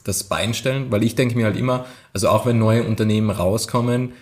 das 0.04 0.24
Bein 0.24 0.54
stellen? 0.54 0.90
Weil 0.90 1.02
ich 1.02 1.14
denke 1.14 1.36
mir 1.36 1.44
halt 1.44 1.56
immer, 1.56 1.86
also 2.12 2.28
auch 2.28 2.46
wenn 2.46 2.58
neue 2.58 2.84
Unternehmen 2.84 3.30
rauskommen, 3.30 4.12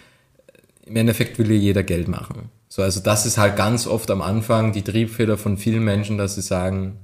im 0.86 0.96
Endeffekt 0.96 1.38
will 1.38 1.50
ja 1.50 1.56
jeder 1.56 1.82
Geld 1.82 2.08
machen. 2.08 2.50
So, 2.68 2.82
also 2.82 3.00
das 3.00 3.24
ist 3.24 3.38
halt 3.38 3.56
ganz 3.56 3.86
oft 3.86 4.10
am 4.10 4.20
Anfang 4.20 4.72
die 4.72 4.82
Triebfeder 4.82 5.38
von 5.38 5.56
vielen 5.56 5.84
Menschen, 5.84 6.18
dass 6.18 6.34
sie 6.34 6.42
sagen, 6.42 6.98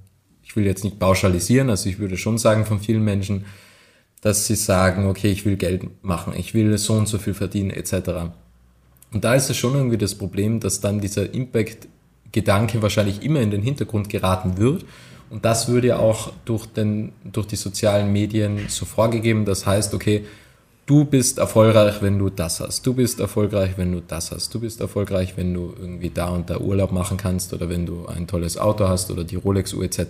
ich 0.51 0.57
will 0.57 0.67
jetzt 0.67 0.83
nicht 0.83 0.99
pauschalisieren, 0.99 1.71
also 1.71 1.89
ich 1.89 2.01
würde 2.01 2.17
schon 2.17 2.37
sagen 2.37 2.67
von 2.67 2.81
vielen 2.81 3.05
Menschen, 3.05 3.45
dass 4.21 4.49
sie 4.49 4.57
sagen, 4.57 5.07
okay, 5.07 5.31
ich 5.31 5.47
will 5.47 5.57
Geld 5.57 6.03
machen, 6.03 6.33
ich 6.37 6.55
will 6.55 6.77
so 6.77 6.95
und 6.95 7.07
so 7.07 7.19
viel 7.19 7.35
verdienen, 7.35 7.71
etc. 7.71 8.33
Und 9.13 9.23
da 9.23 9.37
ist 9.37 9.49
es 9.49 9.57
schon 9.57 9.77
irgendwie 9.77 9.97
das 9.97 10.17
Problem, 10.17 10.59
dass 10.59 10.81
dann 10.81 11.01
dieser 11.01 11.33
Impact-Gedanke 11.33 12.83
wahrscheinlich 12.83 13.23
immer 13.23 13.41
in 13.41 13.53
den 13.53 13.63
Hintergrund 13.63 14.09
geraten 14.09 14.59
wird. 14.59 14.85
Und 15.31 15.45
das 15.45 15.69
würde 15.69 15.87
ja 15.87 15.99
auch 16.01 16.33
durch, 16.45 16.67
den, 16.67 17.13
durch 17.23 17.47
die 17.47 17.55
sozialen 17.55 18.13
Medien 18.13 18.67
so 18.71 18.87
vorgegeben. 18.87 19.45
Das 19.45 19.67
heißt, 19.67 19.95
okay, 19.95 20.25
du 20.91 21.05
bist 21.05 21.39
erfolgreich, 21.39 22.03
wenn 22.03 22.19
du 22.19 22.31
das 22.31 22.59
hast. 22.59 22.85
Du 22.85 22.95
bist 22.95 23.21
erfolgreich, 23.21 23.75
wenn 23.77 23.93
du 23.93 24.01
das 24.01 24.33
hast. 24.33 24.53
Du 24.53 24.59
bist 24.59 24.81
erfolgreich, 24.81 25.35
wenn 25.37 25.55
du 25.55 25.73
irgendwie 25.79 26.11
da 26.11 26.31
und 26.31 26.51
da 26.51 26.59
Urlaub 26.59 26.91
machen 26.91 27.17
kannst 27.17 27.55
oder 27.55 27.69
wenn 27.69 27.87
du 27.87 28.07
ein 28.07 28.27
tolles 28.27 28.59
Auto 28.59 28.89
hast 28.89 29.09
oder 29.09 29.23
die 29.23 29.37
Rolex-Uhr 29.37 29.85
etc. 29.85 30.01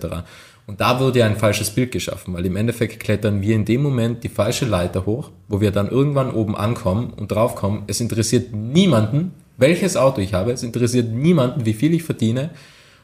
Und 0.65 0.81
da 0.81 0.99
wurde 0.99 1.19
ja 1.19 1.27
ein 1.27 1.37
falsches 1.37 1.69
Bild 1.69 1.91
geschaffen, 1.91 2.33
weil 2.33 2.47
im 2.47 2.55
Endeffekt 2.55 2.99
klettern 2.99 3.43
wir 3.43 3.53
in 3.53 3.63
dem 3.63 3.83
Moment 3.83 4.23
die 4.23 4.29
falsche 4.29 4.65
Leiter 4.65 5.05
hoch, 5.05 5.29
wo 5.47 5.61
wir 5.61 5.69
dann 5.69 5.87
irgendwann 5.87 6.31
oben 6.31 6.55
ankommen 6.55 7.11
und 7.11 7.31
draufkommen, 7.31 7.83
es 7.85 8.01
interessiert 8.01 8.51
niemanden, 8.51 9.33
welches 9.57 9.95
Auto 9.95 10.19
ich 10.19 10.33
habe, 10.33 10.51
es 10.51 10.63
interessiert 10.63 11.11
niemanden, 11.11 11.63
wie 11.67 11.73
viel 11.73 11.93
ich 11.93 12.01
verdiene 12.01 12.49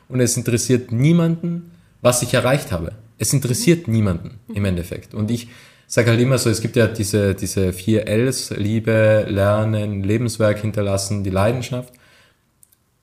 und 0.10 0.20
es 0.20 0.36
interessiert 0.36 0.92
niemanden, 0.92 1.70
was 2.02 2.24
ich 2.24 2.34
erreicht 2.34 2.72
habe. 2.72 2.94
Es 3.20 3.34
interessiert 3.34 3.88
niemanden 3.88 4.40
im 4.52 4.66
Endeffekt. 4.66 5.14
Und 5.14 5.30
ich 5.30 5.48
sage 5.88 6.10
halt 6.12 6.20
immer 6.20 6.38
so, 6.38 6.50
es 6.50 6.62
gibt 6.62 6.76
ja 6.76 6.88
diese, 6.88 7.34
diese 7.34 7.72
vier 7.72 8.08
Ls, 8.08 8.52
Liebe, 8.52 9.26
Lernen, 9.28 10.04
Lebenswerk 10.04 10.60
hinterlassen, 10.60 11.24
die 11.24 11.30
Leidenschaft. 11.30 11.94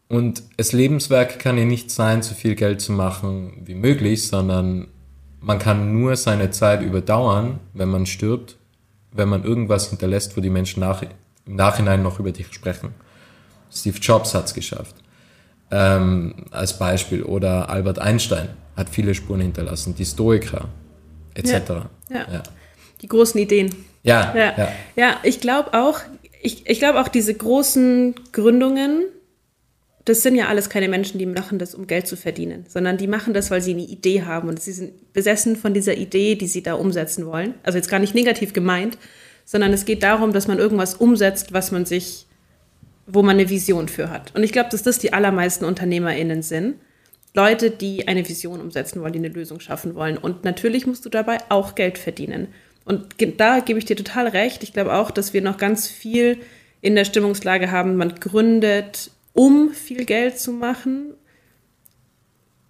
Und 0.08 0.42
das 0.58 0.72
Lebenswerk 0.72 1.38
kann 1.38 1.56
ja 1.56 1.64
nicht 1.64 1.90
sein, 1.90 2.22
so 2.22 2.34
viel 2.34 2.54
Geld 2.54 2.82
zu 2.82 2.92
machen 2.92 3.62
wie 3.64 3.74
möglich, 3.74 4.28
sondern 4.28 4.88
man 5.40 5.58
kann 5.58 5.98
nur 5.98 6.14
seine 6.16 6.50
Zeit 6.50 6.82
überdauern, 6.82 7.58
wenn 7.72 7.88
man 7.88 8.04
stirbt, 8.04 8.56
wenn 9.12 9.30
man 9.30 9.44
irgendwas 9.44 9.88
hinterlässt, 9.88 10.36
wo 10.36 10.42
die 10.42 10.50
Menschen 10.50 10.80
nach, 10.80 11.02
im 11.46 11.56
Nachhinein 11.56 12.02
noch 12.02 12.20
über 12.20 12.32
dich 12.32 12.52
sprechen. 12.52 12.94
Steve 13.72 13.98
Jobs 13.98 14.34
hat 14.34 14.44
es 14.44 14.54
geschafft. 14.54 14.94
Ähm, 15.70 16.34
als 16.50 16.78
Beispiel. 16.78 17.22
Oder 17.22 17.70
Albert 17.70 17.98
Einstein 17.98 18.50
hat 18.76 18.90
viele 18.90 19.14
Spuren 19.14 19.40
hinterlassen, 19.40 19.94
die 19.94 20.04
Stoiker 20.04 20.68
etc. 21.32 21.50
Ja, 21.50 21.86
ja. 22.10 22.26
ja 22.34 22.42
die 23.04 23.08
großen 23.08 23.38
Ideen. 23.38 23.70
Ja. 24.02 24.34
Ja, 24.34 24.54
ja. 24.56 24.72
ja 24.96 25.16
ich 25.22 25.40
glaube 25.40 25.74
auch, 25.74 26.00
ich, 26.42 26.66
ich 26.66 26.78
glaube 26.78 27.00
auch 27.00 27.08
diese 27.08 27.34
großen 27.34 28.14
Gründungen, 28.32 29.04
das 30.06 30.22
sind 30.22 30.36
ja 30.36 30.48
alles 30.48 30.70
keine 30.70 30.88
Menschen, 30.88 31.18
die 31.18 31.26
machen 31.26 31.58
das, 31.58 31.74
um 31.74 31.86
Geld 31.86 32.06
zu 32.06 32.16
verdienen, 32.16 32.64
sondern 32.66 32.96
die 32.96 33.06
machen 33.06 33.34
das, 33.34 33.50
weil 33.50 33.60
sie 33.60 33.72
eine 33.72 33.82
Idee 33.82 34.22
haben 34.22 34.48
und 34.48 34.60
sie 34.60 34.72
sind 34.72 35.12
besessen 35.12 35.56
von 35.56 35.74
dieser 35.74 35.96
Idee, 35.96 36.34
die 36.34 36.46
sie 36.46 36.62
da 36.62 36.74
umsetzen 36.74 37.26
wollen. 37.26 37.54
Also 37.62 37.76
jetzt 37.76 37.90
gar 37.90 37.98
nicht 37.98 38.14
negativ 38.14 38.54
gemeint, 38.54 38.96
sondern 39.44 39.72
es 39.74 39.84
geht 39.84 40.02
darum, 40.02 40.32
dass 40.32 40.48
man 40.48 40.58
irgendwas 40.58 40.94
umsetzt, 40.94 41.52
was 41.52 41.70
man 41.70 41.84
sich, 41.84 42.26
wo 43.06 43.22
man 43.22 43.36
eine 43.36 43.50
Vision 43.50 43.88
für 43.88 44.10
hat. 44.10 44.34
Und 44.34 44.44
ich 44.44 44.52
glaube, 44.52 44.70
dass 44.70 44.82
das 44.82 44.98
die 44.98 45.12
allermeisten 45.12 45.66
UnternehmerInnen 45.66 46.42
sind. 46.42 46.76
Leute, 47.34 47.70
die 47.70 48.08
eine 48.08 48.26
Vision 48.26 48.60
umsetzen 48.60 49.02
wollen, 49.02 49.12
die 49.12 49.18
eine 49.18 49.28
Lösung 49.28 49.60
schaffen 49.60 49.94
wollen. 49.94 50.16
Und 50.16 50.44
natürlich 50.44 50.86
musst 50.86 51.04
du 51.04 51.08
dabei 51.08 51.38
auch 51.48 51.74
Geld 51.74 51.98
verdienen. 51.98 52.48
Und 52.84 53.14
da 53.38 53.60
gebe 53.60 53.78
ich 53.78 53.84
dir 53.84 53.96
total 53.96 54.28
recht. 54.28 54.62
Ich 54.62 54.72
glaube 54.72 54.92
auch, 54.92 55.10
dass 55.10 55.32
wir 55.32 55.40
noch 55.40 55.56
ganz 55.56 55.88
viel 55.88 56.38
in 56.80 56.94
der 56.94 57.04
Stimmungslage 57.04 57.70
haben, 57.70 57.96
man 57.96 58.16
gründet, 58.16 59.10
um 59.32 59.70
viel 59.72 60.04
Geld 60.04 60.38
zu 60.38 60.52
machen. 60.52 61.14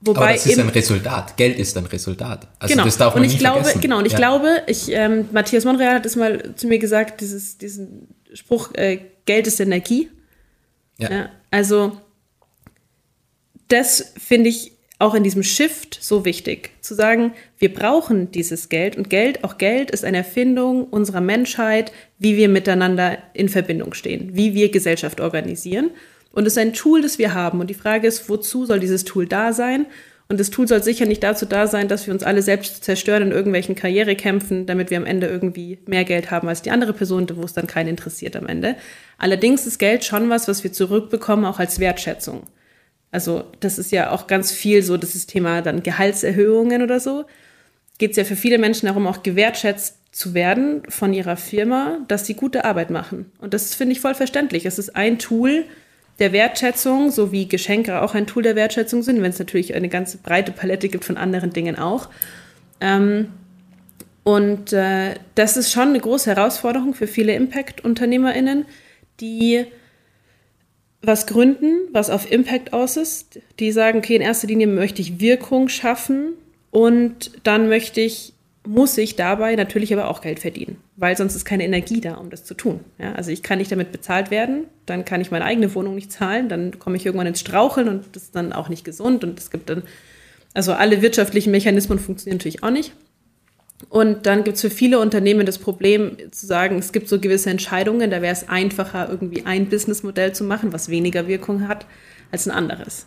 Wobei 0.00 0.20
Aber 0.20 0.32
das 0.34 0.46
ist 0.46 0.58
ein 0.58 0.68
Resultat. 0.68 1.36
Geld 1.36 1.58
ist 1.58 1.76
ein 1.76 1.86
Resultat. 1.86 2.46
Also 2.58 2.74
genau. 2.74 2.84
das 2.84 2.98
darf 2.98 3.14
man 3.14 3.24
und 3.24 3.30
ich 3.30 3.38
glaube, 3.38 3.60
vergessen. 3.60 3.80
Genau, 3.80 3.98
und 3.98 4.06
ich 4.06 4.12
ja. 4.12 4.18
glaube, 4.18 4.62
ich, 4.66 4.90
ähm, 4.90 5.28
Matthias 5.32 5.64
Monreal 5.64 5.94
hat 5.94 6.06
es 6.06 6.14
mal 6.14 6.54
zu 6.54 6.66
mir 6.66 6.78
gesagt, 6.78 7.20
dieses, 7.20 7.58
diesen 7.58 8.08
Spruch, 8.34 8.74
äh, 8.74 9.00
Geld 9.24 9.46
ist 9.46 9.60
Energie. 9.60 10.10
Ja. 10.98 11.10
ja 11.10 11.28
also 11.50 11.98
das 13.68 14.12
finde 14.18 14.50
ich 14.50 14.73
auch 15.04 15.14
in 15.14 15.22
diesem 15.22 15.42
Shift 15.42 15.98
so 16.00 16.24
wichtig, 16.24 16.70
zu 16.80 16.94
sagen, 16.94 17.34
wir 17.58 17.72
brauchen 17.72 18.30
dieses 18.30 18.70
Geld 18.70 18.96
und 18.96 19.10
Geld, 19.10 19.44
auch 19.44 19.58
Geld 19.58 19.90
ist 19.90 20.02
eine 20.02 20.16
Erfindung 20.16 20.84
unserer 20.84 21.20
Menschheit, 21.20 21.92
wie 22.18 22.36
wir 22.38 22.48
miteinander 22.48 23.18
in 23.34 23.50
Verbindung 23.50 23.92
stehen, 23.92 24.30
wie 24.32 24.54
wir 24.54 24.70
Gesellschaft 24.70 25.20
organisieren. 25.20 25.90
Und 26.32 26.46
es 26.46 26.54
ist 26.54 26.58
ein 26.58 26.72
Tool, 26.72 27.02
das 27.02 27.18
wir 27.18 27.34
haben. 27.34 27.60
Und 27.60 27.68
die 27.68 27.74
Frage 27.74 28.08
ist, 28.08 28.30
wozu 28.30 28.64
soll 28.64 28.80
dieses 28.80 29.04
Tool 29.04 29.26
da 29.26 29.52
sein? 29.52 29.84
Und 30.28 30.40
das 30.40 30.48
Tool 30.48 30.66
soll 30.66 30.82
sicher 30.82 31.04
nicht 31.04 31.22
dazu 31.22 31.44
da 31.44 31.66
sein, 31.66 31.86
dass 31.86 32.06
wir 32.06 32.14
uns 32.14 32.22
alle 32.22 32.40
selbst 32.40 32.82
zerstören 32.82 33.24
in 33.24 33.30
irgendwelchen 33.30 33.74
Karrierekämpfen, 33.74 34.64
damit 34.64 34.90
wir 34.90 34.96
am 34.96 35.04
Ende 35.04 35.26
irgendwie 35.26 35.78
mehr 35.86 36.04
Geld 36.04 36.30
haben 36.30 36.48
als 36.48 36.62
die 36.62 36.70
andere 36.70 36.94
Person, 36.94 37.26
wo 37.34 37.42
es 37.42 37.52
dann 37.52 37.66
keinen 37.66 37.90
interessiert 37.90 38.36
am 38.36 38.46
Ende. 38.46 38.74
Allerdings 39.18 39.66
ist 39.66 39.78
Geld 39.78 40.02
schon 40.02 40.30
was, 40.30 40.48
was 40.48 40.64
wir 40.64 40.72
zurückbekommen, 40.72 41.44
auch 41.44 41.58
als 41.58 41.78
Wertschätzung. 41.78 42.44
Also 43.14 43.44
das 43.60 43.78
ist 43.78 43.92
ja 43.92 44.10
auch 44.10 44.26
ganz 44.26 44.50
viel 44.50 44.82
so 44.82 44.96
das 44.96 45.26
Thema 45.26 45.62
dann 45.62 45.84
Gehaltserhöhungen 45.84 46.82
oder 46.82 46.98
so. 46.98 47.26
Geht 47.98 48.10
es 48.10 48.16
ja 48.16 48.24
für 48.24 48.34
viele 48.34 48.58
Menschen 48.58 48.86
darum, 48.86 49.06
auch 49.06 49.22
gewertschätzt 49.22 49.98
zu 50.10 50.34
werden 50.34 50.82
von 50.88 51.14
ihrer 51.14 51.36
Firma, 51.36 51.98
dass 52.08 52.26
sie 52.26 52.34
gute 52.34 52.64
Arbeit 52.64 52.90
machen. 52.90 53.30
Und 53.38 53.54
das 53.54 53.72
finde 53.72 53.92
ich 53.92 54.00
voll 54.00 54.16
verständlich. 54.16 54.66
Es 54.66 54.80
ist 54.80 54.96
ein 54.96 55.20
Tool 55.20 55.64
der 56.18 56.32
Wertschätzung, 56.32 57.12
so 57.12 57.30
wie 57.30 57.46
Geschenke 57.46 58.02
auch 58.02 58.16
ein 58.16 58.26
Tool 58.26 58.42
der 58.42 58.56
Wertschätzung 58.56 59.02
sind, 59.02 59.22
wenn 59.22 59.30
es 59.30 59.38
natürlich 59.38 59.74
eine 59.76 59.88
ganze 59.88 60.18
breite 60.18 60.50
Palette 60.50 60.88
gibt 60.88 61.04
von 61.04 61.16
anderen 61.16 61.52
Dingen 61.52 61.78
auch. 61.78 62.08
Ähm, 62.80 63.28
und 64.24 64.72
äh, 64.72 65.14
das 65.36 65.56
ist 65.56 65.70
schon 65.70 65.90
eine 65.90 66.00
große 66.00 66.34
Herausforderung 66.34 66.94
für 66.94 67.06
viele 67.06 67.34
Impact-UnternehmerInnen, 67.34 68.64
die 69.20 69.66
was 71.06 71.26
gründen, 71.26 71.88
was 71.92 72.10
auf 72.10 72.30
Impact 72.30 72.72
aus 72.72 72.96
ist. 72.96 73.40
Die 73.58 73.72
sagen, 73.72 73.98
okay, 73.98 74.16
in 74.16 74.22
erster 74.22 74.46
Linie 74.46 74.66
möchte 74.66 75.02
ich 75.02 75.20
Wirkung 75.20 75.68
schaffen 75.68 76.34
und 76.70 77.32
dann 77.44 77.68
möchte 77.68 78.00
ich, 78.00 78.32
muss 78.66 78.96
ich 78.96 79.16
dabei 79.16 79.54
natürlich 79.56 79.92
aber 79.92 80.08
auch 80.08 80.20
Geld 80.20 80.40
verdienen, 80.40 80.78
weil 80.96 81.16
sonst 81.16 81.34
ist 81.34 81.44
keine 81.44 81.64
Energie 81.64 82.00
da, 82.00 82.14
um 82.14 82.30
das 82.30 82.44
zu 82.44 82.54
tun. 82.54 82.80
Ja, 82.98 83.12
also 83.12 83.30
ich 83.30 83.42
kann 83.42 83.58
nicht 83.58 83.70
damit 83.70 83.92
bezahlt 83.92 84.30
werden, 84.30 84.64
dann 84.86 85.04
kann 85.04 85.20
ich 85.20 85.30
meine 85.30 85.44
eigene 85.44 85.74
Wohnung 85.74 85.94
nicht 85.94 86.10
zahlen, 86.10 86.48
dann 86.48 86.78
komme 86.78 86.96
ich 86.96 87.04
irgendwann 87.06 87.26
ins 87.26 87.40
Straucheln 87.40 87.88
und 87.88 88.04
das 88.12 88.24
ist 88.24 88.36
dann 88.36 88.52
auch 88.52 88.68
nicht 88.68 88.84
gesund 88.84 89.22
und 89.22 89.38
es 89.38 89.50
gibt 89.50 89.68
dann, 89.68 89.82
also 90.54 90.72
alle 90.72 91.02
wirtschaftlichen 91.02 91.50
Mechanismen 91.50 91.98
funktionieren 91.98 92.38
natürlich 92.38 92.62
auch 92.62 92.70
nicht. 92.70 92.92
Und 93.88 94.26
dann 94.26 94.44
gibt 94.44 94.56
es 94.56 94.62
für 94.62 94.70
viele 94.70 94.98
Unternehmen 94.98 95.46
das 95.46 95.58
Problem 95.58 96.16
zu 96.30 96.46
sagen, 96.46 96.78
es 96.78 96.92
gibt 96.92 97.08
so 97.08 97.18
gewisse 97.18 97.50
Entscheidungen, 97.50 98.10
da 98.10 98.22
wäre 98.22 98.32
es 98.32 98.48
einfacher, 98.48 99.08
irgendwie 99.10 99.46
ein 99.46 99.68
Businessmodell 99.68 100.32
zu 100.32 100.44
machen, 100.44 100.72
was 100.72 100.88
weniger 100.88 101.26
Wirkung 101.26 101.68
hat 101.68 101.86
als 102.30 102.46
ein 102.46 102.52
anderes. 102.52 103.06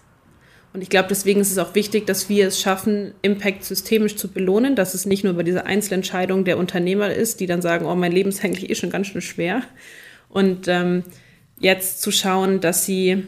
Und 0.73 0.81
ich 0.81 0.89
glaube, 0.89 1.07
deswegen 1.09 1.39
ist 1.39 1.51
es 1.51 1.57
auch 1.57 1.73
wichtig, 1.73 2.05
dass 2.05 2.29
wir 2.29 2.47
es 2.47 2.59
schaffen, 2.59 3.13
Impact 3.21 3.63
systemisch 3.63 4.17
zu 4.17 4.27
belohnen, 4.27 4.75
dass 4.75 4.93
es 4.93 5.05
nicht 5.05 5.23
nur 5.23 5.33
über 5.33 5.43
diese 5.43 5.65
Einzelentscheidung 5.65 6.43
der 6.43 6.57
Unternehmer 6.57 7.11
ist, 7.11 7.39
die 7.39 7.47
dann 7.47 7.61
sagen, 7.61 7.85
oh, 7.85 7.95
mein 7.95 8.11
Leben 8.11 8.29
ist 8.29 8.43
eigentlich 8.43 8.69
eh 8.69 8.75
schon 8.75 8.89
ganz 8.89 9.07
schön 9.07 9.21
schwer. 9.21 9.63
Und 10.29 10.67
ähm, 10.67 11.03
jetzt 11.59 12.01
zu 12.01 12.11
schauen, 12.11 12.59
dass 12.59 12.85
sie, 12.85 13.25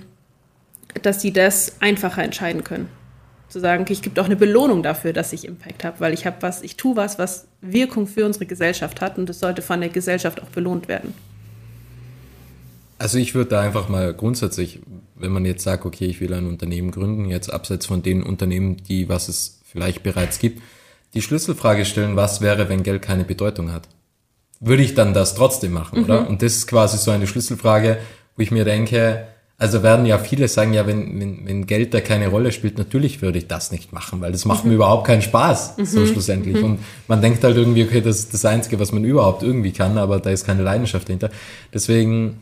dass 1.02 1.22
sie 1.22 1.32
das 1.32 1.82
einfacher 1.82 2.22
entscheiden 2.22 2.64
können 2.64 2.99
zu 3.50 3.60
sagen, 3.60 3.84
okay, 3.84 3.94
ich 3.94 4.02
gebe 4.02 4.20
auch 4.22 4.26
eine 4.26 4.36
Belohnung 4.36 4.84
dafür, 4.84 5.12
dass 5.12 5.34
ich 5.34 5.46
Impact 5.46 5.84
habe, 5.84 6.00
weil 6.00 6.14
ich 6.14 6.26
habe 6.26 6.38
was, 6.42 6.62
ich 6.62 6.78
tue 6.78 6.96
was, 6.96 7.18
was 7.18 7.48
Wirkung 7.62 8.08
für 8.08 8.26
unsere 8.26 8.46
Gesellschaft 8.46 9.02
hat 9.02 9.18
und 9.18 9.28
das 9.28 9.40
sollte 9.40 9.62
von 9.62 9.82
der 9.82 9.90
Gesellschaft 9.90 10.42
auch 10.42 10.50
belohnt 10.50 10.88
werden. 10.88 11.14
Also 13.00 13.18
ich 13.18 13.34
würde 13.34 13.52
da 13.52 13.62
einfach 13.62 13.90
mal 13.90 14.14
grundsätzlich, 14.14 14.82
wenn 15.16 15.32
man 15.32 15.46
jetzt 15.46 15.64
sagt, 15.64 15.86
okay, 15.86 16.06
ich 16.06 16.22
will 16.22 16.34
ein 16.34 16.48
Unternehmen 16.48 16.92
gründen, 16.92 17.26
jetzt 17.26 17.52
abseits 17.52 17.86
von 17.86 18.04
den 18.04 18.24
Unternehmen, 18.24 18.78
die 18.88 19.10
was 19.10 19.30
es 19.30 19.62
vielleicht 19.64 20.04
bereits 20.04 20.40
gibt, 20.40 20.62
die 21.14 21.22
Schlüsselfrage 21.22 21.86
stellen, 21.86 22.16
was 22.16 22.42
wäre, 22.42 22.70
wenn 22.70 22.84
Geld 22.84 23.02
keine 23.02 23.24
Bedeutung 23.24 23.72
hat? 23.72 23.88
Würde 24.60 24.84
ich 24.84 24.94
dann 24.94 25.14
das 25.14 25.34
trotzdem 25.34 25.72
machen, 25.72 26.00
mhm. 26.00 26.06
oder? 26.06 26.28
Und 26.28 26.42
das 26.42 26.58
ist 26.58 26.68
quasi 26.68 26.98
so 26.98 27.12
eine 27.12 27.26
Schlüsselfrage, 27.26 28.00
wo 28.36 28.44
ich 28.44 28.52
mir 28.52 28.66
denke, 28.66 29.28
also 29.60 29.84
werden 29.84 30.06
ja 30.06 30.18
viele 30.18 30.48
sagen, 30.48 30.74
ja, 30.74 30.88
wenn, 30.88 31.20
wenn, 31.20 31.46
wenn 31.46 31.68
Geld 31.68 31.94
da 31.94 32.00
keine 32.00 32.30
Rolle 32.30 32.54
spielt, 32.54 32.78
natürlich 32.78 33.22
würde 33.22 33.40
ich 33.40 33.48
das 33.48 33.74
nicht 33.74 33.92
machen, 33.92 34.22
weil 34.22 34.32
das 34.32 34.46
macht 34.46 34.64
mhm. 34.64 34.70
mir 34.70 34.76
überhaupt 34.78 35.06
keinen 35.06 35.22
Spaß, 35.22 35.78
mhm. 35.78 35.86
so 35.86 36.06
schlussendlich. 36.06 36.56
Mhm. 36.56 36.64
Und 36.64 36.80
man 37.10 37.22
denkt 37.22 37.44
halt 37.44 37.58
irgendwie, 37.58 37.84
okay, 37.84 38.00
das 38.00 38.20
ist 38.20 38.34
das 38.34 38.46
Einzige, 38.46 38.80
was 38.80 38.94
man 38.94 39.04
überhaupt 39.04 39.44
irgendwie 39.44 39.74
kann, 39.74 39.98
aber 39.98 40.20
da 40.20 40.30
ist 40.30 40.46
keine 40.46 40.64
Leidenschaft 40.64 41.10
dahinter. 41.10 41.30
Deswegen, 41.74 42.42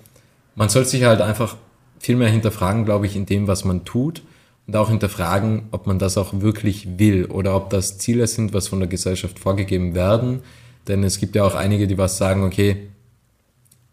man 0.55 0.69
soll 0.69 0.85
sich 0.85 1.03
halt 1.05 1.21
einfach 1.21 1.57
viel 1.97 2.15
mehr 2.15 2.29
hinterfragen, 2.29 2.85
glaube 2.85 3.07
ich, 3.07 3.15
in 3.15 3.25
dem, 3.25 3.47
was 3.47 3.65
man 3.65 3.83
tut 3.83 4.21
und 4.67 4.75
auch 4.75 4.89
hinterfragen, 4.89 5.63
ob 5.71 5.87
man 5.87 5.97
das 5.97 6.19
auch 6.19 6.41
wirklich 6.41 6.99
will 6.99 7.25
oder 7.25 7.55
ob 7.55 7.71
das 7.71 7.97
Ziele 7.97 8.27
sind, 8.27 8.53
was 8.53 8.67
von 8.67 8.79
der 8.79 8.89
Gesellschaft 8.89 9.39
vorgegeben 9.39 9.95
werden. 9.95 10.41
Denn 10.87 11.03
es 11.03 11.19
gibt 11.19 11.35
ja 11.35 11.43
auch 11.45 11.55
einige, 11.55 11.87
die 11.87 11.97
was 11.97 12.19
sagen, 12.19 12.43
okay, 12.43 12.89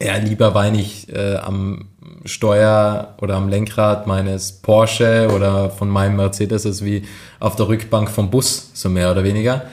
eher 0.04 0.20
lieber 0.20 0.54
weine 0.54 0.80
ich 0.80 1.08
äh, 1.12 1.36
am 1.36 1.88
Steuer 2.24 3.14
oder 3.20 3.34
am 3.34 3.48
Lenkrad 3.48 4.06
meines 4.06 4.52
Porsche 4.52 5.30
oder 5.34 5.70
von 5.70 5.88
meinem 5.88 6.16
Mercedes 6.16 6.66
als 6.66 6.84
wie 6.84 7.04
auf 7.40 7.56
der 7.56 7.68
Rückbank 7.68 8.10
vom 8.10 8.30
Bus, 8.30 8.70
so 8.74 8.88
mehr 8.88 9.10
oder 9.10 9.24
weniger. 9.24 9.64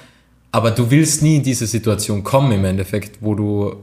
Aber 0.52 0.72
du 0.72 0.92
willst 0.92 1.22
nie 1.22 1.38
in 1.38 1.44
diese 1.44 1.66
Situation 1.66 2.24
kommen 2.24 2.52
im 2.52 2.66
Endeffekt, 2.66 3.18
wo 3.22 3.36
du 3.36 3.76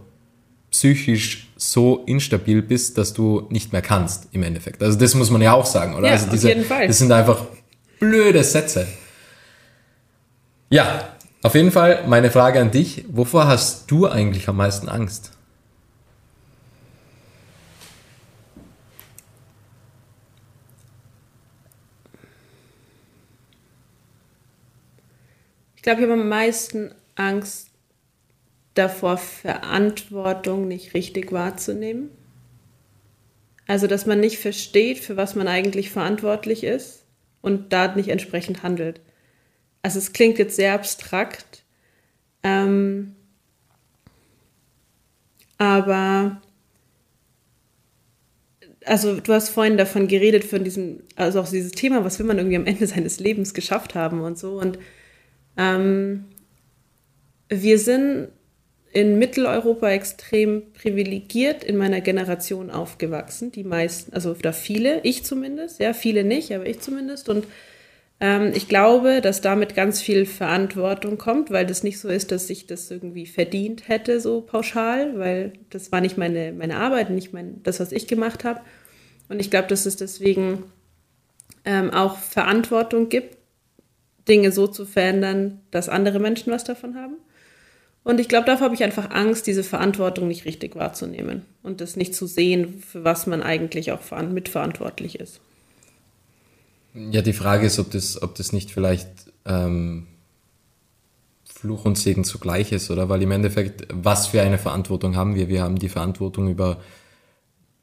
psychisch 0.70 1.48
so 1.56 2.04
instabil 2.06 2.60
bist, 2.60 2.98
dass 2.98 3.14
du 3.14 3.46
nicht 3.48 3.72
mehr 3.72 3.80
kannst 3.80 4.28
im 4.32 4.42
Endeffekt. 4.42 4.82
Also 4.82 4.98
das 4.98 5.14
muss 5.14 5.30
man 5.30 5.40
ja 5.40 5.54
auch 5.54 5.64
sagen, 5.64 5.94
oder? 5.94 6.06
Ja, 6.06 6.12
also 6.12 6.30
diese, 6.30 6.48
auf 6.48 6.54
jeden 6.54 6.66
Fall. 6.66 6.86
Das 6.86 6.98
sind 6.98 7.10
einfach 7.10 7.42
blöde 7.98 8.44
Sätze. 8.44 8.86
Ja, 10.68 11.08
auf 11.42 11.54
jeden 11.54 11.70
Fall 11.70 12.04
meine 12.06 12.30
Frage 12.30 12.60
an 12.60 12.70
dich. 12.70 13.04
Wovor 13.08 13.46
hast 13.46 13.90
du 13.90 14.06
eigentlich 14.06 14.48
am 14.48 14.56
meisten 14.56 14.88
Angst? 14.88 15.32
Glaube, 25.82 26.00
ich 26.00 26.08
habe 26.08 26.20
am 26.20 26.28
meisten 26.28 26.94
Angst 27.14 27.70
davor, 28.74 29.18
Verantwortung 29.18 30.68
nicht 30.68 30.94
richtig 30.94 31.32
wahrzunehmen. 31.32 32.10
Also, 33.66 33.86
dass 33.86 34.06
man 34.06 34.20
nicht 34.20 34.38
versteht, 34.38 34.98
für 34.98 35.16
was 35.16 35.34
man 35.34 35.48
eigentlich 35.48 35.90
verantwortlich 35.90 36.64
ist 36.64 37.04
und 37.42 37.72
da 37.72 37.94
nicht 37.94 38.08
entsprechend 38.08 38.62
handelt. 38.62 39.00
Also, 39.82 39.98
es 39.98 40.12
klingt 40.12 40.38
jetzt 40.38 40.56
sehr 40.56 40.74
abstrakt, 40.74 41.64
ähm, 42.42 43.14
aber 45.58 46.40
also 48.88 49.20
du 49.20 49.32
hast 49.32 49.50
vorhin 49.50 49.76
davon 49.76 50.08
geredet, 50.08 50.44
von 50.44 50.64
diesem, 50.64 51.02
also 51.16 51.40
auch 51.40 51.48
dieses 51.48 51.72
Thema, 51.72 52.04
was 52.04 52.18
will 52.18 52.26
man 52.26 52.38
irgendwie 52.38 52.56
am 52.56 52.66
Ende 52.66 52.86
seines 52.86 53.20
Lebens 53.20 53.54
geschafft 53.54 53.94
haben 53.94 54.20
und 54.20 54.38
so. 54.38 54.58
Und 54.58 54.78
ähm, 55.58 56.24
wir 57.48 57.78
sind 57.78 58.28
in 58.92 59.18
Mitteleuropa 59.18 59.90
extrem 59.90 60.72
privilegiert 60.72 61.62
in 61.62 61.76
meiner 61.76 62.00
Generation 62.00 62.70
aufgewachsen. 62.70 63.52
Die 63.52 63.64
meisten, 63.64 64.14
also 64.14 64.32
da 64.32 64.52
viele, 64.52 65.00
ich 65.02 65.24
zumindest, 65.24 65.78
ja, 65.78 65.92
viele 65.92 66.24
nicht, 66.24 66.54
aber 66.54 66.66
ich 66.66 66.80
zumindest. 66.80 67.28
Und 67.28 67.44
ähm, 68.20 68.52
ich 68.54 68.66
glaube, 68.68 69.20
dass 69.20 69.40
damit 69.40 69.74
ganz 69.74 70.00
viel 70.00 70.24
Verantwortung 70.24 71.18
kommt, 71.18 71.50
weil 71.50 71.66
das 71.66 71.82
nicht 71.82 72.00
so 72.00 72.08
ist, 72.08 72.32
dass 72.32 72.48
ich 72.48 72.66
das 72.66 72.90
irgendwie 72.90 73.26
verdient 73.26 73.88
hätte, 73.88 74.20
so 74.20 74.40
pauschal, 74.40 75.18
weil 75.18 75.52
das 75.70 75.92
war 75.92 76.00
nicht 76.00 76.16
meine, 76.16 76.52
meine 76.52 76.76
Arbeit, 76.76 77.10
nicht 77.10 77.32
mein, 77.32 77.62
das, 77.62 77.80
was 77.80 77.92
ich 77.92 78.06
gemacht 78.06 78.44
habe. 78.44 78.60
Und 79.28 79.38
ich 79.40 79.50
glaube, 79.50 79.68
dass 79.68 79.84
es 79.84 79.96
deswegen 79.96 80.64
ähm, 81.66 81.90
auch 81.90 82.16
Verantwortung 82.16 83.10
gibt, 83.10 83.37
Dinge 84.28 84.52
so 84.52 84.66
zu 84.66 84.84
verändern, 84.84 85.60
dass 85.70 85.88
andere 85.88 86.18
Menschen 86.18 86.52
was 86.52 86.64
davon 86.64 86.94
haben. 86.96 87.16
Und 88.04 88.20
ich 88.20 88.28
glaube, 88.28 88.46
davor 88.46 88.66
habe 88.66 88.74
ich 88.74 88.84
einfach 88.84 89.10
Angst, 89.10 89.46
diese 89.46 89.62
Verantwortung 89.62 90.28
nicht 90.28 90.44
richtig 90.44 90.76
wahrzunehmen 90.76 91.42
und 91.62 91.80
das 91.80 91.96
nicht 91.96 92.14
zu 92.14 92.26
sehen, 92.26 92.80
für 92.80 93.04
was 93.04 93.26
man 93.26 93.42
eigentlich 93.42 93.92
auch 93.92 94.00
mitverantwortlich 94.22 95.20
ist. 95.20 95.40
Ja, 96.94 97.22
die 97.22 97.32
Frage 97.32 97.66
ist, 97.66 97.78
ob 97.78 97.90
das, 97.90 98.22
ob 98.22 98.34
das 98.34 98.52
nicht 98.52 98.70
vielleicht 98.70 99.08
ähm, 99.44 100.06
Fluch 101.44 101.84
und 101.84 101.98
Segen 101.98 102.24
zugleich 102.24 102.72
ist, 102.72 102.90
oder? 102.90 103.08
Weil 103.08 103.22
im 103.22 103.30
Endeffekt, 103.30 103.86
was 103.92 104.28
für 104.28 104.40
eine 104.40 104.58
Verantwortung 104.58 105.16
haben 105.16 105.34
wir? 105.34 105.48
Wir 105.48 105.62
haben 105.62 105.78
die 105.78 105.88
Verantwortung 105.88 106.48
über 106.48 106.80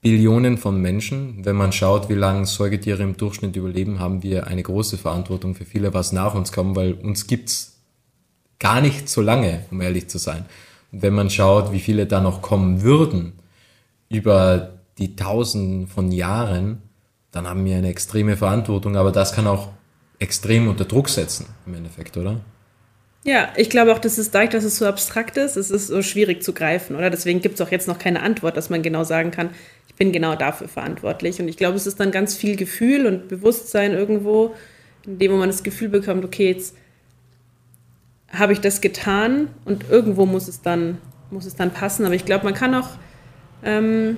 Billionen 0.05 0.59
von 0.59 0.79
Menschen. 0.79 1.43
Wenn 1.45 1.55
man 1.55 1.71
schaut, 1.71 2.09
wie 2.09 2.13
lange 2.13 2.45
Säugetiere 2.45 3.01
im 3.01 3.17
Durchschnitt 3.17 3.55
überleben, 3.55 3.97
haben 3.97 4.21
wir 4.21 4.45
eine 4.45 4.61
große 4.61 4.99
Verantwortung 4.99 5.55
für 5.55 5.65
viele, 5.65 5.95
was 5.95 6.11
nach 6.11 6.35
uns 6.35 6.51
kommt, 6.51 6.75
weil 6.75 6.93
uns 6.93 7.25
gibt's 7.25 7.79
gar 8.59 8.81
nicht 8.81 9.09
so 9.09 9.21
lange, 9.21 9.65
um 9.71 9.81
ehrlich 9.81 10.07
zu 10.07 10.19
sein. 10.19 10.45
Und 10.91 11.01
wenn 11.01 11.15
man 11.15 11.31
schaut, 11.31 11.71
wie 11.71 11.79
viele 11.79 12.05
da 12.05 12.21
noch 12.21 12.43
kommen 12.43 12.83
würden, 12.83 13.33
über 14.07 14.73
die 14.99 15.15
Tausenden 15.15 15.87
von 15.87 16.11
Jahren, 16.11 16.83
dann 17.31 17.47
haben 17.47 17.65
wir 17.65 17.75
eine 17.75 17.89
extreme 17.89 18.37
Verantwortung, 18.37 18.97
aber 18.97 19.11
das 19.11 19.33
kann 19.33 19.47
auch 19.47 19.69
extrem 20.19 20.67
unter 20.67 20.85
Druck 20.85 21.09
setzen, 21.09 21.47
im 21.65 21.73
Endeffekt, 21.73 22.15
oder? 22.15 22.41
Ja, 23.25 23.49
ich 23.55 23.71
glaube 23.71 23.91
auch, 23.91 23.97
das 23.97 24.19
ist 24.19 24.35
dadurch, 24.35 24.51
dass 24.51 24.63
es 24.63 24.77
so 24.77 24.85
abstrakt 24.85 25.35
ist, 25.37 25.57
es 25.57 25.71
ist 25.71 25.87
so 25.87 26.03
schwierig 26.03 26.43
zu 26.43 26.53
greifen, 26.53 26.95
oder? 26.95 27.09
Deswegen 27.09 27.41
gibt 27.41 27.55
es 27.55 27.61
auch 27.61 27.71
jetzt 27.71 27.87
noch 27.87 27.97
keine 27.97 28.21
Antwort, 28.21 28.55
dass 28.55 28.69
man 28.69 28.83
genau 28.83 29.03
sagen 29.03 29.31
kann, 29.31 29.49
ich 29.87 29.95
bin 29.95 30.11
genau 30.11 30.35
dafür 30.35 30.67
verantwortlich. 30.67 31.39
Und 31.41 31.47
ich 31.47 31.57
glaube, 31.57 31.75
es 31.75 31.87
ist 31.87 31.99
dann 31.99 32.11
ganz 32.11 32.35
viel 32.35 32.55
Gefühl 32.55 33.07
und 33.07 33.27
Bewusstsein 33.27 33.93
irgendwo, 33.93 34.53
in 35.07 35.17
dem 35.17 35.31
man 35.39 35.49
das 35.49 35.63
Gefühl 35.63 35.89
bekommt, 35.89 36.23
okay, 36.23 36.49
jetzt 36.51 36.75
habe 38.29 38.53
ich 38.53 38.61
das 38.61 38.79
getan 38.79 39.47
und 39.65 39.89
irgendwo 39.89 40.27
muss 40.27 40.47
es 40.47 40.61
dann, 40.61 40.99
muss 41.31 41.45
es 41.45 41.55
dann 41.55 41.71
passen. 41.71 42.05
Aber 42.05 42.13
ich 42.13 42.25
glaube, 42.25 42.45
man 42.45 42.53
kann 42.53 42.75
auch, 42.75 42.89
ähm, 43.63 44.17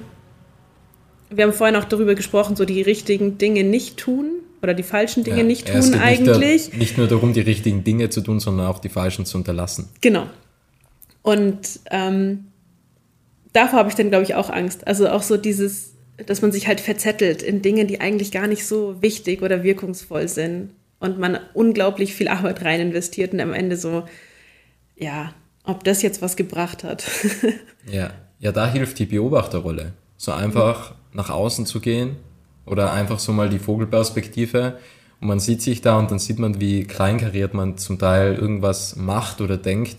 wir 1.29 1.45
haben 1.45 1.53
vorhin 1.53 1.77
auch 1.77 1.85
darüber 1.85 2.13
gesprochen, 2.13 2.57
so 2.57 2.65
die 2.65 2.81
richtigen 2.81 3.37
Dinge 3.37 3.63
nicht 3.63 3.95
tun 3.95 4.31
oder 4.61 4.73
die 4.73 4.83
falschen 4.83 5.23
Dinge 5.23 5.39
ja, 5.39 5.43
nicht 5.43 5.67
tun 5.67 5.93
eigentlich. 5.95 6.69
Nicht, 6.69 6.77
nicht, 6.77 6.97
nur 6.97 7.07
darum, 7.07 7.33
die 7.33 7.41
richtigen 7.41 7.83
Dinge 7.83 8.09
zu 8.09 8.21
tun, 8.21 8.39
sondern 8.39 8.67
auch 8.67 8.79
die 8.79 8.89
falschen 8.89 9.25
zu 9.25 9.37
unterlassen. 9.37 9.89
Genau. 10.01 10.27
Und 11.21 11.79
ähm, 11.91 12.45
davor 13.53 13.79
habe 13.79 13.89
ich 13.89 13.95
dann, 13.95 14.09
glaube 14.09 14.23
ich, 14.23 14.35
auch 14.35 14.49
Angst. 14.49 14.87
Also 14.87 15.09
auch 15.09 15.21
so 15.21 15.37
dieses, 15.37 15.93
dass 16.25 16.41
man 16.41 16.51
sich 16.51 16.67
halt 16.67 16.79
verzettelt 16.79 17.43
in 17.43 17.61
Dingen, 17.61 17.87
die 17.87 18.01
eigentlich 18.01 18.31
gar 18.31 18.47
nicht 18.47 18.65
so 18.65 19.01
wichtig 19.01 19.41
oder 19.41 19.63
wirkungsvoll 19.63 20.27
sind. 20.27 20.71
Und 20.99 21.19
man 21.19 21.37
unglaublich 21.53 22.15
viel 22.15 22.27
Arbeit 22.27 22.63
rein 22.63 22.81
investiert 22.81 23.33
und 23.33 23.39
am 23.39 23.53
Ende 23.53 23.77
so, 23.77 24.05
ja, 24.95 25.33
ob 25.63 25.83
das 25.83 26.01
jetzt 26.01 26.23
was 26.23 26.35
gebracht 26.35 26.83
hat. 26.83 27.03
ja. 27.91 28.11
ja, 28.39 28.51
da 28.51 28.71
hilft 28.71 28.97
die 28.97 29.05
Beobachterrolle. 29.05 29.93
So 30.15 30.31
einfach 30.31 30.91
mhm. 30.91 30.95
nach 31.13 31.29
außen 31.29 31.67
zu 31.67 31.79
gehen 31.79 32.15
oder 32.67 32.93
einfach 32.93 33.19
so 33.19 33.31
mal 33.31 33.49
die 33.49 33.59
Vogelperspektive 33.59 34.77
und 35.19 35.27
man 35.27 35.39
sieht 35.39 35.61
sich 35.61 35.81
da 35.81 35.97
und 35.97 36.11
dann 36.11 36.19
sieht 36.19 36.37
man, 36.37 36.61
wie 36.61 36.83
kleinkariert 36.83 37.53
man 37.53 37.77
zum 37.77 37.97
Teil 37.97 38.35
irgendwas 38.35 38.95
macht 38.95 39.41
oder 39.41 39.57
denkt, 39.57 39.97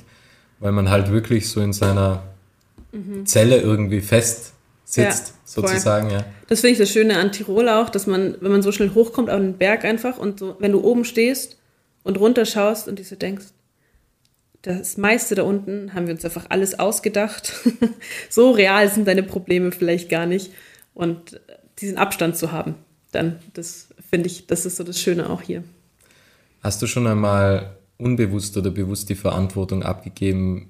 weil 0.60 0.72
man 0.72 0.90
halt 0.90 1.10
wirklich 1.10 1.48
so 1.48 1.60
in 1.60 1.72
seiner 1.72 2.22
mhm. 2.92 3.26
Zelle 3.26 3.58
irgendwie 3.58 4.00
fest 4.00 4.52
sitzt, 4.84 5.28
ja, 5.28 5.34
sozusagen, 5.44 6.10
ja. 6.10 6.24
Das 6.46 6.60
finde 6.60 6.72
ich 6.72 6.78
das 6.78 6.90
Schöne 6.90 7.18
an 7.18 7.32
Tirol 7.32 7.68
auch, 7.68 7.90
dass 7.90 8.06
man, 8.06 8.36
wenn 8.40 8.52
man 8.52 8.62
so 8.62 8.72
schnell 8.72 8.94
hochkommt 8.94 9.28
auf 9.28 9.38
den 9.38 9.58
Berg 9.58 9.84
einfach 9.84 10.18
und 10.18 10.38
so, 10.38 10.56
wenn 10.60 10.72
du 10.72 10.82
oben 10.82 11.04
stehst 11.04 11.58
und 12.04 12.18
runterschaust 12.18 12.88
und 12.88 12.98
dir 12.98 13.04
so 13.04 13.16
denkst, 13.16 13.46
das 14.62 14.96
meiste 14.96 15.34
da 15.34 15.42
unten 15.42 15.94
haben 15.94 16.06
wir 16.06 16.14
uns 16.14 16.24
einfach 16.24 16.46
alles 16.48 16.78
ausgedacht. 16.78 17.52
so 18.28 18.50
real 18.50 18.88
sind 18.90 19.06
deine 19.06 19.22
Probleme 19.22 19.72
vielleicht 19.72 20.08
gar 20.08 20.26
nicht. 20.26 20.52
Und 20.94 21.40
diesen 21.80 21.98
Abstand 21.98 22.36
zu 22.36 22.52
haben. 22.52 22.74
Dann, 23.12 23.38
das 23.54 23.88
finde 24.10 24.26
ich, 24.26 24.46
das 24.46 24.66
ist 24.66 24.76
so 24.76 24.84
das 24.84 25.00
Schöne 25.00 25.30
auch 25.30 25.42
hier. 25.42 25.64
Hast 26.62 26.82
du 26.82 26.86
schon 26.86 27.06
einmal 27.06 27.76
unbewusst 27.96 28.56
oder 28.56 28.70
bewusst 28.70 29.08
die 29.08 29.14
Verantwortung 29.14 29.82
abgegeben, 29.82 30.68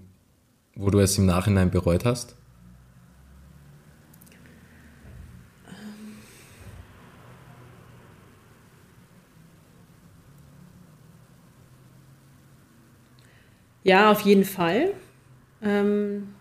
wo 0.74 0.90
du 0.90 0.98
es 1.00 1.18
im 1.18 1.26
Nachhinein 1.26 1.70
bereut 1.70 2.04
hast? 2.04 2.36
Ja, 13.82 14.10
auf 14.10 14.20
jeden 14.20 14.44
Fall. 14.44 14.92
Ähm, 15.62 16.34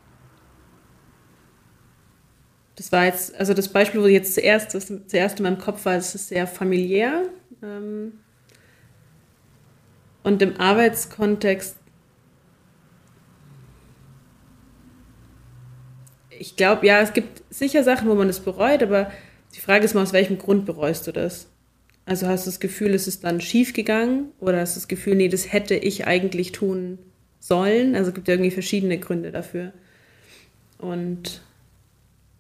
das 2.77 2.91
war 2.91 3.05
jetzt, 3.05 3.35
also 3.35 3.55
das 3.55 3.69
Beispiel, 3.69 4.01
wo 4.01 4.05
jetzt 4.05 4.35
zuerst, 4.35 4.75
das 4.75 4.93
zuerst 5.07 5.39
in 5.39 5.43
meinem 5.43 5.57
Kopf 5.57 5.83
war, 5.85 5.95
das 5.95 6.13
ist 6.13 6.29
sehr 6.29 6.45
familiär. 6.45 7.23
Ähm, 7.63 8.13
und 10.23 10.41
im 10.43 10.59
Arbeitskontext, 10.59 11.75
ich 16.29 16.55
glaube, 16.55 16.85
ja, 16.85 17.01
es 17.01 17.13
gibt 17.13 17.41
sicher 17.49 17.83
Sachen, 17.83 18.07
wo 18.07 18.13
man 18.13 18.29
es 18.29 18.41
bereut, 18.41 18.83
aber 18.83 19.11
die 19.55 19.59
Frage 19.59 19.83
ist 19.83 19.95
mal, 19.95 20.03
aus 20.03 20.13
welchem 20.13 20.37
Grund 20.37 20.67
bereust 20.67 21.07
du 21.07 21.11
das? 21.11 21.49
Also 22.05 22.27
hast 22.27 22.45
du 22.45 22.51
das 22.51 22.59
Gefühl, 22.59 22.93
es 22.93 23.07
ist 23.07 23.23
dann 23.23 23.41
schief 23.41 23.73
gegangen 23.73 24.31
oder 24.39 24.59
hast 24.59 24.75
du 24.75 24.79
das 24.79 24.87
Gefühl, 24.87 25.15
nee, 25.15 25.29
das 25.29 25.51
hätte 25.51 25.73
ich 25.73 26.05
eigentlich 26.05 26.51
tun 26.51 26.99
sollen? 27.39 27.95
Also 27.95 28.09
es 28.09 28.15
gibt 28.15 28.27
ja 28.27 28.35
irgendwie 28.35 28.51
verschiedene 28.51 28.99
Gründe 28.99 29.31
dafür. 29.31 29.73
Und 30.77 31.41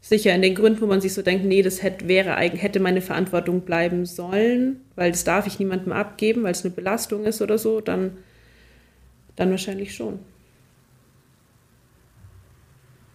sicher 0.07 0.33
in 0.33 0.41
den 0.41 0.55
Gründen, 0.55 0.81
wo 0.81 0.85
man 0.85 1.01
sich 1.01 1.13
so 1.13 1.21
denkt, 1.21 1.45
nee, 1.45 1.61
das 1.61 1.83
hätte, 1.83 2.07
wäre, 2.07 2.35
hätte 2.35 2.79
meine 2.79 3.01
Verantwortung 3.01 3.61
bleiben 3.61 4.05
sollen, 4.05 4.81
weil 4.95 5.11
das 5.11 5.23
darf 5.23 5.47
ich 5.47 5.59
niemandem 5.59 5.91
abgeben, 5.91 6.43
weil 6.43 6.51
es 6.51 6.63
eine 6.63 6.73
Belastung 6.73 7.25
ist 7.25 7.41
oder 7.41 7.57
so, 7.57 7.81
dann, 7.81 8.11
dann 9.35 9.51
wahrscheinlich 9.51 9.95
schon. 9.95 10.19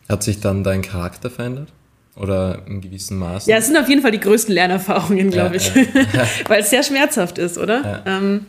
Hat 0.08 0.22
sich 0.22 0.40
dann 0.40 0.62
dein 0.64 0.82
Charakter 0.82 1.30
verändert? 1.30 1.72
Oder 2.14 2.62
in 2.66 2.82
gewissem 2.82 3.18
Maße? 3.18 3.50
Ja, 3.50 3.56
es 3.56 3.66
sind 3.68 3.78
auf 3.78 3.88
jeden 3.88 4.02
Fall 4.02 4.10
die 4.10 4.20
größten 4.20 4.52
Lernerfahrungen, 4.52 5.30
glaube 5.30 5.56
ja, 5.56 5.62
ich. 5.62 5.74
Ja. 6.12 6.28
weil 6.46 6.60
es 6.60 6.68
sehr 6.68 6.82
schmerzhaft 6.82 7.38
ist, 7.38 7.56
oder? 7.56 8.02
Ja. 8.04 8.18
Ähm, 8.18 8.46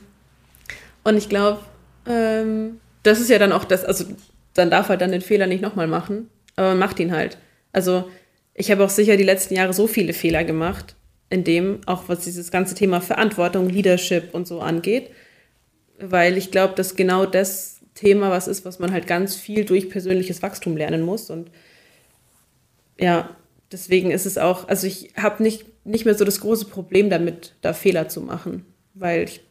und 1.06 1.16
ich 1.16 1.30
glaube, 1.30 1.62
ähm, 2.06 2.82
das 3.04 3.22
ist 3.22 3.30
ja 3.30 3.40
dann 3.40 3.54
auch 3.54 3.64
das, 3.64 3.86
also 3.86 4.04
dann 4.54 4.70
darf 4.70 4.90
halt 4.90 5.00
dann 5.00 5.14
den 5.14 5.22
Fehler 5.22 5.48
nicht 5.48 5.62
nochmal 5.62 5.88
machen, 5.88 6.30
aber 6.58 6.70
man 6.70 6.80
macht 6.80 7.00
ihn 7.00 7.14
halt. 7.14 7.38
Also 7.72 8.10
ich 8.54 8.72
habe 8.72 8.84
auch 8.84 8.90
sicher 8.90 9.18
die 9.18 9.24
letzten 9.24 9.56
Jahre 9.56 9.74
so 9.74 9.88
viele 9.88 10.14
Fehler 10.14 10.44
gemacht, 10.44 10.96
in 11.30 11.44
dem, 11.44 11.82
auch 11.88 12.04
was 12.08 12.24
dieses 12.24 12.52
ganze 12.52 12.76
Thema 12.76 13.02
Verantwortung, 13.02 13.70
Leadership 13.70 14.34
und 14.34 14.48
so 14.48 14.62
angeht, 14.62 15.10
weil 16.00 16.38
ich 16.38 16.52
glaube, 16.52 16.76
dass 16.76 16.96
genau 16.96 17.26
das 17.26 17.80
Thema 17.96 18.30
was 18.30 18.48
ist, 18.48 18.66
was 18.66 18.80
man 18.80 18.92
halt 18.92 19.08
ganz 19.08 19.36
viel 19.36 19.66
durch 19.66 19.90
persönliches 19.90 20.42
Wachstum 20.42 20.78
lernen 20.78 21.02
muss 21.02 21.30
und 21.30 21.50
ja, 23.00 23.36
deswegen 23.72 24.12
ist 24.12 24.26
es 24.26 24.38
auch, 24.38 24.68
also 24.68 24.88
ich 24.88 25.14
habe 25.18 25.42
nicht, 25.42 25.66
nicht 25.86 26.06
mehr 26.06 26.16
so 26.16 26.26
das 26.26 26.40
große 26.40 26.66
Problem 26.66 27.10
damit, 27.10 27.56
da 27.62 27.74
Fehler 27.74 28.08
zu 28.08 28.22
machen, 28.22 28.66
weil 28.94 29.24
ich, 29.24 29.42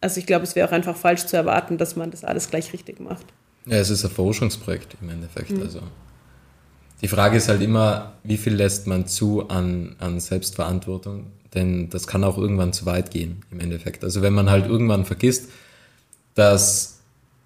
also 0.00 0.20
ich 0.20 0.26
glaube, 0.26 0.44
es 0.44 0.54
wäre 0.54 0.68
auch 0.68 0.72
einfach 0.72 0.96
falsch 0.96 1.26
zu 1.26 1.36
erwarten, 1.36 1.78
dass 1.78 1.96
man 1.96 2.10
das 2.10 2.24
alles 2.24 2.50
gleich 2.50 2.72
richtig 2.72 3.00
macht. 3.00 3.24
Ja, 3.66 3.78
es 3.78 3.90
ist 3.90 4.04
ein 4.04 4.10
Forschungsprojekt 4.10 4.96
im 5.00 5.10
Endeffekt, 5.10 5.50
mhm. 5.50 5.62
also 5.62 5.80
die 7.00 7.08
Frage 7.08 7.36
ist 7.36 7.48
halt 7.48 7.62
immer, 7.62 8.12
wie 8.24 8.36
viel 8.36 8.54
lässt 8.54 8.86
man 8.86 9.06
zu 9.06 9.48
an, 9.48 9.96
an 9.98 10.20
Selbstverantwortung? 10.20 11.26
Denn 11.54 11.90
das 11.90 12.06
kann 12.06 12.22
auch 12.24 12.38
irgendwann 12.38 12.72
zu 12.72 12.86
weit 12.86 13.10
gehen 13.10 13.42
im 13.50 13.60
Endeffekt. 13.60 14.04
Also 14.04 14.22
wenn 14.22 14.34
man 14.34 14.50
halt 14.50 14.66
irgendwann 14.66 15.04
vergisst, 15.04 15.50
dass 16.34 17.00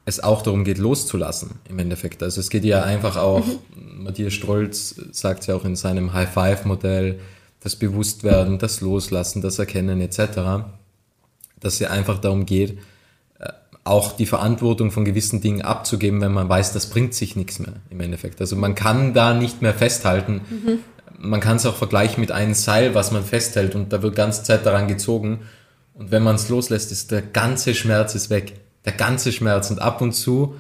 es 0.05 0.23
auch 0.23 0.43
darum 0.43 0.65
geht, 0.65 0.79
loszulassen 0.79 1.53
im 1.69 1.79
Endeffekt. 1.79 2.23
Also 2.23 2.41
es 2.41 2.51
geht 2.51 2.65
ja 2.65 2.83
einfach 2.83 3.17
auch, 3.17 3.47
mhm. 3.47 4.05
Matthias 4.05 4.35
Strolz 4.35 4.95
sagt 5.13 5.47
ja 5.47 5.55
auch 5.55 5.65
in 5.65 5.77
seinem 5.77 6.13
High-Five-Modell, 6.13 7.21
das 7.61 7.77
Bewusstwerden, 7.77 8.59
das 8.59 8.83
Loslassen, 8.83 9.41
das 9.41 9.59
Erkennen 9.59 10.01
etc., 10.03 10.67
dass 11.61 11.75
es 11.75 11.79
ja 11.79 11.91
einfach 11.91 12.19
darum 12.19 12.45
geht, 12.45 12.79
auch 13.85 14.13
die 14.13 14.27
Verantwortung 14.27 14.91
von 14.91 15.05
gewissen 15.05 15.43
Dingen 15.43 15.63
abzugeben, 15.63 16.21
wenn 16.23 16.33
man 16.33 16.49
weiß, 16.49 16.73
das 16.73 16.89
bringt 16.89 17.15
sich 17.15 17.37
nichts 17.37 17.59
mehr 17.59 17.75
im 17.91 18.01
Endeffekt. 18.01 18.41
Also 18.41 18.57
man 18.57 18.75
kann 18.75 19.13
da 19.13 19.35
nicht 19.35 19.61
mehr 19.61 19.75
festhalten. 19.75 20.41
Mhm. 20.49 20.79
Man 21.19 21.41
kann 21.41 21.57
es 21.57 21.67
auch 21.67 21.77
vergleichen 21.77 22.21
mit 22.21 22.33
einem 22.33 22.55
Seil, 22.55 22.95
was 22.95 23.13
man 23.13 23.23
festhält 23.23 23.75
und 23.75 23.93
da 23.93 24.03
wird 24.03 24.17
ganze 24.17 24.43
Zeit 24.43 24.65
daran 24.65 24.89
gezogen. 24.89 25.41
Und 25.93 26.11
wenn 26.11 26.23
man 26.23 26.37
es 26.37 26.49
loslässt, 26.49 26.91
ist 26.93 27.11
der 27.11 27.23
ganze 27.23 27.75
Schmerz 27.75 28.15
ist 28.15 28.31
weg. 28.31 28.55
Der 28.85 28.93
ganze 28.93 29.33
Schmerz. 29.33 29.71
Und 29.71 29.81
ab 29.81 30.01
und 30.01 30.13
zu 30.13 30.57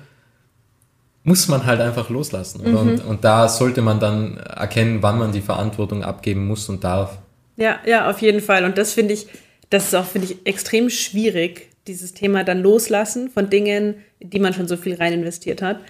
muss 1.24 1.48
man 1.48 1.64
halt 1.64 1.80
einfach 1.80 2.10
loslassen. 2.10 2.70
Mhm. 2.70 2.76
Und, 2.76 3.04
und 3.04 3.24
da 3.24 3.48
sollte 3.48 3.80
man 3.80 3.98
dann 3.98 4.36
erkennen, 4.36 5.02
wann 5.02 5.18
man 5.18 5.32
die 5.32 5.40
Verantwortung 5.40 6.04
abgeben 6.04 6.46
muss 6.46 6.68
und 6.68 6.84
darf. 6.84 7.18
Ja, 7.56 7.78
ja, 7.86 8.10
auf 8.10 8.20
jeden 8.20 8.40
Fall. 8.40 8.64
Und 8.64 8.78
das 8.78 8.92
finde 8.92 9.14
ich, 9.14 9.26
das 9.70 9.86
ist 9.86 9.94
auch, 9.94 10.04
finde 10.04 10.28
ich, 10.28 10.46
extrem 10.46 10.90
schwierig, 10.90 11.70
dieses 11.86 12.14
Thema 12.14 12.44
dann 12.44 12.62
loslassen 12.62 13.30
von 13.30 13.50
Dingen, 13.50 13.96
die 14.20 14.38
man 14.38 14.54
schon 14.54 14.68
so 14.68 14.76
viel 14.76 14.94
rein 14.94 15.12
investiert 15.12 15.62
hat. 15.62 15.80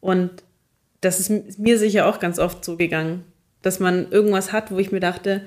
Und 0.00 0.30
das 1.00 1.20
ist 1.20 1.58
mir 1.58 1.78
sicher 1.78 2.06
auch 2.06 2.20
ganz 2.20 2.38
oft 2.38 2.64
so 2.64 2.76
gegangen, 2.76 3.24
dass 3.62 3.80
man 3.80 4.10
irgendwas 4.10 4.52
hat, 4.52 4.70
wo 4.70 4.78
ich 4.78 4.92
mir 4.92 5.00
dachte, 5.00 5.42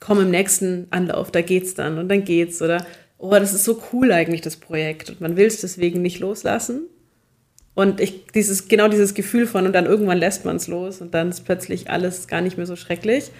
komm 0.00 0.20
im 0.20 0.30
nächsten 0.30 0.86
Anlauf, 0.90 1.30
da 1.30 1.42
geht's 1.42 1.74
dann 1.74 1.98
und 1.98 2.08
dann 2.08 2.24
geht's 2.24 2.62
oder 2.62 2.84
oh, 3.18 3.30
das 3.30 3.52
ist 3.52 3.64
so 3.64 3.82
cool 3.92 4.12
eigentlich 4.12 4.40
das 4.40 4.56
Projekt 4.56 5.10
und 5.10 5.20
man 5.20 5.36
will 5.36 5.46
es 5.46 5.60
deswegen 5.60 6.02
nicht 6.02 6.20
loslassen. 6.20 6.82
Und 7.74 8.00
ich 8.00 8.26
dieses 8.34 8.66
genau 8.66 8.88
dieses 8.88 9.14
Gefühl 9.14 9.46
von 9.46 9.66
und 9.66 9.72
dann 9.72 9.86
irgendwann 9.86 10.18
lässt 10.18 10.44
man 10.44 10.56
es 10.56 10.66
los 10.66 11.00
und 11.00 11.14
dann 11.14 11.28
ist 11.28 11.44
plötzlich 11.44 11.90
alles 11.90 12.26
gar 12.26 12.40
nicht 12.40 12.56
mehr 12.56 12.66
so 12.66 12.76
schrecklich. 12.76 13.30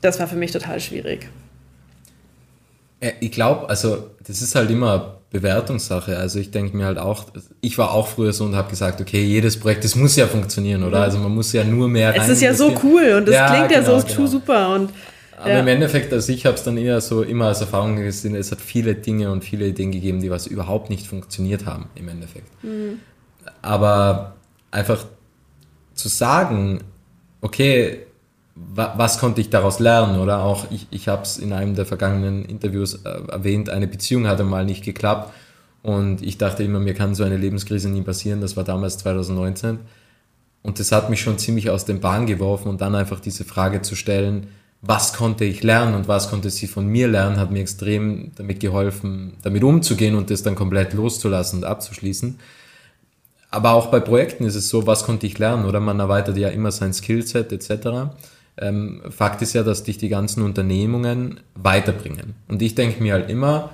Das 0.00 0.18
war 0.20 0.28
für 0.28 0.36
mich 0.36 0.52
total 0.52 0.80
schwierig. 0.80 1.28
Ich 3.20 3.30
glaube, 3.30 3.68
also 3.68 4.10
das 4.26 4.40
ist 4.40 4.54
halt 4.54 4.70
immer 4.70 5.15
Bewertungssache. 5.30 6.16
Also 6.16 6.38
ich 6.38 6.50
denke 6.50 6.76
mir 6.76 6.86
halt 6.86 6.98
auch, 6.98 7.24
ich 7.60 7.78
war 7.78 7.92
auch 7.92 8.06
früher 8.06 8.32
so 8.32 8.44
und 8.44 8.56
habe 8.56 8.70
gesagt, 8.70 9.00
okay, 9.00 9.22
jedes 9.22 9.58
Projekt, 9.58 9.84
das 9.84 9.94
muss 9.94 10.16
ja 10.16 10.26
funktionieren, 10.26 10.84
oder? 10.84 11.00
Also 11.00 11.18
man 11.18 11.34
muss 11.34 11.52
ja 11.52 11.64
nur 11.64 11.88
mehr 11.88 12.10
rein. 12.10 12.20
Es 12.20 12.28
ist 12.28 12.42
ja 12.42 12.54
so 12.54 12.72
cool 12.82 13.14
und 13.18 13.26
das 13.26 13.34
ja, 13.34 13.48
klingt 13.48 13.70
ja 13.70 13.80
genau, 13.80 13.98
so 13.98 14.06
genau. 14.06 14.26
super 14.26 14.74
und 14.74 14.90
aber 15.38 15.50
ja. 15.50 15.60
im 15.60 15.68
Endeffekt, 15.68 16.12
also 16.12 16.32
ich 16.32 16.46
habe 16.46 16.56
es 16.56 16.62
dann 16.62 16.78
eher 16.78 17.00
so 17.02 17.22
immer 17.22 17.48
als 17.48 17.60
Erfahrung 17.60 17.96
gesehen, 17.96 18.34
es 18.34 18.50
hat 18.50 18.60
viele 18.60 18.94
Dinge 18.94 19.30
und 19.30 19.44
viele 19.44 19.66
Ideen 19.66 19.92
gegeben, 19.92 20.20
die 20.20 20.30
was 20.30 20.46
überhaupt 20.46 20.88
nicht 20.88 21.06
funktioniert 21.06 21.66
haben 21.66 21.90
im 21.94 22.08
Endeffekt. 22.08 22.48
Mhm. 22.64 23.00
Aber 23.60 24.34
einfach 24.70 25.04
zu 25.94 26.08
sagen, 26.08 26.80
okay, 27.42 28.05
was 28.56 29.18
konnte 29.18 29.40
ich 29.42 29.50
daraus 29.50 29.80
lernen? 29.80 30.18
Oder 30.18 30.42
auch, 30.42 30.66
ich, 30.70 30.86
ich 30.90 31.08
habe 31.08 31.22
es 31.22 31.36
in 31.36 31.52
einem 31.52 31.74
der 31.74 31.84
vergangenen 31.84 32.44
Interviews 32.46 32.94
äh, 33.04 33.20
erwähnt, 33.28 33.68
eine 33.68 33.86
Beziehung 33.86 34.26
hatte 34.26 34.44
mal 34.44 34.64
nicht 34.64 34.82
geklappt. 34.82 35.32
Und 35.82 36.22
ich 36.22 36.38
dachte 36.38 36.64
immer, 36.64 36.80
mir 36.80 36.94
kann 36.94 37.14
so 37.14 37.22
eine 37.22 37.36
Lebenskrise 37.36 37.90
nie 37.90 38.02
passieren. 38.02 38.40
Das 38.40 38.56
war 38.56 38.64
damals 38.64 38.98
2019. 38.98 39.78
Und 40.62 40.80
das 40.80 40.90
hat 40.90 41.10
mich 41.10 41.20
schon 41.20 41.38
ziemlich 41.38 41.70
aus 41.70 41.84
den 41.84 42.00
Bahn 42.00 42.26
geworfen. 42.26 42.68
Und 42.68 42.80
dann 42.80 42.94
einfach 42.94 43.20
diese 43.20 43.44
Frage 43.44 43.82
zu 43.82 43.94
stellen, 43.94 44.48
was 44.80 45.12
konnte 45.12 45.44
ich 45.44 45.62
lernen 45.62 45.94
und 45.94 46.08
was 46.08 46.30
konnte 46.30 46.50
sie 46.50 46.66
von 46.66 46.86
mir 46.86 47.08
lernen, 47.08 47.38
hat 47.38 47.50
mir 47.50 47.60
extrem 47.60 48.32
damit 48.36 48.60
geholfen, 48.60 49.34
damit 49.42 49.64
umzugehen 49.64 50.14
und 50.14 50.30
das 50.30 50.42
dann 50.42 50.54
komplett 50.54 50.92
loszulassen 50.92 51.60
und 51.60 51.64
abzuschließen. 51.64 52.38
Aber 53.50 53.72
auch 53.72 53.90
bei 53.90 54.00
Projekten 54.00 54.44
ist 54.44 54.54
es 54.54 54.68
so, 54.68 54.86
was 54.86 55.04
konnte 55.04 55.26
ich 55.26 55.38
lernen? 55.38 55.66
Oder 55.66 55.80
man 55.80 56.00
erweitert 56.00 56.36
ja 56.36 56.48
immer 56.48 56.72
sein 56.72 56.92
Skillset 56.92 57.52
etc. 57.52 58.12
Ähm, 58.58 59.02
Fakt 59.10 59.42
ist 59.42 59.52
ja, 59.52 59.62
dass 59.62 59.84
dich 59.84 59.98
die 59.98 60.08
ganzen 60.08 60.42
Unternehmungen 60.42 61.40
weiterbringen. 61.54 62.34
Und 62.48 62.62
ich 62.62 62.74
denke 62.74 63.02
mir 63.02 63.12
halt 63.12 63.28
immer, 63.28 63.70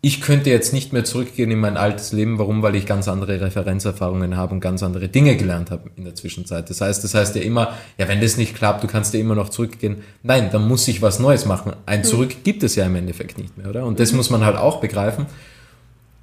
ich 0.00 0.20
könnte 0.20 0.48
jetzt 0.48 0.72
nicht 0.72 0.92
mehr 0.92 1.04
zurückgehen 1.04 1.50
in 1.50 1.58
mein 1.58 1.76
altes 1.76 2.12
Leben. 2.12 2.38
Warum? 2.38 2.62
Weil 2.62 2.76
ich 2.76 2.86
ganz 2.86 3.08
andere 3.08 3.40
Referenzerfahrungen 3.40 4.36
habe 4.36 4.54
und 4.54 4.60
ganz 4.60 4.82
andere 4.82 5.08
Dinge 5.08 5.36
gelernt 5.36 5.72
habe 5.72 5.90
in 5.96 6.04
der 6.04 6.14
Zwischenzeit. 6.14 6.70
Das 6.70 6.80
heißt, 6.80 7.02
das 7.02 7.14
heißt 7.14 7.34
ja 7.34 7.42
immer, 7.42 7.74
ja, 7.98 8.06
wenn 8.06 8.20
das 8.20 8.36
nicht 8.36 8.54
klappt, 8.54 8.84
du 8.84 8.86
kannst 8.86 9.12
ja 9.12 9.20
immer 9.20 9.34
noch 9.34 9.48
zurückgehen. 9.48 10.04
Nein, 10.22 10.50
dann 10.52 10.68
muss 10.68 10.86
ich 10.86 11.02
was 11.02 11.18
Neues 11.18 11.46
machen. 11.46 11.72
Ein 11.84 12.04
Zurück 12.04 12.44
gibt 12.44 12.62
es 12.62 12.76
ja 12.76 12.86
im 12.86 12.94
Endeffekt 12.94 13.38
nicht 13.38 13.58
mehr, 13.58 13.68
oder? 13.68 13.84
Und 13.84 13.98
das 13.98 14.12
mhm. 14.12 14.18
muss 14.18 14.30
man 14.30 14.44
halt 14.44 14.56
auch 14.56 14.80
begreifen. 14.80 15.26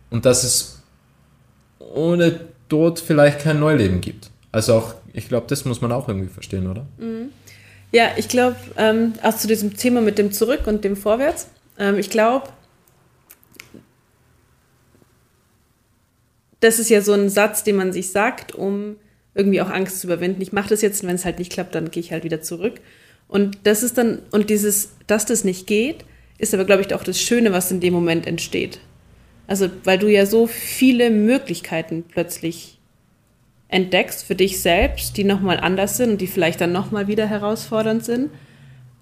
Und 0.09 0.25
dass 0.25 0.45
es 0.45 0.81
ohne 1.79 2.39
Tod 2.69 2.99
vielleicht 2.99 3.39
kein 3.39 3.59
Neuleben 3.59 3.99
gibt. 3.99 4.29
Also 4.53 4.75
auch, 4.75 4.95
ich 5.15 5.29
glaube, 5.29 5.47
das 5.47 5.65
muss 5.65 5.81
man 5.81 5.91
auch 5.91 6.07
irgendwie 6.07 6.29
verstehen, 6.29 6.69
oder? 6.69 6.85
Mhm. 6.97 7.29
Ja, 7.91 8.09
ich 8.17 8.27
glaube, 8.27 8.57
ähm, 8.77 9.13
auch 9.23 9.35
zu 9.35 9.47
diesem 9.47 9.77
Thema 9.77 10.01
mit 10.01 10.17
dem 10.17 10.31
Zurück 10.31 10.67
und 10.67 10.83
dem 10.83 10.97
Vorwärts. 10.97 11.47
Ähm, 11.79 11.97
ich 11.97 12.09
glaube, 12.09 12.49
das 16.59 16.79
ist 16.79 16.89
ja 16.89 17.01
so 17.01 17.13
ein 17.13 17.29
Satz, 17.29 17.63
den 17.63 17.75
man 17.75 17.93
sich 17.93 18.11
sagt, 18.11 18.53
um 18.53 18.97
irgendwie 19.33 19.61
auch 19.61 19.69
Angst 19.69 19.99
zu 19.99 20.07
überwinden. 20.07 20.41
Ich 20.41 20.51
mache 20.53 20.69
das 20.69 20.81
jetzt, 20.81 21.05
wenn 21.05 21.15
es 21.15 21.25
halt 21.25 21.39
nicht 21.39 21.51
klappt, 21.51 21.75
dann 21.75 21.91
gehe 21.91 22.01
ich 22.01 22.11
halt 22.11 22.23
wieder 22.23 22.41
zurück. 22.41 22.81
Und 23.27 23.59
das 23.63 23.83
ist 23.83 23.97
dann, 23.97 24.19
und 24.31 24.49
dieses, 24.49 24.91
dass 25.07 25.25
das 25.25 25.43
nicht 25.43 25.67
geht, 25.67 26.05
ist 26.37 26.53
aber, 26.53 26.65
glaube 26.65 26.81
ich, 26.81 26.93
auch 26.93 27.03
das 27.03 27.19
Schöne, 27.19 27.53
was 27.53 27.71
in 27.71 27.79
dem 27.79 27.93
Moment 27.93 28.27
entsteht. 28.27 28.79
Also, 29.47 29.69
weil 29.83 29.99
du 29.99 30.11
ja 30.11 30.25
so 30.25 30.47
viele 30.47 31.09
Möglichkeiten 31.09 32.03
plötzlich 32.07 32.79
entdeckst 33.75 34.23
für 34.23 34.35
dich 34.35 34.61
selbst, 34.61 35.17
die 35.17 35.25
nochmal 35.25 35.59
anders 35.59 35.97
sind 35.97 36.11
und 36.11 36.21
die 36.21 36.27
vielleicht 36.27 36.61
dann 36.61 36.71
nochmal 36.71 37.07
wieder 37.07 37.27
herausfordernd 37.27 38.05
sind, 38.05 38.31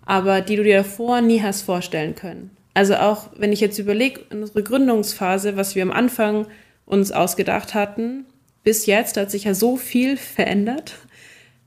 aber 0.03 0.41
die 0.41 0.55
du 0.55 0.63
dir 0.63 0.77
davor 0.77 1.21
nie 1.21 1.43
hast 1.43 1.61
vorstellen 1.61 2.15
können. 2.15 2.49
Also 2.73 2.95
auch, 2.95 3.29
wenn 3.37 3.53
ich 3.53 3.61
jetzt 3.61 3.77
überlege, 3.77 4.21
unsere 4.31 4.63
Gründungsphase, 4.63 5.55
was 5.57 5.75
wir 5.75 5.83
am 5.83 5.91
Anfang 5.91 6.47
uns 6.87 7.11
ausgedacht 7.11 7.75
hatten. 7.75 8.25
Bis 8.63 8.87
jetzt 8.87 9.15
hat 9.15 9.29
sich 9.29 9.43
ja 9.43 9.53
so 9.53 9.77
viel 9.77 10.17
verändert, 10.17 10.95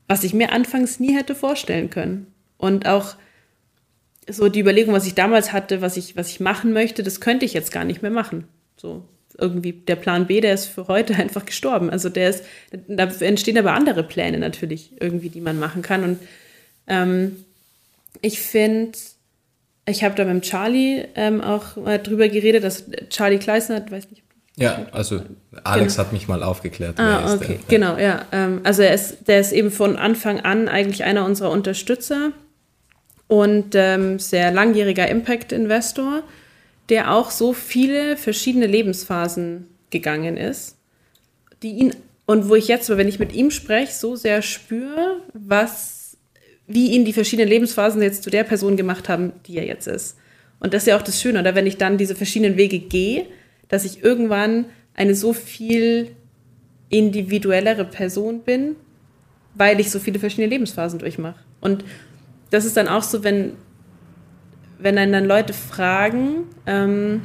was 0.09 0.25
ich 0.25 0.33
mir 0.33 0.51
anfangs 0.51 0.99
nie 0.99 1.15
hätte 1.15 1.33
vorstellen 1.33 1.89
können. 1.89 2.27
Und 2.57 2.87
auch 2.87 3.15
so 4.29 4.49
die 4.49 4.59
Überlegung, 4.59 4.93
was 4.93 5.07
ich 5.07 5.15
damals 5.15 5.53
hatte, 5.53 5.79
was 5.79 5.95
ich, 5.95 6.17
was 6.17 6.27
ich 6.27 6.41
machen 6.41 6.73
möchte, 6.73 7.03
das 7.03 7.21
könnte 7.21 7.45
ich 7.45 7.53
jetzt 7.53 7.71
gar 7.71 7.85
nicht 7.85 8.01
mehr 8.01 8.11
machen. 8.11 8.49
So 8.75 9.05
irgendwie 9.37 9.73
der 9.73 9.95
Plan 9.95 10.27
B, 10.27 10.41
der 10.41 10.53
ist 10.53 10.65
für 10.65 10.87
heute 10.87 11.15
einfach 11.17 11.45
gestorben. 11.45 11.89
Also 11.89 12.09
der 12.09 12.29
ist, 12.29 12.43
da 12.87 13.05
entstehen 13.19 13.57
aber 13.57 13.73
andere 13.73 14.03
Pläne 14.03 14.39
natürlich 14.39 14.91
irgendwie, 14.99 15.29
die 15.29 15.41
man 15.41 15.59
machen 15.59 15.81
kann. 15.81 16.03
Und 16.03 16.19
ähm, 16.87 17.45
ich 18.21 18.39
finde, 18.39 18.97
ich 19.87 20.03
habe 20.03 20.15
da 20.15 20.25
mit 20.25 20.43
Charlie 20.43 21.05
ähm, 21.15 21.41
auch 21.41 21.75
mal 21.75 21.99
drüber 21.99 22.27
geredet, 22.27 22.63
dass 22.63 22.85
Charlie 23.09 23.39
Kleisner, 23.39 23.83
weiß 23.89 24.09
nicht, 24.09 24.23
ja, 24.59 24.87
also 24.91 25.21
Alex 25.63 25.93
genau. 25.95 26.05
hat 26.05 26.13
mich 26.13 26.27
mal 26.27 26.41
aufgeklärt. 26.41 26.99
Ah, 26.99 27.35
okay, 27.35 27.59
der, 27.69 27.79
genau, 27.79 27.97
ja. 27.97 28.25
Ähm, 28.31 28.61
also 28.63 28.81
er 28.81 28.95
ist, 28.95 29.27
der 29.27 29.39
ist 29.39 29.51
eben 29.51 29.69
von 29.69 29.97
Anfang 29.97 30.39
an 30.39 30.67
eigentlich 30.67 31.03
einer 31.03 31.25
unserer 31.25 31.51
Unterstützer 31.51 32.31
und 33.27 33.75
ähm, 33.75 34.17
sehr 34.17 34.51
langjähriger 34.51 35.07
Impact-Investor, 35.07 36.23
der 36.89 37.13
auch 37.13 37.31
so 37.31 37.53
viele 37.53 38.17
verschiedene 38.17 38.67
Lebensphasen 38.67 39.67
gegangen 39.89 40.37
ist, 40.37 40.77
die 41.61 41.71
ihn 41.71 41.95
und 42.25 42.49
wo 42.49 42.55
ich 42.55 42.67
jetzt, 42.67 42.89
wenn 42.89 43.07
ich 43.07 43.19
mit 43.19 43.33
ihm 43.33 43.51
spreche, 43.51 43.93
so 43.93 44.17
sehr 44.17 44.41
spüre, 44.41 45.21
was, 45.33 46.17
wie 46.67 46.91
ihn 46.91 47.05
die 47.05 47.13
verschiedenen 47.13 47.47
Lebensphasen 47.47 48.01
jetzt 48.01 48.21
zu 48.21 48.29
der 48.29 48.43
Person 48.43 48.75
gemacht 48.75 49.07
haben, 49.07 49.31
die 49.47 49.57
er 49.57 49.65
jetzt 49.65 49.87
ist. 49.87 50.17
Und 50.59 50.73
das 50.73 50.83
ist 50.83 50.87
ja 50.87 50.97
auch 50.97 51.03
das 51.03 51.21
Schöne, 51.21 51.39
oder 51.39 51.55
wenn 51.55 51.65
ich 51.65 51.77
dann 51.77 51.97
diese 51.97 52.15
verschiedenen 52.15 52.57
Wege 52.57 52.79
gehe, 52.79 53.27
dass 53.69 53.85
ich 53.85 54.03
irgendwann 54.03 54.65
eine 54.93 55.15
so 55.15 55.31
viel 55.31 56.11
individuellere 56.89 57.85
Person 57.85 58.41
bin, 58.41 58.75
weil 59.53 59.79
ich 59.79 59.89
so 59.89 59.99
viele 59.99 60.19
verschiedene 60.19 60.49
Lebensphasen 60.49 60.99
durchmache. 60.99 61.39
Und 61.61 61.85
das 62.49 62.65
ist 62.65 62.75
dann 62.75 62.89
auch 62.89 63.03
so, 63.03 63.23
wenn, 63.23 63.53
wenn 64.79 64.97
einen 64.97 65.11
dann 65.11 65.25
Leute 65.25 65.53
fragen, 65.53 66.45
ähm, 66.65 67.21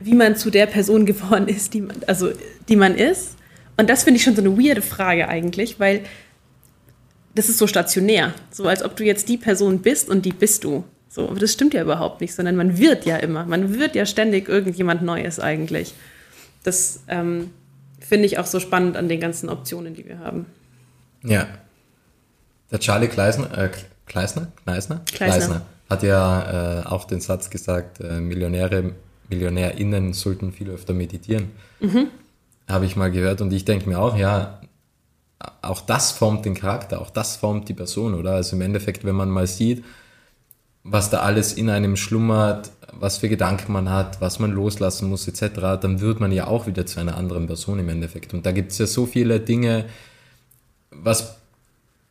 wie 0.00 0.14
man 0.14 0.36
zu 0.36 0.50
der 0.50 0.66
Person 0.66 1.06
geworden 1.06 1.48
ist, 1.48 1.74
die 1.74 1.82
man, 1.82 1.96
also 2.06 2.30
die 2.68 2.76
man 2.76 2.94
ist. 2.94 3.36
Und 3.76 3.90
das 3.90 4.04
finde 4.04 4.18
ich 4.18 4.24
schon 4.24 4.36
so 4.36 4.42
eine 4.42 4.56
weirde 4.58 4.82
Frage 4.82 5.28
eigentlich, 5.28 5.78
weil 5.78 6.02
das 7.34 7.50
ist 7.50 7.58
so 7.58 7.66
stationär, 7.66 8.32
so 8.50 8.66
als 8.66 8.82
ob 8.82 8.96
du 8.96 9.04
jetzt 9.04 9.28
die 9.28 9.36
Person 9.36 9.80
bist 9.80 10.08
und 10.08 10.24
die 10.24 10.32
bist 10.32 10.64
du. 10.64 10.84
So, 11.08 11.28
aber 11.28 11.38
das 11.38 11.52
stimmt 11.52 11.74
ja 11.74 11.82
überhaupt 11.82 12.20
nicht, 12.20 12.34
sondern 12.34 12.56
man 12.56 12.78
wird 12.78 13.04
ja 13.04 13.16
immer, 13.16 13.44
man 13.44 13.78
wird 13.78 13.94
ja 13.94 14.06
ständig 14.06 14.48
irgendjemand 14.48 15.02
Neues 15.02 15.38
eigentlich. 15.38 15.94
Das 16.62 17.04
ähm, 17.08 17.50
finde 18.00 18.26
ich 18.26 18.38
auch 18.38 18.46
so 18.46 18.60
spannend 18.60 18.96
an 18.96 19.08
den 19.08 19.20
ganzen 19.20 19.48
Optionen, 19.48 19.94
die 19.94 20.06
wir 20.06 20.18
haben. 20.18 20.46
Ja. 21.22 21.46
Der 22.70 22.80
Charlie 22.80 23.08
Kleisner, 23.08 23.56
äh, 23.56 23.70
Kleisner? 24.06 24.48
Kleisner? 24.64 25.02
Kleisner. 25.04 25.62
hat 25.90 26.02
ja 26.02 26.80
äh, 26.80 26.86
auch 26.86 27.04
den 27.04 27.20
Satz 27.20 27.50
gesagt, 27.50 28.00
äh, 28.00 28.20
Millionäre, 28.20 28.92
MillionärInnen 29.28 30.12
sollten 30.12 30.52
viel 30.52 30.70
öfter 30.70 30.94
meditieren. 30.94 31.50
Mhm. 31.80 32.08
Habe 32.68 32.86
ich 32.86 32.96
mal 32.96 33.10
gehört 33.10 33.40
und 33.40 33.52
ich 33.52 33.64
denke 33.64 33.88
mir 33.88 33.98
auch, 33.98 34.16
ja, 34.16 34.60
auch 35.62 35.80
das 35.80 36.12
formt 36.12 36.44
den 36.44 36.54
Charakter, 36.54 37.00
auch 37.00 37.10
das 37.10 37.36
formt 37.36 37.68
die 37.68 37.74
Person, 37.74 38.14
oder? 38.14 38.32
Also 38.32 38.56
im 38.56 38.62
Endeffekt, 38.62 39.04
wenn 39.04 39.14
man 39.14 39.30
mal 39.30 39.46
sieht, 39.46 39.84
was 40.82 41.10
da 41.10 41.20
alles 41.20 41.52
in 41.52 41.68
einem 41.68 41.96
schlummert, 41.96 42.70
was 42.92 43.18
für 43.18 43.28
Gedanken 43.28 43.72
man 43.72 43.90
hat, 43.90 44.20
was 44.20 44.38
man 44.38 44.52
loslassen 44.52 45.08
muss 45.08 45.26
etc., 45.28 45.78
dann 45.80 46.00
wird 46.00 46.20
man 46.20 46.32
ja 46.32 46.46
auch 46.46 46.66
wieder 46.66 46.86
zu 46.86 47.00
einer 47.00 47.16
anderen 47.16 47.46
Person 47.46 47.78
im 47.78 47.88
Endeffekt. 47.88 48.32
Und 48.34 48.46
da 48.46 48.52
gibt 48.52 48.72
es 48.72 48.78
ja 48.78 48.86
so 48.86 49.04
viele 49.06 49.40
Dinge, 49.40 49.86
was 50.90 51.36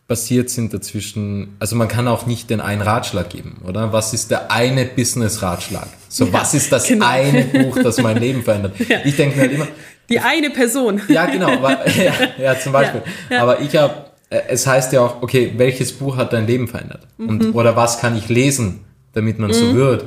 passiert 0.08 0.50
sind 0.50 0.74
dazwischen. 0.74 1.56
Also 1.60 1.76
man 1.76 1.88
kann 1.88 2.08
auch 2.08 2.26
nicht 2.26 2.50
den 2.50 2.62
einen 2.62 2.82
Ratschlag 2.82 3.30
geben, 3.30 3.62
oder? 3.68 3.92
Was 3.92 4.14
ist 4.14 4.32
der 4.32 4.52
eine 4.52 4.86
Business-Ratschlag? 4.86 5.88
So, 6.10 6.26
ja, 6.26 6.34
was 6.34 6.54
ist 6.54 6.72
das 6.72 6.88
genau. 6.88 7.08
eine 7.08 7.44
Buch, 7.46 7.78
das 7.82 8.02
mein 8.02 8.18
Leben 8.18 8.44
verändert? 8.44 8.74
Ja. 8.88 9.00
Ich 9.04 9.16
denke 9.16 9.36
mir 9.36 9.42
halt 9.44 9.54
immer... 9.54 9.68
Die 10.08 10.20
eine 10.20 10.52
Person. 10.52 11.02
Ja, 11.08 11.26
genau. 11.26 11.50
ja, 11.60 12.14
ja, 12.38 12.60
zum 12.60 12.72
Beispiel. 12.72 13.02
Aber 13.32 13.60
ich 13.60 13.76
habe 13.76 14.06
äh, 14.30 14.42
es 14.48 14.68
heißt 14.68 14.94
ja 14.94 15.02
auch, 15.02 15.22
okay, 15.22 15.54
welches 15.58 15.94
Buch 15.94 16.18
hat 16.18 16.34
dein 16.34 16.48
Leben 16.48 16.68
verändert? 16.68 17.08
Mhm. 17.18 17.30
Und, 17.30 17.56
oder 17.56 17.76
was 17.76 18.00
kann 18.00 18.18
ich 18.18 18.30
lesen, 18.30 18.86
damit 19.14 19.40
man 19.40 19.54
so 19.54 19.74
wird. 19.76 20.06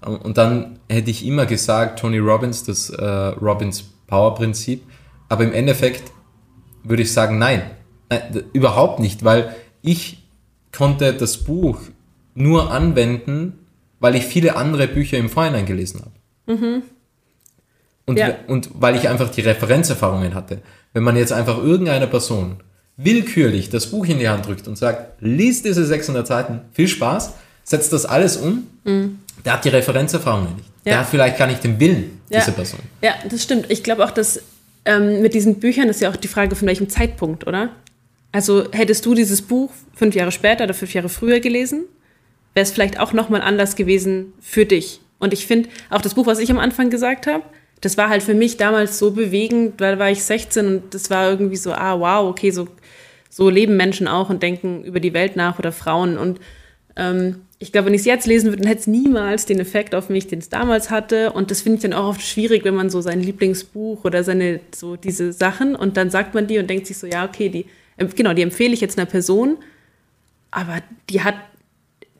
Und 0.00 0.36
dann 0.36 0.80
hätte 0.88 1.10
ich 1.10 1.24
immer 1.24 1.46
gesagt, 1.46 2.00
Tony 2.00 2.18
Robbins, 2.18 2.64
das 2.64 2.90
äh, 2.90 3.04
Robbins 3.04 3.84
Power 4.06 4.34
Prinzip. 4.34 4.82
Aber 5.28 5.44
im 5.44 5.52
Endeffekt 5.52 6.10
würde 6.82 7.02
ich 7.02 7.12
sagen, 7.12 7.38
nein, 7.38 7.62
nein, 8.20 8.32
d- 8.32 8.44
überhaupt 8.52 9.00
nicht, 9.00 9.24
weil 9.24 9.54
ich 9.82 10.22
konnte 10.76 11.12
das 11.12 11.38
Buch 11.38 11.78
nur 12.34 12.70
anwenden, 12.70 13.58
weil 14.00 14.14
ich 14.16 14.24
viele 14.24 14.56
andere 14.56 14.88
Bücher 14.88 15.18
im 15.18 15.28
Vorhinein 15.28 15.66
gelesen 15.66 16.00
habe. 16.02 16.82
Und, 18.06 18.18
Ja. 18.18 18.34
und 18.48 18.70
weil 18.74 18.96
ich 18.96 19.08
einfach 19.08 19.30
die 19.30 19.42
Referenzerfahrungen 19.42 20.34
hatte. 20.34 20.58
Wenn 20.92 21.02
man 21.04 21.16
jetzt 21.16 21.32
einfach 21.32 21.58
irgendeiner 21.58 22.06
Person 22.06 22.56
willkürlich 22.96 23.70
das 23.70 23.86
Buch 23.86 24.06
in 24.06 24.18
die 24.18 24.28
Hand 24.28 24.46
drückt 24.46 24.66
und 24.68 24.76
sagt, 24.76 25.20
lies 25.22 25.62
diese 25.62 25.84
600 25.86 26.26
Seiten, 26.26 26.60
viel 26.72 26.88
Spaß, 26.88 27.34
setzt 27.64 27.92
das 27.92 28.04
alles 28.04 28.36
um, 28.36 28.66
der 29.44 29.52
hat 29.54 29.64
die 29.64 29.68
Referenzerfahrungen 29.70 30.56
nicht. 30.56 30.68
Der 30.84 30.94
Ja. 30.94 30.98
hat 31.00 31.06
vielleicht 31.08 31.38
gar 31.38 31.46
nicht 31.46 31.62
den 31.62 31.78
Willen, 31.78 32.20
Ja. 32.28 32.40
diese 32.40 32.52
Person. 32.52 32.80
Ja, 33.02 33.14
das 33.30 33.42
stimmt. 33.42 33.66
Ich 33.70 33.82
glaube 33.84 34.04
auch, 34.04 34.10
dass 34.10 34.40
ähm, 34.84 35.22
mit 35.22 35.32
diesen 35.34 35.60
Büchern 35.60 35.88
ist 35.88 36.00
ja 36.00 36.10
auch 36.10 36.16
die 36.16 36.26
Frage, 36.26 36.56
von 36.56 36.66
welchem 36.66 36.88
Zeitpunkt, 36.88 37.46
oder? 37.46 37.70
Also 38.32 38.64
hättest 38.72 39.04
du 39.04 39.14
dieses 39.14 39.42
Buch 39.42 39.70
fünf 39.94 40.14
Jahre 40.14 40.32
später 40.32 40.64
oder 40.64 40.74
fünf 40.74 40.94
Jahre 40.94 41.10
früher 41.10 41.40
gelesen, 41.40 41.84
wäre 42.54 42.64
es 42.64 42.72
vielleicht 42.72 42.98
auch 42.98 43.12
nochmal 43.12 43.42
anders 43.42 43.76
gewesen 43.76 44.32
für 44.40 44.64
dich. 44.64 45.00
Und 45.18 45.32
ich 45.32 45.46
finde, 45.46 45.68
auch 45.90 46.00
das 46.00 46.14
Buch, 46.14 46.26
was 46.26 46.38
ich 46.38 46.50
am 46.50 46.58
Anfang 46.58 46.90
gesagt 46.90 47.26
habe, 47.26 47.44
das 47.80 47.98
war 47.98 48.08
halt 48.08 48.22
für 48.22 48.34
mich 48.34 48.56
damals 48.56 48.98
so 48.98 49.10
bewegend, 49.10 49.80
weil 49.80 49.94
da 49.94 49.98
war 49.98 50.10
ich 50.10 50.24
16 50.24 50.66
und 50.66 50.94
das 50.94 51.10
war 51.10 51.30
irgendwie 51.30 51.56
so, 51.56 51.72
ah, 51.72 51.98
wow, 51.98 52.28
okay, 52.28 52.50
so, 52.50 52.68
so 53.28 53.50
leben 53.50 53.76
Menschen 53.76 54.08
auch 54.08 54.30
und 54.30 54.42
denken 54.42 54.84
über 54.84 55.00
die 55.00 55.14
Welt 55.14 55.36
nach 55.36 55.58
oder 55.58 55.72
Frauen. 55.72 56.16
Und 56.16 56.40
ähm, 56.96 57.42
ich 57.58 57.72
glaube, 57.72 57.86
wenn 57.86 57.94
ich 57.94 58.00
es 58.00 58.06
jetzt 58.06 58.26
lesen 58.26 58.46
würde, 58.46 58.62
dann 58.62 58.68
hätte 58.68 58.80
es 58.80 58.86
niemals 58.86 59.46
den 59.46 59.58
Effekt 59.58 59.94
auf 59.94 60.08
mich, 60.08 60.26
den 60.26 60.38
es 60.38 60.48
damals 60.48 60.90
hatte. 60.90 61.32
Und 61.32 61.50
das 61.50 61.62
finde 61.62 61.76
ich 61.76 61.82
dann 61.82 61.92
auch 61.92 62.08
oft 62.08 62.22
schwierig, 62.22 62.64
wenn 62.64 62.74
man 62.74 62.88
so 62.88 63.00
sein 63.00 63.20
Lieblingsbuch 63.20 64.04
oder 64.04 64.24
seine, 64.24 64.60
so 64.74 64.96
diese 64.96 65.32
Sachen 65.32 65.74
und 65.74 65.96
dann 65.96 66.10
sagt 66.10 66.34
man 66.34 66.46
die 66.46 66.58
und 66.58 66.70
denkt 66.70 66.86
sich 66.86 66.98
so, 66.98 67.06
ja, 67.06 67.24
okay, 67.24 67.48
die, 67.48 67.66
genau, 67.96 68.32
die 68.34 68.42
empfehle 68.42 68.74
ich 68.74 68.80
jetzt 68.80 68.98
einer 68.98 69.06
Person, 69.06 69.58
aber 70.50 70.78
die 71.10 71.22
hat, 71.22 71.34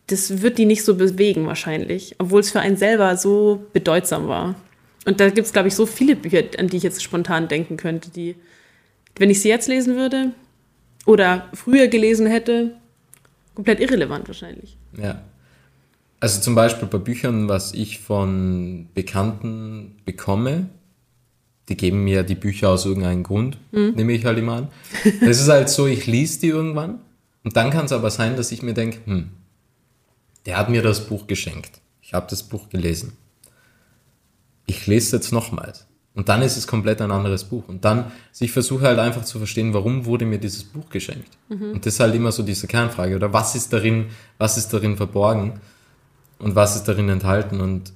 das 0.07 0.43
wird 0.43 0.59
die 0.59 0.67
nicht 0.67 0.85
so 0.85 0.97
bewegen 0.97 1.47
wahrscheinlich, 1.47 2.17
obwohl 2.19 2.41
es 2.41 2.51
für 2.51 2.61
einen 2.61 2.77
selber 2.77 3.17
so 3.17 3.67
bedeutsam 3.73 4.29
war. 4.29 4.55
Und 5.05 5.21
da 5.21 5.31
gibt 5.31 5.47
es, 5.47 5.53
glaube 5.53 5.69
ich, 5.69 5.75
so 5.75 5.87
viele 5.87 6.17
Bücher, 6.17 6.43
an 6.59 6.69
die 6.69 6.77
ich 6.77 6.83
jetzt 6.83 7.03
spontan 7.03 7.49
denken 7.49 7.77
könnte, 7.77 8.11
die, 8.11 8.37
wenn 9.17 9.31
ich 9.31 9.41
sie 9.41 9.49
jetzt 9.49 9.69
lesen 9.69 9.97
würde 9.97 10.33
oder 11.07 11.49
früher 11.55 11.89
gelesen 11.89 12.27
hätte, 12.27 12.77
komplett 13.55 13.81
irrelevant 13.81 14.29
wahrscheinlich. 14.29 14.77
Ja. 14.97 15.23
Also 16.21 16.41
zum 16.41 16.55
Beispiel 16.55 16.87
bei 16.87 16.99
Büchern, 16.99 17.49
was 17.49 17.75
ich 17.75 17.99
von 17.99 18.89
Bekannten 18.95 19.97
bekomme, 20.05 20.69
die 21.73 21.77
geben 21.79 22.05
mir 22.05 22.23
die 22.23 22.35
Bücher 22.35 22.69
aus 22.69 22.85
irgendeinem 22.85 23.23
Grund, 23.23 23.57
nehme 23.73 24.13
ich 24.13 24.27
halt 24.27 24.39
immer 24.39 24.57
an. 24.57 24.69
Das 25.21 25.41
ist 25.41 25.49
halt 25.49 25.71
so, 25.71 25.87
ich 25.87 26.07
lese 26.07 26.41
die 26.41 26.49
irgendwann 26.49 26.99
und 27.45 27.57
dann 27.57 27.71
kann 27.71 27.87
es 27.87 27.93
aber 27.93 28.11
sein, 28.11 28.37
dass 28.37 28.53
ich 28.53 28.63
mir 28.63 28.75
denke, 28.75 28.99
hm, 29.07 29.31
der 30.45 30.59
hat 30.59 30.69
mir 30.69 30.83
das 30.83 31.07
Buch 31.07 31.27
geschenkt. 31.27 31.81
Ich 32.03 32.13
habe 32.13 32.27
das 32.29 32.43
Buch 32.43 32.69
gelesen. 32.69 33.17
Ich 34.67 34.87
lese 34.87 35.07
es 35.07 35.13
jetzt 35.13 35.33
nochmals. 35.33 35.87
Und 36.15 36.29
dann 36.29 36.43
ist 36.43 36.59
es 36.59 36.67
komplett 36.67 37.01
ein 37.01 37.11
anderes 37.11 37.45
Buch. 37.45 37.67
Und 37.69 37.87
dann, 37.87 38.13
also 38.29 38.45
ich 38.45 38.53
versuche 38.53 38.85
halt 38.85 38.99
einfach 38.99 39.25
zu 39.25 39.39
verstehen, 39.39 39.73
warum 39.73 40.05
wurde 40.05 40.27
mir 40.27 40.39
dieses 40.39 40.63
Buch 40.63 40.91
geschenkt. 40.91 41.39
Und 41.73 41.87
das 41.87 41.95
ist 41.95 42.01
halt 42.01 42.15
immer 42.15 42.33
so 42.33 42.43
diese 42.43 42.67
Kernfrage. 42.67 43.17
Oder 43.17 43.33
was 43.33 43.55
ist 43.55 43.73
darin, 43.73 44.09
was 44.37 44.59
ist 44.59 44.69
darin 44.75 44.99
verborgen? 44.99 45.61
Und 46.39 46.55
was 46.55 46.77
ist 46.77 46.85
darin 46.85 47.09
enthalten? 47.09 47.63
Und 47.63 47.95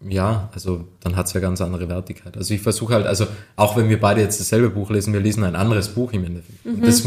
ja, 0.00 0.50
also 0.52 0.86
dann 1.00 1.16
hat 1.16 1.26
es 1.26 1.32
ja 1.32 1.40
ganz 1.40 1.60
andere 1.60 1.88
Wertigkeit. 1.88 2.36
Also 2.36 2.52
ich 2.52 2.60
versuche 2.60 2.94
halt, 2.94 3.06
also 3.06 3.26
auch 3.56 3.76
wenn 3.76 3.88
wir 3.88 3.98
beide 3.98 4.20
jetzt 4.20 4.38
dasselbe 4.40 4.70
Buch 4.70 4.90
lesen, 4.90 5.12
wir 5.12 5.20
lesen 5.20 5.44
ein 5.44 5.56
anderes 5.56 5.88
Buch 5.88 6.12
im 6.12 6.24
Endeffekt. 6.24 6.64
Und 6.66 6.84
das 6.84 7.06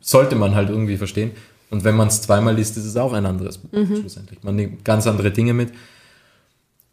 sollte 0.00 0.34
man 0.36 0.54
halt 0.54 0.68
irgendwie 0.68 0.96
verstehen. 0.96 1.30
Und 1.70 1.84
wenn 1.84 1.96
man 1.96 2.08
es 2.08 2.22
zweimal 2.22 2.54
liest, 2.54 2.76
ist 2.76 2.84
es 2.84 2.96
auch 2.96 3.12
ein 3.12 3.26
anderes 3.26 3.58
Buch 3.58 3.70
schlussendlich. 3.72 4.42
Man 4.42 4.56
nimmt 4.56 4.84
ganz 4.84 5.06
andere 5.06 5.30
Dinge 5.30 5.54
mit. 5.54 5.72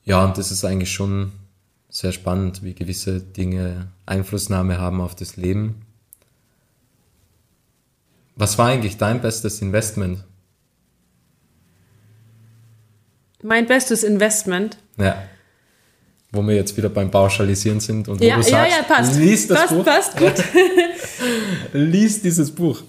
Ja, 0.03 0.23
und 0.25 0.37
das 0.37 0.51
ist 0.51 0.63
eigentlich 0.65 0.91
schon 0.91 1.31
sehr 1.89 2.11
spannend, 2.11 2.63
wie 2.63 2.73
gewisse 2.73 3.19
Dinge 3.19 3.89
Einflussnahme 4.05 4.79
haben 4.79 5.01
auf 5.01 5.15
das 5.15 5.37
Leben. 5.37 5.81
Was 8.35 8.57
war 8.57 8.67
eigentlich 8.67 8.97
dein 8.97 9.21
bestes 9.21 9.61
Investment? 9.61 10.23
Mein 13.43 13.65
bestes 13.65 14.03
Investment. 14.03 14.77
Ja. 14.97 15.21
Wo 16.31 16.41
wir 16.47 16.55
jetzt 16.55 16.77
wieder 16.77 16.89
beim 16.89 17.11
Pauschalisieren 17.11 17.79
sind 17.81 18.07
und 18.07 18.21
wo 18.21 18.23
Ja, 18.23 18.35
du 18.37 18.41
ja, 18.41 18.47
sagst, 18.47 18.77
ja, 18.77 18.83
passt. 18.95 19.15
lies 19.19 19.47
das 19.47 19.59
passt, 19.59 19.73
Buch, 19.73 19.85
passt, 19.85 20.17
gut. 20.17 20.33
lies 21.73 22.21
dieses 22.21 22.51
Buch. 22.51 22.81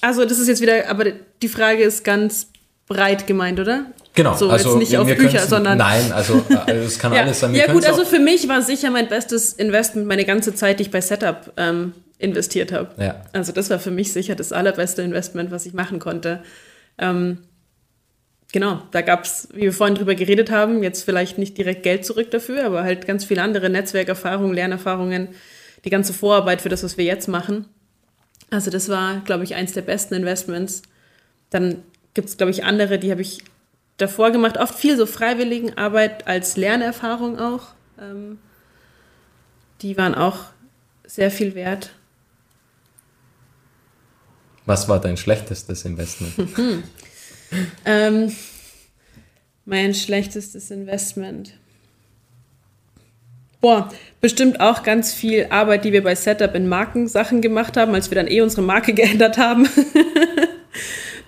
Also, 0.00 0.24
das 0.24 0.38
ist 0.38 0.48
jetzt 0.48 0.60
wieder, 0.62 0.88
aber 0.88 1.04
die 1.42 1.48
Frage 1.48 1.82
ist 1.82 2.04
ganz 2.04 2.48
breit 2.86 3.26
gemeint, 3.26 3.60
oder? 3.60 3.86
Genau, 4.14 4.34
So, 4.34 4.50
also 4.50 4.70
jetzt 4.70 4.78
nicht 4.78 4.98
auf 4.98 5.06
Bücher, 5.06 5.46
sondern. 5.46 5.78
Nein, 5.78 6.12
also 6.12 6.44
äh, 6.66 6.72
es 6.72 6.98
kann 6.98 7.12
Ja, 7.14 7.22
alles 7.22 7.40
sein. 7.40 7.52
Wir 7.52 7.66
ja 7.66 7.72
gut, 7.72 7.84
also 7.86 8.04
für 8.04 8.18
mich 8.18 8.48
war 8.48 8.60
sicher 8.62 8.90
mein 8.90 9.08
bestes 9.08 9.52
Investment 9.54 10.06
meine 10.06 10.24
ganze 10.24 10.54
Zeit, 10.54 10.78
die 10.78 10.84
ich 10.84 10.90
bei 10.90 11.00
Setup 11.00 11.52
ähm, 11.56 11.92
investiert 12.18 12.72
habe. 12.72 12.90
Ja. 13.02 13.22
Also 13.32 13.52
das 13.52 13.70
war 13.70 13.78
für 13.78 13.90
mich 13.90 14.12
sicher 14.12 14.34
das 14.34 14.52
allerbeste 14.52 15.02
Investment, 15.02 15.50
was 15.50 15.64
ich 15.66 15.72
machen 15.72 15.98
konnte. 15.98 16.42
Ähm, 16.98 17.38
genau, 18.52 18.82
da 18.90 19.00
gab 19.00 19.24
es, 19.24 19.48
wie 19.52 19.62
wir 19.62 19.72
vorhin 19.72 19.96
drüber 19.96 20.14
geredet 20.14 20.50
haben, 20.50 20.82
jetzt 20.82 21.02
vielleicht 21.02 21.38
nicht 21.38 21.58
direkt 21.58 21.82
Geld 21.82 22.04
zurück 22.04 22.30
dafür, 22.30 22.64
aber 22.64 22.84
halt 22.84 23.06
ganz 23.06 23.24
viele 23.24 23.42
andere 23.42 23.70
Netzwerkerfahrungen, 23.70 24.54
Lernerfahrungen, 24.54 25.28
die 25.84 25.90
ganze 25.90 26.12
Vorarbeit 26.12 26.62
für 26.62 26.68
das, 26.68 26.84
was 26.84 26.96
wir 26.96 27.04
jetzt 27.04 27.28
machen. 27.28 27.66
Also 28.50 28.70
das 28.70 28.88
war, 28.88 29.20
glaube 29.20 29.44
ich, 29.44 29.54
eins 29.54 29.72
der 29.72 29.82
besten 29.82 30.14
Investments. 30.14 30.82
Dann 31.50 31.82
gibt 32.14 32.28
es, 32.28 32.36
glaube 32.36 32.50
ich, 32.50 32.64
andere, 32.64 32.98
die 32.98 33.10
habe 33.10 33.22
ich 33.22 33.42
davor 33.96 34.30
gemacht. 34.30 34.58
Oft 34.58 34.74
viel 34.74 34.96
so 34.96 35.06
freiwilligen 35.06 35.76
Arbeit 35.78 36.26
als 36.26 36.56
Lernerfahrung 36.56 37.38
auch. 37.38 37.68
Ähm, 37.98 38.38
die 39.80 39.96
waren 39.96 40.14
auch 40.14 40.44
sehr 41.04 41.30
viel 41.30 41.54
wert. 41.54 41.92
Was 44.66 44.88
war 44.88 45.00
dein 45.00 45.16
schlechtestes 45.16 45.84
Investment? 45.84 46.34
Ähm, 47.84 48.34
mein 49.64 49.94
schlechtestes 49.94 50.70
Investment. 50.70 51.54
Boah, 53.60 53.88
bestimmt 54.20 54.60
auch 54.60 54.82
ganz 54.82 55.14
viel 55.14 55.46
Arbeit, 55.50 55.84
die 55.84 55.92
wir 55.92 56.02
bei 56.02 56.16
Setup 56.16 56.54
in 56.56 56.68
Markensachen 56.68 57.40
gemacht 57.40 57.76
haben, 57.76 57.94
als 57.94 58.10
wir 58.10 58.16
dann 58.16 58.26
eh 58.26 58.40
unsere 58.40 58.62
Marke 58.62 58.92
geändert 58.94 59.38
haben. 59.38 59.68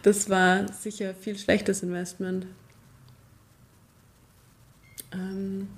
das 0.02 0.28
war 0.28 0.70
sicher 0.72 1.14
viel 1.14 1.38
schlechtes 1.38 1.82
Investment. 1.84 2.46
Ähm, 5.12 5.68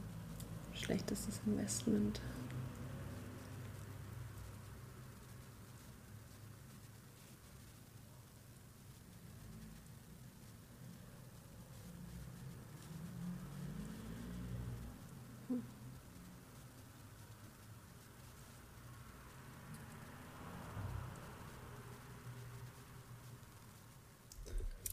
schlechtestes 0.75 1.41
Investment. 1.47 2.21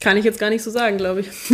Kann 0.04 0.18
ich 0.18 0.26
jetzt 0.26 0.38
gar 0.38 0.50
nicht 0.50 0.62
so 0.62 0.70
sagen, 0.70 0.98
glaube 0.98 1.22
ich. 1.22 1.28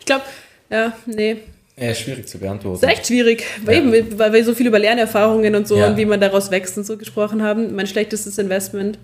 ich 0.00 0.04
glaube, 0.04 0.24
ja, 0.68 0.92
nee. 1.06 1.36
Ja, 1.76 1.94
schwierig 1.94 2.26
zu 2.26 2.38
beantworten. 2.38 2.84
Ist 2.84 2.90
echt 2.90 3.06
schwierig, 3.06 3.44
weil, 3.64 3.76
Ja. 3.86 3.94
eben, 3.94 4.18
weil 4.18 4.32
wir 4.32 4.44
so 4.44 4.52
viel 4.52 4.66
über 4.66 4.80
Lernerfahrungen 4.80 5.54
und 5.54 5.68
so 5.68 5.76
Ja. 5.76 5.86
und 5.86 5.96
wie 5.96 6.04
man 6.04 6.20
daraus 6.20 6.50
wächst 6.50 6.76
und 6.76 6.84
so 6.84 6.96
gesprochen 6.96 7.40
haben. 7.42 7.76
Mein 7.76 7.86
schlechtestes 7.86 8.36
Investment 8.36 8.98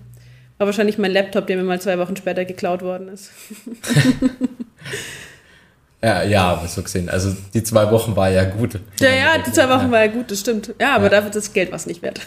war 0.57 0.67
wahrscheinlich 0.67 0.97
mein 0.97 1.11
Laptop, 1.11 1.47
der 1.47 1.55
mir 1.55 1.63
mal 1.63 1.79
zwei 1.79 1.97
Wochen 1.97 2.17
später 2.17 2.43
geklaut 2.43 2.81
worden 2.81 3.07
ist. 3.07 3.31
Ja, 6.03 6.21
ja, 6.21 6.43
aber 6.49 6.67
so 6.67 6.83
gesehen. 6.83 7.09
Also 7.09 7.35
die 7.55 7.63
zwei 7.63 7.89
Wochen 7.89 8.15
war 8.15 8.29
ja 8.29 8.43
gut. 8.43 8.79
Ja, 8.99 9.09
ja, 9.09 9.37
die 9.39 9.51
zwei 9.51 9.67
Wochen 9.69 9.85
ja. 9.85 9.91
war 9.91 10.05
ja 10.05 10.11
gut, 10.11 10.29
das 10.29 10.39
stimmt. 10.41 10.71
Ja, 10.79 10.95
aber 10.95 11.09
dafür 11.09 11.31
das 11.31 11.51
Geld 11.51 11.71
war 11.71 11.77
es 11.77 11.87
nicht 11.87 12.03
wert. 12.03 12.21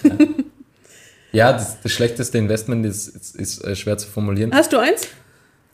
Ja, 1.30 1.52
das, 1.52 1.80
das 1.80 1.92
schlechteste 1.92 2.38
Investment 2.38 2.84
ist, 2.84 3.06
ist, 3.06 3.36
ist 3.36 3.62
äh, 3.64 3.76
schwer 3.76 3.96
zu 3.96 4.08
formulieren. 4.08 4.52
Hast 4.52 4.72
du 4.72 4.78
eins? 4.78 5.06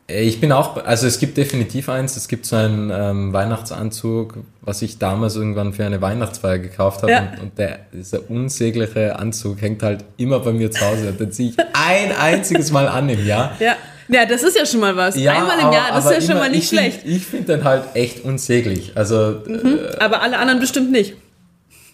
Äh, 0.09 0.23
Ich 0.23 0.41
bin 0.41 0.53
auch, 0.53 0.77
also 0.85 1.07
es 1.07 1.19
gibt 1.19 1.37
definitiv 1.37 1.89
eins, 1.89 2.17
es 2.17 2.29
gibt 2.29 2.47
so 2.47 2.57
einen 2.57 2.91
ähm, 2.95 3.33
Weihnachtsanzug, 3.33 4.35
was 4.63 4.83
ich 4.83 4.99
damals 4.99 5.37
irgendwann 5.37 5.73
für 5.73 5.85
eine 5.85 6.01
Weihnachtsfeier 6.01 6.59
gekauft 6.59 7.03
habe 7.03 7.13
Ja. 7.13 7.21
und, 7.37 7.41
und 7.43 7.59
der, 7.59 7.81
dieser 7.93 8.31
unsägliche 8.31 9.19
Anzug 9.19 9.61
hängt 9.63 9.83
halt 9.83 10.05
immer 10.17 10.41
bei 10.41 10.53
mir 10.53 10.71
zu 10.71 10.85
Hause. 10.85 11.13
Den 11.13 11.33
ziehe 11.33 11.51
ich 11.51 11.57
ein 11.73 12.13
einziges 12.17 12.71
Mal 12.71 12.89
an 12.89 13.09
im 13.09 13.27
Jahr. 13.27 13.53
Ja. 13.61 13.77
Ja, 14.09 14.27
das 14.27 14.43
ist 14.43 14.55
ja 14.55 14.67
schon 14.67 14.81
mal 14.81 14.95
was. 14.97 15.17
Einmal 15.17 15.59
im 15.59 15.65
aber- 15.65 15.75
Jahr, 15.77 15.89
das 15.93 16.05
ist 16.05 16.11
ja 16.13 16.21
schon 16.21 16.31
immer- 16.33 16.41
mal 16.41 16.51
nicht 16.51 16.65
ich 16.65 16.69
find- 16.69 16.81
schlecht. 16.83 17.01
Ich 17.07 17.25
finde 17.27 17.57
den 17.57 17.65
halt 17.65 17.85
echt 17.95 18.23
unsäglich. 18.23 18.93
Also 18.97 19.41
äh, 19.47 19.97
Aber 19.99 20.21
alle 20.21 20.37
anderen 20.39 20.61
bestimmt 20.61 20.93
nicht. 20.93 21.15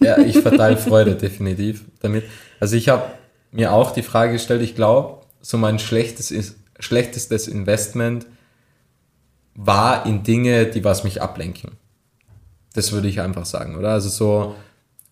Ja, 0.01 0.17
ich 0.17 0.37
verteile 0.39 0.75
Freude 0.75 1.15
definitiv 1.15 1.85
damit. 2.01 2.25
Also 2.59 2.75
ich 2.75 2.89
habe 2.89 3.03
mir 3.53 3.71
auch 3.71 3.91
die 3.91 4.01
Frage 4.01 4.33
gestellt, 4.33 4.61
ich 4.61 4.75
glaube, 4.75 5.21
so 5.41 5.57
mein 5.57 5.79
schlechtes, 5.79 6.31
ist- 6.31 6.57
schlechtestes 6.81 7.47
Investment 7.47 8.25
war 9.55 10.05
in 10.05 10.23
Dinge, 10.23 10.65
die 10.65 10.83
was 10.83 11.03
mich 11.03 11.21
ablenken. 11.21 11.71
Das 12.73 12.91
würde 12.91 13.07
ich 13.07 13.21
einfach 13.21 13.45
sagen, 13.45 13.75
oder? 13.75 13.89
Also 13.91 14.09
so, 14.09 14.55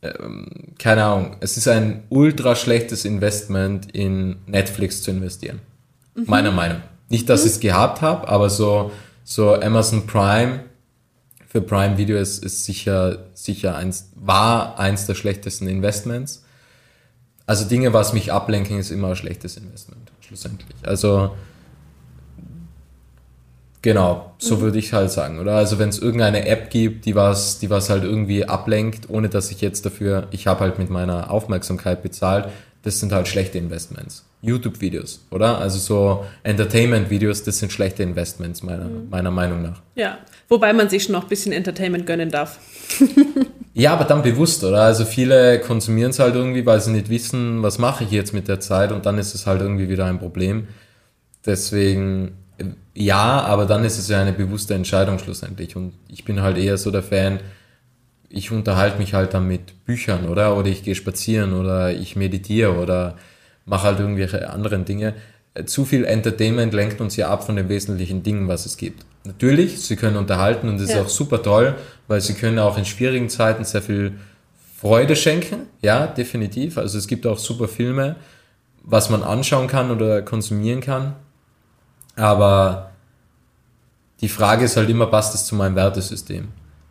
ähm, 0.01 0.47
keine 0.77 1.03
Ahnung, 1.03 1.37
es 1.41 1.57
ist 1.57 1.67
ein 1.67 2.03
ultra 2.09 2.55
schlechtes 2.55 3.05
Investment 3.05 3.91
in 3.91 4.37
Netflix 4.45 5.03
zu 5.03 5.11
investieren. 5.11 5.59
Meiner 6.15 6.51
Meinung. 6.51 6.81
Nicht, 7.09 7.29
dass 7.29 7.45
ich 7.45 7.53
es 7.53 7.59
gehabt 7.59 8.01
habe, 8.01 8.27
aber 8.27 8.49
so, 8.49 8.91
so 9.23 9.55
Amazon 9.55 10.05
Prime 10.05 10.61
für 11.47 11.61
Prime 11.61 11.97
Video 11.97 12.17
ist, 12.17 12.43
ist 12.43 12.65
sicher, 12.65 13.25
sicher 13.33 13.75
eins, 13.75 14.11
war 14.15 14.77
eins 14.77 15.05
der 15.07 15.15
schlechtesten 15.15 15.67
Investments. 15.67 16.43
Also 17.47 17.65
Dinge, 17.65 17.93
was 17.93 18.13
mich 18.13 18.31
ablenken, 18.31 18.77
ist 18.77 18.91
immer 18.91 19.09
ein 19.09 19.15
schlechtes 19.15 19.57
Investment, 19.57 20.11
schlussendlich. 20.21 20.75
Also, 20.83 21.35
genau, 23.81 24.33
so 24.37 24.61
würde 24.61 24.79
ich 24.79 24.93
halt 24.93 25.11
sagen, 25.11 25.39
oder? 25.39 25.55
Also 25.55 25.79
wenn 25.79 25.89
es 25.89 25.99
irgendeine 25.99 26.47
App 26.47 26.69
gibt, 26.69 27.05
die 27.05 27.15
was, 27.15 27.59
die 27.59 27.69
was 27.69 27.89
halt 27.89 28.03
irgendwie 28.03 28.45
ablenkt, 28.45 29.09
ohne 29.09 29.29
dass 29.29 29.51
ich 29.51 29.61
jetzt 29.61 29.85
dafür, 29.85 30.27
ich 30.31 30.47
habe 30.47 30.61
halt 30.61 30.79
mit 30.79 30.89
meiner 30.89 31.31
Aufmerksamkeit 31.31 32.01
bezahlt, 32.01 32.49
das 32.83 32.99
sind 32.99 33.11
halt 33.11 33.27
schlechte 33.27 33.57
Investments. 33.57 34.25
YouTube-Videos, 34.41 35.25
oder? 35.31 35.59
Also 35.59 35.79
so 35.79 36.25
Entertainment-Videos, 36.43 37.43
das 37.43 37.59
sind 37.59 37.73
schlechte 37.73 38.03
Investments, 38.03 38.63
meiner, 38.63 38.89
meiner 39.09 39.31
Meinung 39.31 39.61
nach. 39.61 39.81
Ja. 39.95 40.17
Wobei 40.47 40.71
man 40.71 40.87
sich 40.89 41.03
schon 41.03 41.11
noch 41.11 41.23
ein 41.23 41.29
bisschen 41.29 41.51
Entertainment 41.51 42.05
gönnen 42.05 42.31
darf. 42.31 42.59
Ja, 43.79 43.93
aber 43.93 44.03
dann 44.03 44.23
bewusst, 44.23 44.63
oder? 44.65 44.81
Also 44.81 45.05
viele 45.05 45.59
konsumieren 45.61 46.09
es 46.09 46.19
halt 46.19 46.35
irgendwie, 46.35 46.65
weil 46.65 46.81
sie 46.81 46.91
nicht 46.91 47.09
wissen, 47.09 47.63
was 47.63 47.77
mache 47.77 48.03
ich 48.03 48.11
jetzt 48.11 48.33
mit 48.33 48.49
der 48.49 48.59
Zeit 48.59 48.91
und 48.91 49.05
dann 49.05 49.17
ist 49.17 49.35
es 49.35 49.47
halt 49.47 49.61
irgendwie 49.61 49.87
wieder 49.87 50.05
ein 50.05 50.19
Problem. 50.19 50.67
Deswegen, 51.45 52.33
ja, 52.93 53.41
aber 53.41 53.65
dann 53.65 53.83
ist 53.85 53.97
es 53.97 54.07
ja 54.09 54.21
eine 54.21 54.33
bewusste 54.33 54.73
Entscheidung 54.73 55.19
schlussendlich 55.19 55.75
und 55.75 55.93
ich 56.09 56.25
bin 56.25 56.41
halt 56.41 56.57
eher 56.57 56.77
so 56.77 56.91
der 56.91 57.03
Fan, 57.03 57.39
ich 58.29 58.51
unterhalte 58.51 58.97
mich 58.99 59.13
halt 59.13 59.33
dann 59.33 59.47
mit 59.47 59.85
Büchern, 59.85 60.27
oder? 60.27 60.55
Oder 60.55 60.67
ich 60.67 60.83
gehe 60.83 60.95
spazieren 60.95 61.53
oder 61.53 61.91
ich 61.93 62.15
meditiere 62.15 62.75
oder 62.77 63.15
mache 63.65 63.87
halt 63.87 63.99
irgendwelche 63.99 64.49
anderen 64.49 64.85
Dinge. 64.85 65.15
Äh, 65.55 65.65
Zu 65.65 65.85
viel 65.85 66.05
Entertainment 66.05 66.73
lenkt 66.73 67.01
uns 67.01 67.15
ja 67.15 67.29
ab 67.29 67.43
von 67.45 67.55
den 67.55 67.69
wesentlichen 67.69 68.21
Dingen, 68.21 68.47
was 68.47 68.65
es 68.67 68.77
gibt. 68.77 69.03
Natürlich, 69.23 69.81
sie 69.81 69.95
können 69.95 70.15
unterhalten 70.17 70.69
und 70.69 70.79
das 70.79 70.89
Ja. 70.89 70.97
ist 70.97 71.05
auch 71.05 71.09
super 71.09 71.41
toll, 71.41 71.75
weil 72.07 72.21
sie 72.21 72.33
können 72.33 72.59
auch 72.59 72.77
in 72.77 72.85
schwierigen 72.85 73.29
Zeiten 73.29 73.63
sehr 73.65 73.81
viel 73.81 74.13
Freude 74.79 75.15
schenken. 75.15 75.61
Ja, 75.81 76.05
definitiv. 76.07 76.77
Also 76.77 76.97
es 76.97 77.07
gibt 77.07 77.25
auch 77.25 77.37
super 77.39 77.67
Filme, 77.67 78.15
was 78.83 79.09
man 79.09 79.23
anschauen 79.23 79.67
kann 79.67 79.91
oder 79.91 80.21
konsumieren 80.21 80.81
kann. 80.81 81.15
Aber 82.19 82.91
die 84.21 84.29
Frage 84.29 84.65
ist 84.65 84.75
halt 84.75 84.89
immer, 84.89 85.07
passt 85.07 85.33
es 85.33 85.45
zu 85.45 85.55
meinem 85.55 85.75
Wertesystem? 85.75 86.49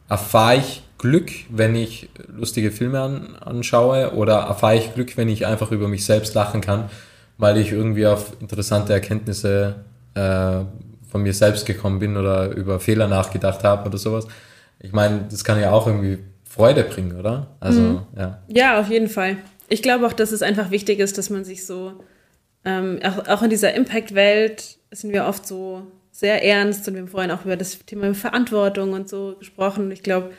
Erfahre 0.09 0.57
ich 0.57 0.83
Glück, 0.97 1.31
wenn 1.51 1.75
ich 1.75 2.09
lustige 2.27 2.71
Filme 2.71 3.01
an, 3.01 3.37
anschaue 3.37 4.15
oder 4.15 4.39
erfahre 4.39 4.77
ich 4.77 4.95
Glück, 4.95 5.17
wenn 5.17 5.29
ich 5.29 5.47
einfach 5.47 5.71
über 5.71 5.87
mich 5.87 6.05
selbst 6.05 6.35
lachen 6.35 6.61
kann, 6.61 6.89
weil 7.37 7.59
ich 7.59 7.71
irgendwie 7.71 8.07
auf 8.07 8.33
interessante 8.41 8.95
Erkenntnisse 8.95 9.77
äh, 10.15 10.61
von 11.11 11.23
mir 11.23 11.35
selbst 11.35 11.67
gekommen 11.67 11.99
bin 11.99 12.17
oder 12.17 12.49
über 12.51 12.81
Fehler 12.81 13.07
nachgedacht 13.07 13.63
habe 13.65 13.89
oder 13.89 13.99
sowas. 13.99 14.27
Ich 14.81 14.93
meine, 14.93 15.27
das 15.31 15.45
kann 15.45 15.61
ja 15.61 15.71
auch 15.71 15.87
irgendwie 15.87 16.19
Freude 16.49 16.85
bringen, 16.85 17.19
oder? 17.19 17.49
Also, 17.61 18.03
ja. 18.17 18.39
Ja, 18.49 18.81
auf 18.81 18.89
jeden 18.89 19.09
Fall. 19.09 19.37
Ich 19.69 19.83
glaube 19.83 20.07
auch, 20.07 20.13
dass 20.13 20.33
es 20.33 20.43
einfach 20.43 20.71
wichtig 20.71 20.99
ist, 20.99 21.19
dass 21.19 21.31
man 21.31 21.45
sich 21.45 21.67
so, 21.67 21.93
ähm, 22.65 22.99
auch, 23.05 23.29
auch 23.29 23.43
in 23.43 23.51
dieser 23.51 23.75
Impact-Welt 23.75 24.78
sind 24.91 25.13
wir 25.13 25.27
oft 25.27 25.47
so 25.47 25.87
sehr 26.13 26.45
ernst 26.45 26.89
und 26.89 26.95
wir 26.95 27.03
haben 27.03 27.09
vorhin 27.09 27.31
auch 27.31 27.45
über 27.45 27.57
das 27.57 27.79
Thema 27.81 28.13
Verantwortung 28.15 28.93
und 28.93 29.09
so 29.09 29.37
gesprochen. 29.39 29.91
Ich 29.91 30.03
glaube, 30.03 30.33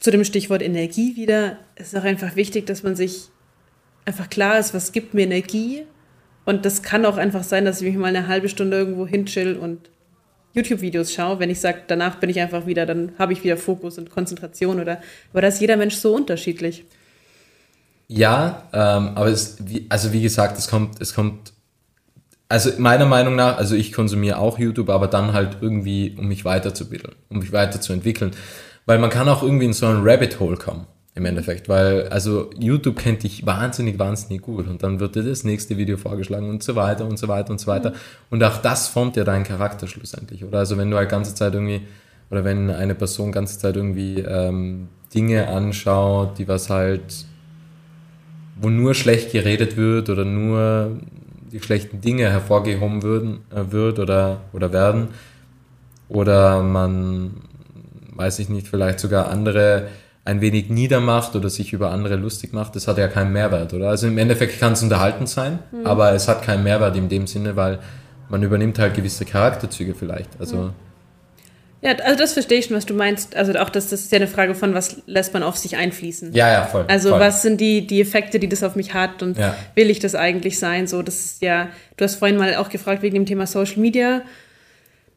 zu 0.00 0.10
dem 0.10 0.24
Stichwort 0.24 0.62
Energie 0.62 1.16
wieder, 1.16 1.58
ist 1.76 1.96
auch 1.96 2.04
einfach 2.04 2.36
wichtig, 2.36 2.66
dass 2.66 2.82
man 2.82 2.96
sich 2.96 3.28
einfach 4.04 4.28
klar 4.30 4.58
ist, 4.58 4.74
was 4.74 4.92
gibt 4.92 5.14
mir 5.14 5.22
Energie. 5.22 5.84
Und 6.44 6.64
das 6.64 6.82
kann 6.82 7.04
auch 7.04 7.16
einfach 7.16 7.42
sein, 7.42 7.64
dass 7.64 7.80
ich 7.80 7.88
mich 7.88 7.96
mal 7.96 8.08
eine 8.08 8.28
halbe 8.28 8.48
Stunde 8.48 8.76
irgendwo 8.78 9.06
hinchill 9.06 9.56
und 9.56 9.90
YouTube-Videos 10.54 11.12
schaue, 11.12 11.38
wenn 11.38 11.50
ich 11.50 11.60
sage, 11.60 11.82
danach 11.86 12.16
bin 12.16 12.28
ich 12.28 12.40
einfach 12.40 12.66
wieder, 12.66 12.86
dann 12.86 13.12
habe 13.18 13.32
ich 13.32 13.44
wieder 13.44 13.56
Fokus 13.56 13.98
und 13.98 14.10
Konzentration 14.10 14.80
oder, 14.80 15.00
aber 15.32 15.42
da 15.42 15.48
ist 15.48 15.60
jeder 15.60 15.76
Mensch 15.76 15.94
so 15.94 16.14
unterschiedlich. 16.14 16.84
Ja, 18.08 18.68
ähm, 18.72 19.12
aber 19.14 19.26
es, 19.28 19.58
wie, 19.60 19.86
also 19.88 20.12
wie 20.12 20.22
gesagt, 20.22 20.58
es 20.58 20.66
kommt, 20.66 21.00
es 21.00 21.14
kommt, 21.14 21.52
also 22.50 22.70
meiner 22.78 23.06
Meinung 23.06 23.36
nach, 23.36 23.58
also 23.58 23.76
ich 23.76 23.92
konsumiere 23.92 24.38
auch 24.38 24.58
YouTube, 24.58 24.90
aber 24.90 25.06
dann 25.06 25.32
halt 25.32 25.58
irgendwie, 25.60 26.16
um 26.18 26.26
mich 26.26 26.44
weiterzubilden, 26.44 27.12
um 27.28 27.38
mich 27.38 27.52
weiterzuentwickeln. 27.52 28.32
Weil 28.86 28.98
man 28.98 29.08
kann 29.08 29.28
auch 29.28 29.44
irgendwie 29.44 29.66
in 29.66 29.72
so 29.72 29.86
ein 29.86 30.00
Rabbit 30.02 30.40
Hole 30.40 30.56
kommen, 30.56 30.86
im 31.14 31.24
Endeffekt. 31.26 31.68
Weil, 31.68 32.08
also 32.08 32.50
YouTube 32.58 32.98
kennt 32.98 33.22
dich 33.22 33.46
wahnsinnig, 33.46 34.00
wahnsinnig 34.00 34.42
gut 34.42 34.66
und 34.66 34.82
dann 34.82 34.98
wird 34.98 35.14
dir 35.14 35.22
das 35.22 35.44
nächste 35.44 35.76
Video 35.76 35.96
vorgeschlagen 35.96 36.50
und 36.50 36.64
so 36.64 36.74
weiter 36.74 37.06
und 37.06 37.20
so 37.20 37.28
weiter 37.28 37.52
und 37.52 37.60
so 37.60 37.68
weiter. 37.68 37.92
Und 38.30 38.42
auch 38.42 38.56
das 38.56 38.88
formt 38.88 39.14
ja 39.16 39.22
deinen 39.22 39.44
Charakter 39.44 39.86
schlussendlich, 39.86 40.44
oder? 40.44 40.58
Also 40.58 40.76
wenn 40.76 40.90
du 40.90 40.96
halt 40.96 41.08
ganze 41.08 41.36
Zeit 41.36 41.54
irgendwie, 41.54 41.82
oder 42.32 42.42
wenn 42.42 42.68
eine 42.68 42.96
Person 42.96 43.30
ganze 43.30 43.60
Zeit 43.60 43.76
irgendwie 43.76 44.22
ähm, 44.22 44.88
Dinge 45.14 45.46
anschaut, 45.46 46.36
die 46.38 46.48
was 46.48 46.68
halt 46.68 47.26
wo 48.60 48.68
nur 48.68 48.94
schlecht 48.94 49.32
geredet 49.32 49.76
wird 49.76 50.10
oder 50.10 50.24
nur 50.24 50.98
die 51.52 51.60
schlechten 51.60 52.00
Dinge 52.00 52.30
hervorgehoben 52.30 53.02
würden, 53.02 53.40
äh, 53.50 53.72
wird 53.72 53.98
oder, 53.98 54.42
oder 54.52 54.72
werden. 54.72 55.08
Oder 56.08 56.62
man, 56.62 57.42
weiß 58.14 58.38
ich 58.40 58.48
nicht, 58.48 58.68
vielleicht 58.68 59.00
sogar 59.00 59.28
andere 59.28 59.88
ein 60.24 60.40
wenig 60.40 60.68
niedermacht 60.68 61.34
oder 61.34 61.48
sich 61.48 61.72
über 61.72 61.90
andere 61.90 62.16
lustig 62.16 62.52
macht, 62.52 62.76
das 62.76 62.86
hat 62.86 62.98
ja 62.98 63.08
keinen 63.08 63.32
Mehrwert, 63.32 63.72
oder? 63.72 63.88
Also 63.88 64.06
im 64.06 64.18
Endeffekt 64.18 64.60
kann 64.60 64.74
es 64.74 64.82
unterhaltend 64.82 65.28
sein, 65.28 65.60
aber 65.84 66.12
es 66.12 66.28
hat 66.28 66.42
keinen 66.42 66.62
Mehrwert 66.62 66.94
in 66.96 67.08
dem 67.08 67.26
Sinne, 67.26 67.56
weil 67.56 67.78
man 68.28 68.42
übernimmt 68.42 68.78
halt 68.78 68.94
gewisse 68.94 69.24
Charakterzüge 69.24 69.94
vielleicht. 69.94 70.28
Also 70.38 70.72
Ja, 71.82 71.92
also 71.96 72.18
das 72.18 72.34
verstehe 72.34 72.58
ich 72.58 72.66
schon, 72.66 72.76
was 72.76 72.84
du 72.84 72.92
meinst. 72.94 73.36
Also 73.36 73.54
auch 73.54 73.70
das, 73.70 73.88
das 73.88 74.02
ist 74.02 74.12
ja 74.12 74.16
eine 74.16 74.26
Frage 74.26 74.54
von, 74.54 74.74
was 74.74 74.96
lässt 75.06 75.32
man 75.32 75.42
auf 75.42 75.56
sich 75.56 75.76
einfließen. 75.76 76.34
ja, 76.34 76.52
ja, 76.52 76.66
voll. 76.66 76.84
Also 76.88 77.10
voll. 77.10 77.20
was 77.20 77.40
sind 77.42 77.58
die, 77.60 77.86
die 77.86 78.00
Effekte, 78.02 78.38
die 78.38 78.48
das 78.48 78.62
auf 78.62 78.76
mich 78.76 78.92
hat 78.92 79.22
und 79.22 79.38
Ja. 79.38 79.56
will 79.74 79.88
ich 79.88 79.98
das 79.98 80.14
eigentlich 80.14 80.58
sein? 80.58 80.86
So, 80.86 81.00
das 81.02 81.16
ist 81.24 81.42
ja, 81.42 81.68
du 81.96 82.04
hast 82.04 82.16
vorhin 82.16 82.36
mal 82.36 82.54
auch 82.56 82.68
gefragt 82.68 83.02
wegen 83.02 83.14
dem 83.14 83.24
Thema 83.26 83.46
Social 83.46 83.78
Media. 83.78 84.22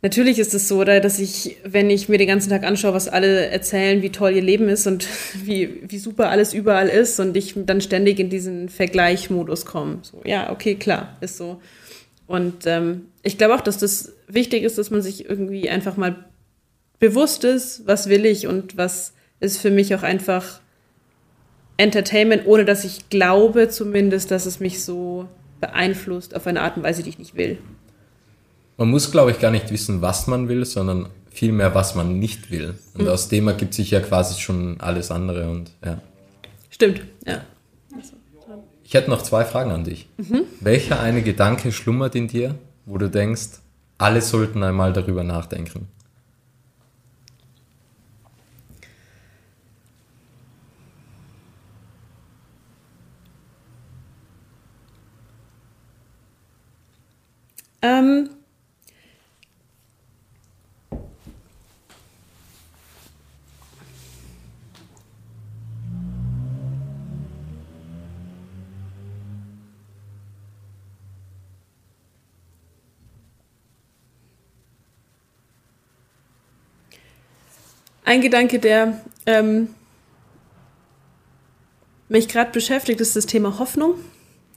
Natürlich 0.02 0.38
ist 0.40 0.54
es 0.54 0.68
so, 0.68 0.80
oder, 0.80 1.00
dass 1.00 1.20
ich, 1.20 1.58
wenn 1.66 1.90
ich 1.90 2.10
mir 2.10 2.18
den 2.18 2.28
ganzen 2.28 2.50
Tag 2.50 2.64
anschaue, 2.64 2.94
was 2.94 3.08
alle 3.08 3.48
erzählen, 3.48 4.02
wie 4.02 4.10
toll 4.10 4.32
ihr 4.32 4.42
Leben 4.42 4.68
ist 4.70 4.86
und 4.88 5.08
wie, 5.44 5.82
wie 5.88 5.98
super 5.98 6.30
alles 6.30 6.54
überall 6.54 6.88
ist 6.90 7.20
und 7.20 7.36
ich 7.38 7.56
dann 7.58 7.82
ständig 7.82 8.20
in 8.20 8.30
diesen 8.30 8.70
Vergleichmodus 8.70 9.66
komme. 9.66 10.00
So, 10.02 10.22
ja, 10.26 10.50
okay, 10.52 10.76
klar, 10.76 11.18
ist 11.22 11.38
so. 11.38 11.62
Und 12.28 12.66
ähm, 12.68 13.04
ich 13.22 13.38
glaube 13.38 13.56
auch, 13.56 13.62
dass 13.62 13.78
das 13.78 14.14
wichtig 14.28 14.64
ist, 14.64 14.78
dass 14.78 14.92
man 14.92 15.02
sich 15.02 15.30
irgendwie 15.30 15.70
einfach 15.70 15.98
mal 15.98 16.16
bewusst 17.04 17.44
ist, 17.44 17.86
was 17.86 18.08
will 18.08 18.26
ich 18.26 18.48
und 18.48 18.78
was 18.78 19.12
ist 19.42 19.58
für 19.58 19.72
mich 19.72 19.94
auch 19.94 20.04
einfach 20.04 20.62
Entertainment, 21.76 22.44
ohne 22.46 22.64
dass 22.64 22.86
ich 22.86 23.10
glaube 23.10 23.68
zumindest, 23.68 24.32
dass 24.32 24.46
es 24.46 24.62
mich 24.62 24.82
so 24.86 25.28
beeinflusst 25.60 26.34
auf 26.34 26.48
eine 26.48 26.62
Art 26.62 26.78
und 26.78 26.84
Weise, 26.84 27.04
die 27.04 27.10
ich 27.10 27.20
nicht 27.20 27.36
will. 27.36 27.58
Man 28.78 28.90
muss, 28.90 29.12
glaube 29.12 29.32
ich, 29.32 29.40
gar 29.40 29.52
nicht 29.52 29.70
wissen, 29.70 30.02
was 30.02 30.28
man 30.28 30.48
will, 30.48 30.64
sondern 30.64 31.10
vielmehr, 31.30 31.76
was 31.76 31.94
man 31.94 32.20
nicht 32.20 32.52
will. 32.52 32.76
Und 32.98 33.10
aus 33.10 33.28
dem 33.28 33.50
ergibt 33.50 33.74
sich 33.74 33.92
ja 33.92 34.00
quasi 34.00 34.40
schon 34.40 34.80
alles 34.80 35.12
andere. 35.12 35.50
Und 35.50 35.72
ja. 35.84 36.02
Stimmt, 36.70 37.02
ja. 37.28 37.44
Ich 38.86 38.94
hätte 38.94 39.10
noch 39.10 39.24
zwei 39.24 39.44
Fragen 39.44 39.72
an 39.72 39.84
dich. 39.84 40.08
Welcher 40.62 41.02
eine 41.02 41.22
Gedanke 41.22 41.74
schlummert 41.74 42.16
in 42.16 42.30
dir, 42.30 42.56
wo 42.86 42.98
du 42.98 43.10
denkst, 43.10 43.60
alle 43.98 44.22
sollten 44.22 44.64
einmal 44.64 44.94
darüber 44.94 45.26
nachdenken? 45.26 45.90
Ähm, 57.84 58.30
ein 78.06 78.22
Gedanke, 78.22 78.60
der 78.60 79.02
ähm, 79.26 79.76
mich 82.08 82.30
gerade 82.30 82.52
beschäftigt, 82.52 83.02
ist 83.02 83.18
das 83.18 83.26
Thema 83.26 83.60
Hoffnung. 83.60 83.96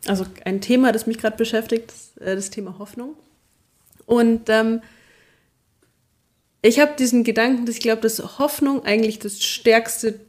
Also 0.07 0.27
ein 0.45 0.61
Thema, 0.61 0.93
das 0.93 1.07
mich 1.07 1.19
gerade 1.19 1.37
beschäftigt, 1.37 1.93
äh, 2.21 2.35
das 2.35 2.51
Thema 2.51 2.79
Hoffnung. 2.79 3.17
Und 4.07 4.49
ähm, 4.49 4.81
ich 6.63 6.81
habe 6.81 6.95
diesen 6.99 7.25
Gedanken, 7.25 7.67
dass 7.67 7.77
ich 7.77 7.81
glaube, 7.81 8.03
dass 8.03 8.39
Hoffnung 8.39 8.85
eigentlich 8.85 9.19
das 9.19 9.43
stärkste 9.43 10.21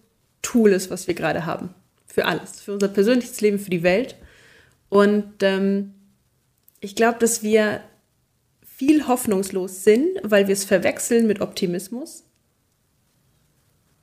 Tool 0.42 0.72
ist, 0.72 0.90
was 0.90 1.08
wir 1.08 1.14
gerade 1.14 1.46
haben. 1.46 1.74
Für 2.06 2.26
alles. 2.26 2.62
Für 2.62 2.74
unser 2.74 2.88
persönliches 2.88 3.42
Leben, 3.42 3.60
für 3.60 3.70
die 3.70 3.84
Welt. 3.84 4.16
Und 4.90 5.34
ähm, 5.42 5.94
ich 6.80 6.96
glaube, 6.96 7.20
dass 7.20 7.44
wir 7.44 7.82
viel 8.62 9.08
hoffnungslos 9.08 9.84
sind, 9.84 10.08
weil 10.24 10.48
wir 10.48 10.54
es 10.54 10.64
verwechseln 10.64 11.28
mit 11.28 11.42
Optimismus. 11.42 12.24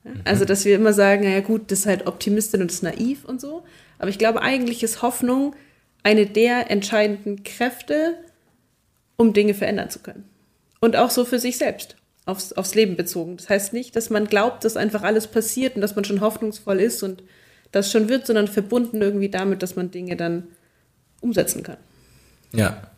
Ja? 0.05 0.11
Mhm. 0.11 0.21
Also, 0.25 0.45
dass 0.45 0.65
wir 0.65 0.77
immer 0.77 0.93
sagen, 0.93 1.25
naja 1.25 1.41
gut, 1.41 1.71
das 1.71 1.81
ist 1.81 1.87
halt 1.87 2.07
Optimistin 2.07 2.61
und 2.61 2.71
das 2.71 2.77
ist 2.77 2.83
naiv 2.83 3.25
und 3.25 3.41
so. 3.41 3.65
Aber 3.99 4.11
ich 4.11 4.19
glaube, 4.19 4.43
eigentlich 4.43 4.83
ist 4.83 5.03
Hoffnung 5.03 5.55
eine 6.03 6.27
der 6.27 6.71
entscheidenden 6.71 7.45
Kräfte, 7.45 8.19
um 9.17 9.33
Dinge 9.33 9.55
verändern 9.55 9.91
zu 9.91 10.01
können. 10.01 10.29
Und 10.81 10.97
auch 10.97 11.11
so 11.11 11.25
für 11.25 11.39
sich 11.39 11.57
selbst, 11.57 11.97
aufs, 12.27 12.53
aufs 12.53 12.75
Leben 12.75 12.97
bezogen. 12.97 13.37
Das 13.37 13.49
heißt 13.49 13.73
nicht, 13.73 13.97
dass 13.97 14.11
man 14.11 14.27
glaubt, 14.27 14.65
dass 14.65 14.77
einfach 14.77 15.03
alles 15.03 15.27
passiert 15.27 15.77
und 15.77 15.81
dass 15.81 15.97
man 15.97 16.05
schon 16.05 16.21
hoffnungsvoll 16.21 16.81
ist 16.81 17.03
und 17.03 17.23
das 17.73 17.91
schon 17.91 18.09
wird, 18.09 18.27
sondern 18.27 18.49
verbunden 18.49 19.01
irgendwie 19.01 19.31
damit, 19.31 19.63
dass 19.63 19.77
man 19.77 19.91
Dinge 19.91 20.17
dann 20.17 20.49
umsetzen 21.21 21.63
kann. 21.63 21.79
Ja. 22.53 22.89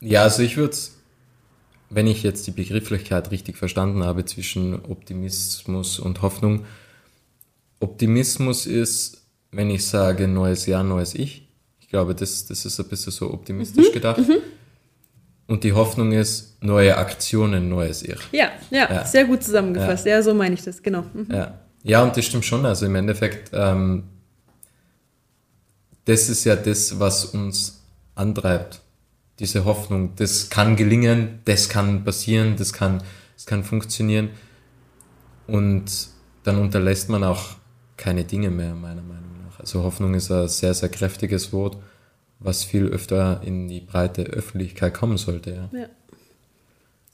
Ja, 0.00 0.22
also 0.22 0.42
ich 0.42 0.56
würde 0.56 0.76
wenn 1.90 2.06
ich 2.06 2.22
jetzt 2.22 2.46
die 2.46 2.52
Begrifflichkeit 2.52 3.32
richtig 3.32 3.56
verstanden 3.56 4.04
habe 4.04 4.24
zwischen 4.24 4.84
Optimismus 4.84 5.98
und 5.98 6.22
Hoffnung, 6.22 6.64
Optimismus 7.80 8.66
ist, 8.66 9.26
wenn 9.50 9.70
ich 9.70 9.86
sage 9.86 10.28
neues 10.28 10.66
Jahr, 10.66 10.84
neues 10.84 11.14
Ich. 11.14 11.48
Ich 11.80 11.88
glaube, 11.88 12.14
das, 12.14 12.46
das 12.46 12.64
ist 12.64 12.78
ein 12.78 12.88
bisschen 12.88 13.12
so 13.12 13.32
optimistisch 13.32 13.88
mhm, 13.88 13.92
gedacht. 13.92 14.18
Mhm. 14.18 14.38
Und 15.48 15.64
die 15.64 15.72
Hoffnung 15.72 16.12
ist 16.12 16.62
neue 16.62 16.96
Aktionen, 16.96 17.68
neues 17.68 18.02
Ich. 18.02 18.20
Ja, 18.30 18.50
ja, 18.70 18.92
ja. 18.92 19.04
sehr 19.04 19.24
gut 19.24 19.42
zusammengefasst. 19.42 20.06
Ja. 20.06 20.12
ja. 20.12 20.22
so 20.22 20.32
meine 20.32 20.54
ich 20.54 20.62
das, 20.62 20.82
genau. 20.82 21.04
Mhm. 21.12 21.26
Ja. 21.32 21.58
ja, 21.82 22.02
und 22.04 22.16
das 22.16 22.26
stimmt 22.26 22.44
schon. 22.44 22.64
Also 22.64 22.86
im 22.86 22.94
Endeffekt, 22.94 23.50
ähm, 23.52 24.04
das 26.04 26.28
ist 26.28 26.44
ja 26.44 26.54
das, 26.54 27.00
was 27.00 27.24
uns 27.24 27.82
antreibt. 28.14 28.80
Diese 29.40 29.64
Hoffnung, 29.64 30.14
das 30.16 30.50
kann 30.50 30.76
gelingen, 30.76 31.40
das 31.46 31.68
kann 31.68 32.04
passieren, 32.04 32.54
das 32.56 32.72
kann, 32.72 33.02
das 33.34 33.46
kann 33.46 33.64
funktionieren. 33.64 34.30
Und 35.46 36.10
dann 36.44 36.58
unterlässt 36.58 37.08
man 37.08 37.24
auch 37.24 37.56
keine 38.00 38.24
Dinge 38.24 38.50
mehr, 38.50 38.74
meiner 38.74 39.02
Meinung 39.02 39.30
nach. 39.46 39.60
Also 39.60 39.84
Hoffnung 39.84 40.14
ist 40.14 40.30
ein 40.32 40.48
sehr, 40.48 40.74
sehr 40.74 40.88
kräftiges 40.88 41.52
Wort 41.52 41.76
was 42.40 42.64
viel 42.64 42.86
öfter 42.86 43.42
in 43.44 43.68
die 43.68 43.80
breite 43.80 44.22
Öffentlichkeit 44.22 44.94
kommen 44.94 45.18
sollte. 45.18 45.68
Ja, 45.72 45.78
ja. 45.78 45.88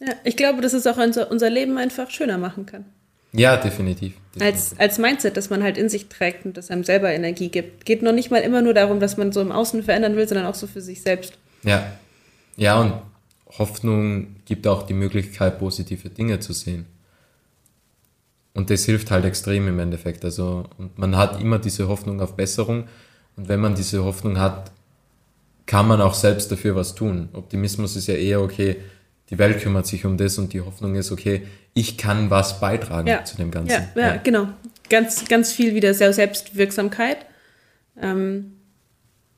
ja 0.00 0.14
ich 0.24 0.36
glaube, 0.36 0.62
dass 0.62 0.72
es 0.72 0.86
auch 0.86 0.96
unser, 0.96 1.30
unser 1.30 1.50
Leben 1.50 1.76
einfach 1.76 2.10
schöner 2.10 2.38
machen 2.38 2.64
kann. 2.64 2.86
Ja, 3.32 3.56
definitiv. 3.56 4.14
definitiv. 4.34 4.42
Als, 4.42 4.78
als 4.78 4.98
Mindset, 4.98 5.36
das 5.36 5.50
man 5.50 5.62
halt 5.62 5.76
in 5.76 5.88
sich 5.88 6.08
trägt 6.08 6.46
und 6.46 6.56
das 6.56 6.70
einem 6.70 6.84
selber 6.84 7.12
Energie 7.12 7.48
gibt. 7.48 7.84
Geht 7.84 8.02
noch 8.02 8.12
nicht 8.12 8.30
mal 8.30 8.38
immer 8.38 8.62
nur 8.62 8.72
darum, 8.72 9.00
dass 9.00 9.16
man 9.16 9.32
so 9.32 9.42
im 9.42 9.52
Außen 9.52 9.82
verändern 9.82 10.16
will, 10.16 10.26
sondern 10.26 10.46
auch 10.46 10.54
so 10.54 10.66
für 10.66 10.80
sich 10.80 11.02
selbst. 11.02 11.34
Ja. 11.62 11.92
Ja, 12.56 12.80
und 12.80 12.94
Hoffnung 13.58 14.36
gibt 14.46 14.66
auch 14.66 14.84
die 14.84 14.94
Möglichkeit, 14.94 15.58
positive 15.58 16.08
Dinge 16.08 16.40
zu 16.40 16.54
sehen. 16.54 16.86
Und 18.56 18.70
das 18.70 18.84
hilft 18.84 19.10
halt 19.10 19.26
extrem 19.26 19.68
im 19.68 19.78
Endeffekt. 19.78 20.24
Also, 20.24 20.64
und 20.78 20.98
man 20.98 21.16
hat 21.16 21.40
immer 21.40 21.58
diese 21.58 21.88
Hoffnung 21.88 22.20
auf 22.22 22.36
Besserung. 22.36 22.88
Und 23.36 23.48
wenn 23.48 23.60
man 23.60 23.74
diese 23.74 24.02
Hoffnung 24.02 24.38
hat, 24.38 24.72
kann 25.66 25.86
man 25.86 26.00
auch 26.00 26.14
selbst 26.14 26.50
dafür 26.50 26.74
was 26.74 26.94
tun. 26.94 27.28
Optimismus 27.34 27.96
ist 27.96 28.06
ja 28.06 28.14
eher, 28.14 28.40
okay, 28.40 28.76
die 29.28 29.38
Welt 29.38 29.60
kümmert 29.60 29.86
sich 29.86 30.06
um 30.06 30.16
das 30.16 30.38
und 30.38 30.52
die 30.54 30.62
Hoffnung 30.62 30.94
ist, 30.94 31.12
okay, 31.12 31.46
ich 31.74 31.98
kann 31.98 32.30
was 32.30 32.58
beitragen 32.58 33.08
ja. 33.08 33.24
zu 33.24 33.36
dem 33.36 33.50
Ganzen. 33.50 33.72
Ja, 33.72 33.88
ja, 33.94 34.08
ja, 34.14 34.16
genau. 34.16 34.48
Ganz, 34.88 35.26
ganz 35.28 35.52
viel 35.52 35.74
wieder 35.74 35.92
Selbstwirksamkeit. 35.92 37.18
Ähm, 38.00 38.52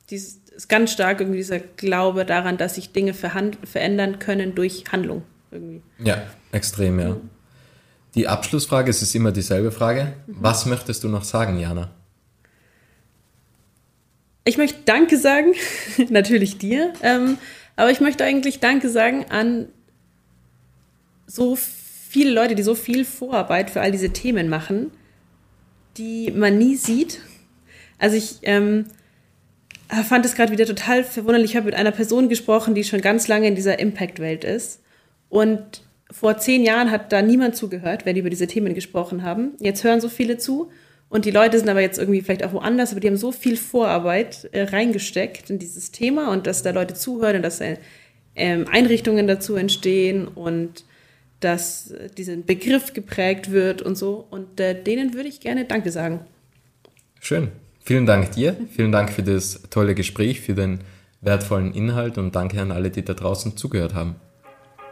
dieses, 0.09 0.39
ist 0.55 0.69
ganz 0.69 0.91
stark 0.91 1.19
irgendwie 1.19 1.39
dieser 1.39 1.59
Glaube 1.59 2.25
daran, 2.25 2.57
dass 2.57 2.75
sich 2.75 2.93
Dinge 2.93 3.13
verändern 3.13 4.19
können 4.19 4.55
durch 4.55 4.85
Handlung. 4.91 5.23
Irgendwie. 5.51 5.81
Ja, 5.97 6.21
extrem, 6.51 6.99
ja. 6.99 7.09
Mhm. 7.09 7.29
Die 8.15 8.27
Abschlussfrage, 8.27 8.89
es 8.89 9.01
ist 9.01 9.15
immer 9.15 9.31
dieselbe 9.31 9.71
Frage. 9.71 10.13
Mhm. 10.27 10.35
Was 10.39 10.65
möchtest 10.65 11.03
du 11.03 11.09
noch 11.09 11.23
sagen, 11.23 11.59
Jana? 11.59 11.91
Ich 14.45 14.57
möchte 14.57 14.79
Danke 14.85 15.17
sagen, 15.17 15.53
natürlich 16.09 16.57
dir, 16.57 16.93
ähm, 17.03 17.37
aber 17.75 17.91
ich 17.91 18.01
möchte 18.01 18.23
eigentlich 18.23 18.59
Danke 18.59 18.89
sagen 18.89 19.25
an 19.29 19.67
so 21.27 21.55
viele 21.55 22.31
Leute, 22.31 22.55
die 22.55 22.63
so 22.63 22.73
viel 22.73 23.05
Vorarbeit 23.05 23.69
für 23.69 23.81
all 23.81 23.91
diese 23.91 24.09
Themen 24.09 24.49
machen, 24.49 24.91
die 25.97 26.31
man 26.31 26.57
nie 26.57 26.75
sieht. 26.75 27.21
Also 27.99 28.15
ich 28.15 28.39
ähm, 28.41 28.85
fand 30.07 30.25
es 30.25 30.33
gerade 30.33 30.51
wieder 30.51 30.65
total 30.65 31.03
verwunderlich. 31.03 31.51
Ich 31.51 31.57
habe 31.57 31.67
mit 31.67 31.75
einer 31.75 31.91
Person 31.91 32.29
gesprochen, 32.29 32.73
die 32.73 32.83
schon 32.83 33.01
ganz 33.01 33.27
lange 33.27 33.47
in 33.47 33.55
dieser 33.55 33.77
Impact-Welt 33.77 34.43
ist. 34.43 34.81
Und 35.29 35.83
vor 36.11 36.37
zehn 36.37 36.63
Jahren 36.63 36.91
hat 36.91 37.11
da 37.11 37.21
niemand 37.21 37.55
zugehört, 37.55 38.05
wenn 38.05 38.15
die 38.15 38.21
über 38.21 38.29
diese 38.29 38.47
Themen 38.47 38.73
gesprochen 38.73 39.23
haben. 39.23 39.53
Jetzt 39.59 39.83
hören 39.83 40.01
so 40.01 40.09
viele 40.09 40.37
zu. 40.37 40.71
Und 41.07 41.25
die 41.25 41.31
Leute 41.31 41.57
sind 41.57 41.69
aber 41.69 41.81
jetzt 41.81 41.97
irgendwie 41.97 42.21
vielleicht 42.21 42.43
auch 42.43 42.53
woanders, 42.53 42.91
aber 42.91 42.99
die 42.99 43.07
haben 43.07 43.17
so 43.17 43.31
viel 43.31 43.57
Vorarbeit 43.57 44.47
äh, 44.51 44.63
reingesteckt 44.63 45.49
in 45.49 45.57
dieses 45.57 45.91
Thema 45.91 46.31
und 46.31 46.45
dass 46.45 46.61
da 46.61 46.69
Leute 46.69 46.93
zuhören 46.93 47.37
und 47.37 47.41
dass 47.41 47.61
äh, 47.61 47.77
Einrichtungen 48.35 49.27
dazu 49.27 49.55
entstehen 49.55 50.27
und 50.27 50.85
dass 51.39 51.91
äh, 51.91 52.09
dieser 52.15 52.37
Begriff 52.37 52.93
geprägt 52.93 53.51
wird 53.51 53.81
und 53.81 53.97
so. 53.97 54.25
Und 54.29 54.59
äh, 54.59 54.81
denen 54.81 55.13
würde 55.13 55.29
ich 55.29 55.39
gerne 55.39 55.65
Danke 55.65 55.91
sagen. 55.91 56.21
Schön. 57.19 57.49
Vielen 57.83 58.05
Dank 58.05 58.31
dir. 58.33 58.55
Vielen 58.71 58.91
Dank 58.91 59.09
für 59.09 59.23
das 59.23 59.63
tolle 59.71 59.95
Gespräch, 59.95 60.41
für 60.41 60.53
den 60.53 60.81
wertvollen 61.21 61.73
Inhalt 61.73 62.17
und 62.17 62.35
danke 62.35 62.61
an 62.61 62.71
alle, 62.71 62.91
die 62.91 63.03
da 63.03 63.13
draußen 63.13 63.57
zugehört 63.57 63.95
haben. 63.95 64.15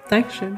Dankeschön. 0.09 0.57